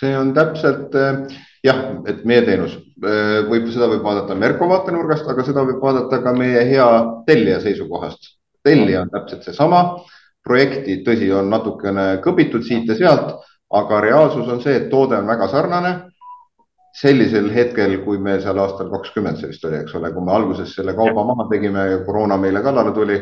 see 0.00 0.16
on 0.18 0.32
täpselt 0.34 0.94
eh, 0.98 1.36
jah, 1.62 1.80
et 2.10 2.24
meie 2.26 2.42
teenus 2.42 2.72
eh, 2.74 3.44
võib, 3.46 3.68
seda 3.70 3.86
võib 3.92 4.02
vaadata 4.02 4.34
Merko 4.34 4.68
vaatenurgast, 4.68 5.28
aga 5.30 5.44
seda 5.46 5.62
võib 5.62 5.82
vaadata 5.82 6.18
ka 6.22 6.32
meie 6.34 6.64
hea 6.66 6.88
tellija 7.26 7.60
seisukohast. 7.60 8.34
tellija 8.64 9.02
on 9.04 9.12
täpselt 9.12 9.44
seesama, 9.46 9.84
projekti, 10.42 11.02
tõsi, 11.06 11.30
on 11.32 11.50
natukene 11.50 12.18
kõpitud 12.24 12.64
siit 12.66 12.88
ja 12.88 12.96
sealt, 12.98 13.46
aga 13.70 14.00
reaalsus 14.00 14.48
on 14.48 14.60
see, 14.60 14.74
et 14.76 14.90
toode 14.90 15.16
on 15.18 15.30
väga 15.30 15.48
sarnane 15.48 15.94
sellisel 16.94 17.48
hetkel, 17.54 17.96
kui 18.04 18.18
me 18.22 18.36
seal 18.42 18.58
aastal 18.62 18.90
kakskümmend 18.92 19.40
see 19.40 19.50
vist 19.50 19.64
oli, 19.66 19.80
eks 19.82 19.96
ole, 19.98 20.12
kui 20.14 20.26
me 20.26 20.34
alguses 20.34 20.74
selle 20.76 20.94
kauba 20.94 21.24
maha 21.26 21.48
tegime 21.50 21.86
ja 21.90 22.02
koroona 22.06 22.38
meile 22.38 22.62
kallale 22.62 22.92
tuli 22.94 23.18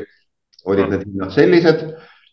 olid 0.64 0.90
need 0.90 1.04
hinnad 1.08 1.34
sellised. 1.34 1.84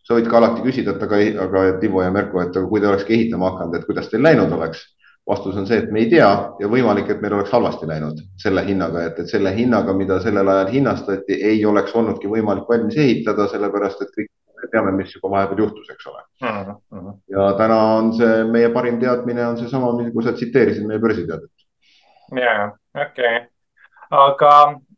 sa 0.09 0.15
võid 0.17 0.29
ka 0.29 0.37
alati 0.39 0.63
küsida, 0.65 0.95
et 0.95 1.03
aga, 1.05 1.17
aga 1.43 1.59
Tivo 1.81 2.01
ja 2.01 2.09
Merko, 2.11 2.41
et 2.41 2.55
aga 2.55 2.65
kui 2.67 2.81
te 2.81 2.87
olekski 2.89 3.13
ehitama 3.13 3.51
hakanud, 3.51 3.75
et 3.77 3.85
kuidas 3.85 4.07
teil 4.09 4.23
läinud 4.25 4.51
oleks? 4.57 4.87
vastus 5.29 5.57
on 5.57 5.67
see, 5.69 5.77
et 5.77 5.91
me 5.93 6.01
ei 6.01 6.09
tea 6.09 6.29
ja 6.57 6.67
võimalik, 6.71 7.11
et 7.11 7.19
meil 7.21 7.35
oleks 7.37 7.51
halvasti 7.53 7.85
läinud 7.85 8.21
selle 8.41 8.63
hinnaga, 8.65 9.03
et, 9.05 9.19
et 9.21 9.29
selle 9.29 9.51
hinnaga, 9.53 9.93
mida 9.93 10.17
sellel 10.23 10.49
ajal 10.49 10.71
hinnastati, 10.73 11.37
ei 11.51 11.59
oleks 11.69 11.93
olnudki 11.93 12.31
võimalik 12.31 12.65
valmis 12.71 12.97
ehitada, 12.97 13.45
sellepärast 13.51 14.01
et 14.05 14.15
kõik 14.15 14.31
me 14.63 14.71
teame, 14.73 14.95
mis 14.97 15.13
juba 15.13 15.31
vahepeal 15.35 15.61
juhtus, 15.65 15.91
eks 15.93 16.09
ole 16.09 16.23
uh. 16.23 16.73
-huh. 16.73 17.13
ja 17.35 17.51
täna 17.61 17.77
on 17.99 18.11
see 18.17 18.43
meie 18.55 18.71
parim 18.73 18.99
teadmine 18.99 19.45
on 19.47 19.57
seesama, 19.61 19.93
kui 20.13 20.25
sa 20.25 20.33
tsiteerisid 20.33 20.87
meie 20.87 20.99
börsiteadet. 20.99 21.51
ja, 22.41 22.71
okei 22.95 23.35
okay., 23.37 23.45
aga, 24.09 24.55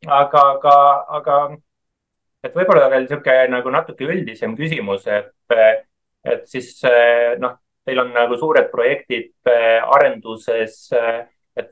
aga, 0.08 0.42
aga, 0.52 1.06
aga 1.20 1.38
et 2.44 2.56
võib-olla 2.56 2.90
veel 2.90 3.06
niisugune 3.06 3.48
nagu 3.54 3.74
natuke 3.74 4.08
üldisem 4.10 4.56
küsimus, 4.58 5.06
et, 5.08 5.34
et 6.26 6.48
siis 6.50 6.74
noh, 7.42 7.60
teil 7.86 8.00
on 8.00 8.12
nagu 8.14 8.38
suured 8.38 8.70
projektid 8.72 9.34
äh, 9.50 9.82
arenduses. 9.96 10.90
et 11.56 11.72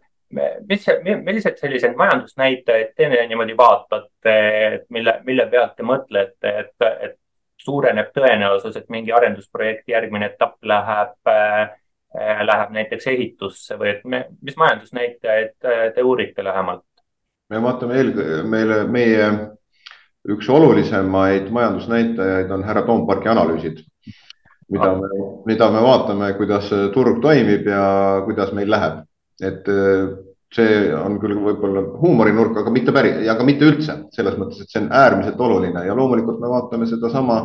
mis, 0.68 0.86
millised 1.24 1.58
sellised 1.58 1.96
majandusnäitajaid 1.98 2.94
te 2.98 3.10
niimoodi 3.10 3.58
vaatate, 3.58 4.36
mille, 4.90 5.20
mille 5.26 5.48
pealt 5.50 5.76
te 5.78 5.86
mõtlete, 5.86 6.56
et, 6.64 6.90
et 7.02 7.18
suureneb 7.60 8.12
tõenäosus, 8.16 8.78
et 8.78 8.90
mingi 8.90 9.12
arendusprojekti 9.12 9.92
järgmine 9.92 10.32
etapp 10.32 10.58
läheb, 10.64 11.16
äh, 11.30 12.44
läheb 12.46 12.76
näiteks 12.76 13.08
ehitusse 13.08 13.78
või 13.78 13.96
et 13.96 14.06
me, 14.06 14.26
mis 14.42 14.58
majandusnäitajaid 14.58 15.58
te 15.96 16.04
uurite 16.04 16.44
lähemalt? 16.44 16.86
me 17.50 17.62
vaatame 17.62 17.96
eelkõige 17.98 18.44
meile, 18.46 18.84
meie 18.94 19.28
üks 20.30 20.50
olulisemaid 20.50 21.50
majandusnäitajaid 21.54 22.52
on 22.52 22.64
härra 22.68 22.86
Toomparki 22.88 23.30
analüüsid, 23.32 23.84
mida 24.70 24.94
me, 24.98 25.10
mida 25.50 25.70
me 25.74 25.84
vaatame, 25.84 26.34
kuidas 26.38 26.70
turg 26.94 27.22
toimib 27.24 27.68
ja 27.68 27.84
kuidas 28.26 28.54
meil 28.54 28.72
läheb. 28.72 29.06
et 29.40 29.70
see 30.52 30.94
on 30.98 31.16
küll 31.22 31.38
võib-olla 31.40 31.84
huumorinurk, 32.02 32.58
aga 32.60 32.72
mitte 32.74 32.92
päris 32.92 33.22
ja 33.24 33.36
ka 33.38 33.46
mitte 33.48 33.68
üldse 33.70 33.96
selles 34.16 34.36
mõttes, 34.36 34.64
et 34.64 34.72
see 34.74 34.82
on 34.82 34.90
äärmiselt 34.92 35.40
oluline 35.40 35.86
ja 35.86 35.96
loomulikult 35.96 36.42
me 36.42 36.50
vaatame 36.52 36.88
sedasama 36.90 37.44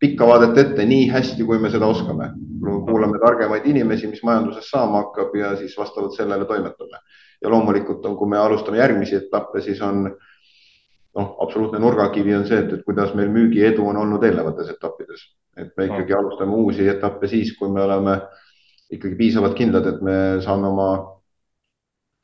pikka 0.00 0.26
vaadet 0.26 0.58
ette 0.58 0.84
nii 0.88 1.08
hästi, 1.12 1.44
kui 1.46 1.58
me 1.62 1.70
seda 1.70 1.86
oskame. 1.86 2.32
kuulame 2.60 3.18
targemaid 3.22 3.66
inimesi, 3.66 4.08
mis 4.08 4.22
majanduses 4.22 4.70
saama 4.70 5.04
hakkab 5.04 5.34
ja 5.36 5.54
siis 5.56 5.76
vastavalt 5.78 6.16
sellele 6.16 6.44
toimetame. 6.44 6.98
ja 7.42 7.50
loomulikult 7.50 8.06
on, 8.06 8.16
kui 8.16 8.28
me 8.28 8.38
alustame 8.38 8.76
järgmisi 8.76 9.16
etappe, 9.16 9.60
siis 9.60 9.80
on 9.82 10.10
noh, 11.18 11.36
absoluutne 11.42 11.80
nurgakivi 11.82 12.34
on 12.36 12.46
see, 12.48 12.58
et, 12.62 12.72
et 12.72 12.84
kuidas 12.86 13.14
meil 13.18 13.30
müügiedu 13.34 13.86
on 13.86 13.98
olnud 13.98 14.24
eelnevates 14.26 14.70
etappides, 14.74 15.24
et 15.58 15.72
me 15.76 15.88
ikkagi 15.88 16.14
alustame 16.16 16.54
uusi 16.54 16.86
etappe 16.88 17.30
siis, 17.30 17.54
kui 17.58 17.70
me 17.72 17.82
oleme 17.82 18.20
ikkagi 18.90 19.16
piisavalt 19.18 19.56
kindlad, 19.58 19.86
et 19.86 20.04
me 20.06 20.16
saame 20.44 20.68
oma 20.70 20.90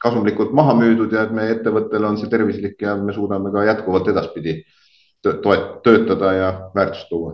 kasumlikult 0.02 0.52
maha 0.54 0.74
müüdud 0.76 1.14
ja 1.14 1.24
et 1.26 1.34
meie 1.34 1.54
ettevõttel 1.56 2.04
on 2.04 2.18
see 2.20 2.30
tervislik 2.30 2.82
ja 2.82 2.96
me 3.00 3.14
suudame 3.16 3.52
ka 3.54 3.64
jätkuvalt 3.66 4.10
edaspidi 4.12 4.58
töötada 5.24 6.32
ja 6.36 6.48
väärtust 6.74 7.08
tuua 7.08 7.32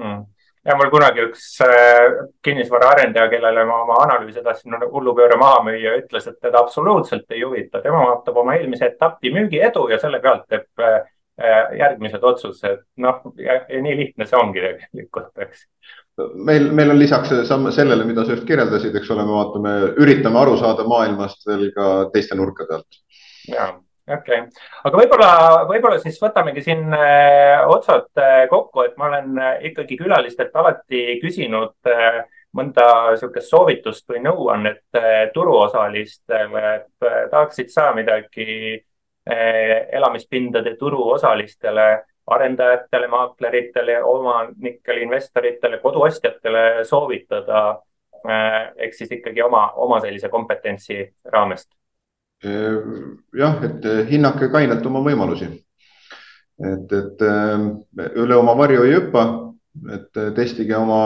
mm. 0.00 0.24
Ja 0.66 0.76
mul 0.78 0.90
kunagi 0.92 1.24
üks 1.26 1.46
äh, 1.66 2.18
kinnisvaraarendaja, 2.46 3.30
kellele 3.32 3.64
ma 3.68 3.80
oma 3.84 3.98
analüüse 4.04 4.44
tahtsin 4.44 4.76
hullupööre 4.92 5.38
maha 5.40 5.62
müüa, 5.66 5.96
ütles, 6.02 6.28
et 6.30 6.38
teda 6.42 6.62
absoluutselt 6.62 7.30
ei 7.34 7.42
huvita, 7.42 7.82
tema 7.82 8.04
vaatab 8.06 8.38
oma 8.44 8.56
eelmise 8.58 8.92
etapi 8.92 9.34
müügiedu 9.34 9.88
ja 9.90 9.98
selle 10.02 10.22
pealt 10.22 10.46
teeb 10.52 10.84
äh, 10.84 11.00
järgmised 11.78 12.22
otsused. 12.22 12.84
noh, 13.02 13.22
nii 13.36 13.96
lihtne 13.98 14.28
see 14.28 14.38
ongi 14.38 14.62
tegelikult, 14.62 15.32
eks 15.42 15.66
meil, 16.34 16.68
meil 16.72 16.90
on 16.90 16.98
lisaks 16.98 17.32
sellele, 17.74 18.04
mida 18.04 18.24
sa 18.24 18.36
just 18.36 18.44
kirjeldasid, 18.48 18.96
eks 18.96 19.10
ole, 19.14 19.24
me 19.26 19.38
vaatame, 19.38 19.72
üritame 20.02 20.38
aru 20.42 20.58
saada 20.60 20.84
maailmast 20.88 21.46
veel 21.48 21.70
ka 21.76 21.88
teiste 22.12 22.36
nurkade 22.38 22.78
alt. 22.78 23.00
Okei 24.08 24.40
okay., 24.40 24.68
aga 24.84 24.98
võib-olla, 24.98 25.30
võib-olla 25.68 25.98
siis 26.02 26.18
võtamegi 26.22 26.64
siin 26.66 26.92
äh, 26.96 27.62
otsad 27.70 28.08
äh, 28.18 28.44
kokku, 28.50 28.86
et 28.86 28.96
ma 28.98 29.08
olen 29.10 29.38
äh, 29.38 29.58
ikkagi 29.70 29.98
külalistelt 30.00 30.54
alati 30.58 31.18
küsinud 31.22 31.92
mõnda 32.52 32.86
niisugust 33.12 33.48
soovitust 33.48 34.08
või 34.12 34.20
nõuannet 34.26 34.98
turuosalistele, 35.32 36.64
et 36.74 37.06
tahaksid 37.32 37.70
sa 37.72 37.86
midagi 37.96 38.76
elamispindade 39.24 40.74
turuosalistele 40.76 41.86
arendajatele, 42.28 43.08
maakleritele, 43.08 43.96
omanikele, 44.04 45.06
investoritele, 45.06 45.80
koduostjatele 45.80 46.84
soovitada 46.84 47.62
ehk 48.76 49.00
siis 49.00 49.16
ikkagi 49.16 49.42
oma, 49.42 49.70
oma 49.80 50.02
sellise 50.04 50.28
kompetentsi 50.28 51.00
raamest? 51.32 51.70
Jah, 52.42 53.64
et 53.68 53.84
hinnake 54.08 54.48
kainelt 54.50 54.86
oma 54.86 55.02
võimalusi. 55.04 55.48
et, 56.62 56.92
et 56.92 57.22
äh, 57.26 57.64
üle 58.22 58.36
oma 58.36 58.54
varju 58.58 58.84
ei 58.86 58.94
hüppa, 58.96 59.24
et 59.94 60.20
testige 60.36 60.76
oma, 60.76 61.00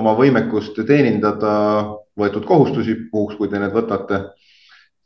oma 0.00 0.14
võimekust 0.16 0.78
teenindada 0.86 1.54
võetud 2.16 2.44
kohustusi 2.46 2.94
puhuks, 3.10 3.36
kui 3.36 3.48
te 3.48 3.58
need 3.58 3.74
võtate 3.74 4.20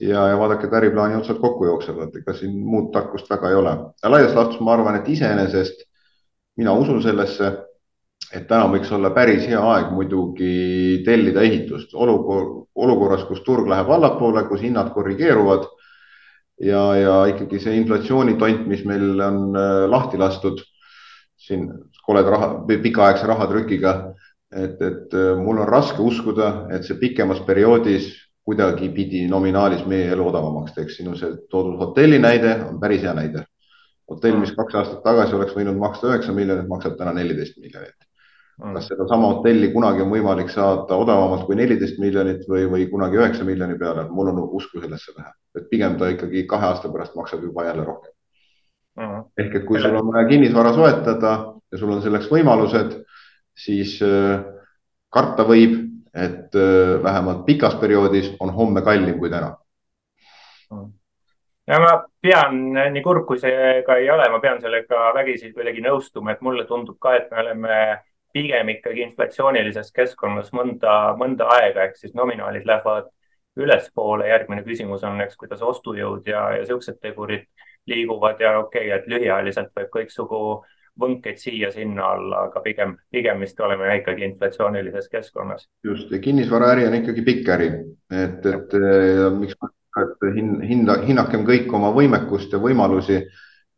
ja, 0.00 0.26
ja 0.28 0.36
vaadake, 0.38 0.66
et 0.66 0.76
äriplaani 0.80 1.16
otsad 1.18 1.40
kokku 1.42 1.66
jooksevad, 1.66 2.14
ega 2.20 2.34
siin 2.36 2.58
muud 2.64 2.92
tarkust 2.92 3.30
väga 3.30 3.50
ei 3.50 3.58
ole. 3.58 3.76
laias 4.04 4.34
laastus 4.36 4.60
ma 4.60 4.74
arvan, 4.76 5.00
et 5.00 5.08
iseenesest 5.08 5.86
mina 6.58 6.74
usun 6.74 7.02
sellesse, 7.02 7.52
et 8.32 8.44
täna 8.48 8.68
võiks 8.68 8.90
olla 8.92 9.10
päris 9.16 9.46
hea 9.48 9.60
aeg 9.72 9.92
muidugi 9.96 11.02
tellida 11.06 11.42
ehitust 11.46 11.94
olukorras, 11.96 13.24
kus 13.28 13.40
turg 13.46 13.68
läheb 13.70 13.88
allapoole, 13.90 14.44
kus 14.48 14.60
hinnad 14.66 14.92
korrigeeruvad 14.92 15.64
ja, 16.60 16.82
ja 16.96 17.18
ikkagi 17.32 17.60
see 17.62 17.76
inflatsioonitont, 17.80 18.66
mis 18.68 18.84
meil 18.88 19.20
on 19.24 19.56
äh, 19.56 19.84
lahti 19.90 20.20
lastud 20.20 20.60
siin 21.38 21.68
koleda 22.04 22.32
raha, 22.34 22.48
pikaaegse 22.68 23.28
rahatrükiga, 23.30 23.94
et, 24.52 24.80
et 24.80 25.14
äh, 25.14 25.34
mul 25.38 25.62
on 25.62 25.68
raske 25.68 26.02
uskuda, 26.02 26.68
et 26.74 26.84
see 26.84 26.98
pikemas 27.00 27.40
perioodis 27.46 28.10
kuidagipidi 28.48 29.26
nominaalis 29.28 29.84
meie 29.86 30.08
elu 30.14 30.26
odavamaks 30.30 30.72
teeks. 30.76 30.96
sinu 31.00 31.16
see 31.16 31.34
toodud 31.52 31.76
hotelli 31.80 32.18
näide 32.18 32.54
on 32.64 32.80
päris 32.80 33.02
hea 33.04 33.12
näide. 33.14 33.44
hotell, 34.08 34.38
mis 34.40 34.54
kaks 34.56 34.74
aastat 34.74 35.02
tagasi 35.04 35.36
oleks 35.36 35.52
võinud 35.52 35.76
maksta 35.76 36.08
üheksa 36.08 36.32
miljonit, 36.32 36.68
maksab 36.68 36.96
täna 36.96 37.12
neliteist 37.12 37.58
miljonit. 37.60 38.07
Mm. 38.58 38.74
kas 38.74 38.88
sedasama 38.90 39.28
hotelli 39.36 39.68
kunagi 39.70 40.02
on 40.02 40.08
võimalik 40.10 40.48
saada 40.50 40.96
odavamalt 40.98 41.44
kui 41.46 41.54
neliteist 41.54 42.00
miljonit 42.02 42.40
või, 42.50 42.64
või 42.66 42.86
kunagi 42.90 43.20
üheksa 43.20 43.44
miljoni 43.46 43.76
peale, 43.78 44.08
mul 44.10 44.32
on 44.32 44.40
usku 44.58 44.80
sellesse 44.82 45.14
vähe, 45.14 45.30
et 45.54 45.68
pigem 45.70 45.94
ta 45.98 46.08
ikkagi 46.10 46.42
kahe 46.50 46.66
aasta 46.66 46.90
pärast 46.90 47.14
maksab 47.14 47.44
juba 47.46 47.68
jälle 47.68 47.84
rohkem. 47.86 48.10
Mm.. 48.98 49.20
ehk 49.38 49.54
et 49.54 49.66
kui 49.68 49.78
sul 49.78 49.94
on 49.94 50.10
vaja 50.10 50.26
kinnisvara 50.26 50.72
soetada 50.74 51.34
ja 51.70 51.78
sul 51.78 51.92
on 51.94 52.02
selleks 52.02 52.26
võimalused, 52.32 52.96
siis 53.54 53.94
äh, 54.02 54.42
karta 55.14 55.46
võib, 55.46 55.78
et 56.10 56.58
äh, 56.58 56.98
vähemalt 57.02 57.46
pikas 57.46 57.78
perioodis 57.78 58.32
on 58.42 58.50
homme 58.58 58.82
kallim 58.82 59.22
kui 59.22 59.30
täna. 59.30 59.52
ja 61.68 61.78
ma 61.78 61.94
pean, 62.20 62.58
nii 62.74 63.06
kurb 63.06 63.22
kui 63.30 63.38
see 63.38 63.84
ka 63.86 64.02
ei 64.02 64.10
ole, 64.10 64.26
ma 64.34 64.42
pean 64.42 64.58
sellega 64.58 65.12
vägisi 65.14 65.54
kuidagi 65.54 65.86
nõustuma, 65.86 66.34
et 66.34 66.42
mulle 66.42 66.66
tundub 66.66 66.98
ka, 66.98 67.14
et 67.14 67.30
me 67.30 67.42
oleme 67.46 67.80
pigem 68.32 68.68
ikkagi 68.74 69.04
inflatsioonilises 69.06 69.92
keskkonnas 69.96 70.50
mõnda, 70.56 71.14
mõnda 71.20 71.48
aega, 71.58 71.88
ehk 71.88 71.96
siis 71.96 72.14
nominaalid 72.14 72.66
lähevad 72.68 73.08
ülespoole. 73.58 74.28
järgmine 74.28 74.62
küsimus 74.62 75.04
on, 75.04 75.20
eks, 75.20 75.36
kuidas 75.36 75.62
ostujõud 75.62 76.26
ja, 76.28 76.50
ja 76.58 76.66
siuksed 76.66 77.00
tegurid 77.02 77.46
liiguvad 77.88 78.40
ja 78.40 78.58
okei 78.58 78.88
okay,, 78.88 78.98
et 78.98 79.08
lühiajaliselt 79.10 79.72
võib 79.76 79.88
kõiksugu 79.96 80.42
võnkeid 80.98 81.38
siia-sinna 81.38 82.06
alla, 82.14 82.44
aga 82.48 82.60
pigem, 82.62 82.96
pigem 83.10 83.42
vist 83.44 83.60
oleme 83.62 83.90
ikkagi 84.00 84.24
inflatsioonilises 84.26 85.08
keskkonnas. 85.08 85.68
just 85.84 86.10
ja 86.10 86.18
kinnisvaraäri 86.18 86.86
on 86.86 86.94
ikkagi 86.98 87.22
pikk 87.26 87.50
äri, 87.54 87.68
et, 88.10 88.46
et 88.46 88.74
ja, 88.74 89.30
miks 89.34 89.58
ma, 89.62 89.70
et 90.02 90.26
hin-, 90.34 90.58
hinda, 90.66 90.98
hinnakem 91.06 91.46
kõik 91.46 91.72
oma 91.74 91.92
võimekust 91.94 92.52
ja 92.52 92.62
võimalusi, 92.62 93.20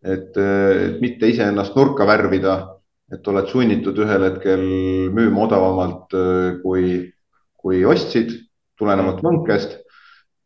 et, 0.03 0.41
et 0.41 1.01
mitte 1.01 1.29
iseennast 1.29 1.77
nurka 1.77 2.09
värvida, 2.09 2.57
et 3.11 3.29
oled 3.33 3.51
sunnitud 3.51 3.99
ühel 3.99 4.27
hetkel 4.29 4.63
müüma 5.17 5.45
odavamalt 5.47 6.15
kui, 6.63 7.11
kui 7.59 7.85
ostsid, 7.85 8.33
tulenevalt 8.79 9.23
võnkest. 9.27 9.79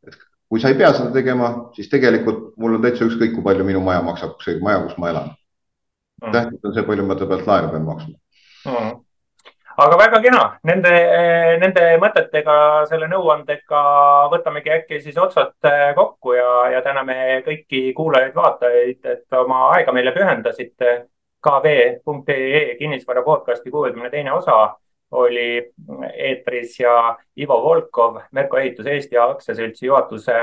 et 0.09 0.19
kui 0.49 0.61
sa 0.63 0.73
ei 0.73 0.79
pea 0.81 0.93
seda 0.97 1.13
tegema, 1.13 1.71
siis 1.77 1.91
tegelikult 1.93 2.55
mul 2.57 2.79
on 2.79 2.85
täitsa 2.85 3.07
ükskõik, 3.09 3.35
kui 3.37 3.47
palju 3.47 3.67
minu 3.69 3.85
maja 3.85 4.03
maksab, 4.07 4.37
see 4.45 4.61
maja, 4.65 4.83
kus 4.87 4.99
ma 4.99 5.13
elan. 5.13 5.33
Mm.. 6.25 6.33
tähtis 6.33 6.65
on 6.65 6.75
see, 6.75 6.87
palju 6.87 7.05
ma 7.07 7.17
ta 7.19 7.29
pealt 7.29 7.49
laenu 7.49 7.73
pean 7.73 7.89
maksma. 7.89 8.17
Mm. 8.71 8.93
Aga 9.75 9.97
väga 9.99 10.19
kena, 10.23 10.43
nende, 10.71 10.91
nende 11.59 11.87
mõtetega, 11.99 12.57
selle 12.87 13.09
nõuandega 13.11 13.81
võtamegi 14.31 14.71
äkki 14.71 15.01
siis 15.03 15.17
otsad 15.19 15.67
eh, 15.67 15.89
kokku 15.97 16.37
ja, 16.37 16.51
ja 16.77 16.83
täname 16.85 17.41
kõiki 17.47 17.89
kuulajaid-vaatajaid, 17.99 19.01
et 19.03 19.39
oma 19.41 19.65
aega 19.73 19.95
meile 19.97 20.13
pühendasite. 20.15 20.95
kv.ee 21.45 22.75
kinnisvara 22.79 23.23
podcasti 23.23 23.71
kuuekümne 23.71 24.11
teine 24.11 24.33
osa 24.33 24.77
oli 25.11 25.73
eetris 26.15 26.81
ja 26.81 27.17
Ivo 27.37 27.63
Volkov, 27.63 28.21
Merko 28.33 28.59
Ehitus 28.59 28.87
Eesti 28.87 29.19
aktsiaseltsi 29.19 29.87
juhatuse 29.87 30.37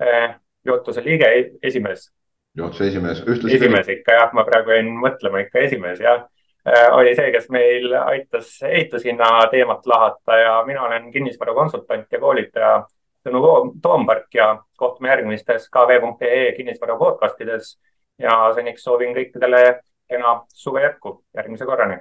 eh,, 0.00 0.34
juhatuse 0.64 1.04
liige, 1.04 1.50
esimees. 1.62 2.12
Juhatuse 2.56 2.86
esimees. 2.86 3.24
esimees 3.54 3.88
ikka 3.88 4.12
jah, 4.12 4.32
ma 4.32 4.44
praegu 4.44 4.70
jäin 4.70 4.92
mõtlema 5.00 5.42
ikka 5.42 5.64
esimees 5.66 6.00
jah, 6.00 6.26
äh, 6.68 6.90
oli 6.92 7.14
see, 7.16 7.32
kes 7.32 7.48
meil 7.50 7.96
aitas 8.04 8.52
ehitushinna 8.62 9.48
teemat 9.50 9.86
lahata 9.86 10.38
ja 10.38 10.58
mina 10.66 10.82
olen 10.82 11.10
kinnisvarakonsultant 11.12 12.12
ja 12.12 12.20
koolitaja 12.20 12.76
Tõnu 13.24 13.40
Toompark 13.82 14.34
ja 14.36 14.50
kohtume 14.76 15.08
järgmistes 15.08 15.70
kv.ee 15.72 16.52
kinnisvara 16.56 16.98
podcastides. 17.00 17.78
Ja 18.20 18.34
seniks 18.54 18.84
soovin 18.84 19.14
kõikidele 19.16 19.62
kena 20.08 20.46
suve 20.48 20.82
jätku, 20.82 21.24
järgmise 21.34 21.64
korrani 21.66 21.98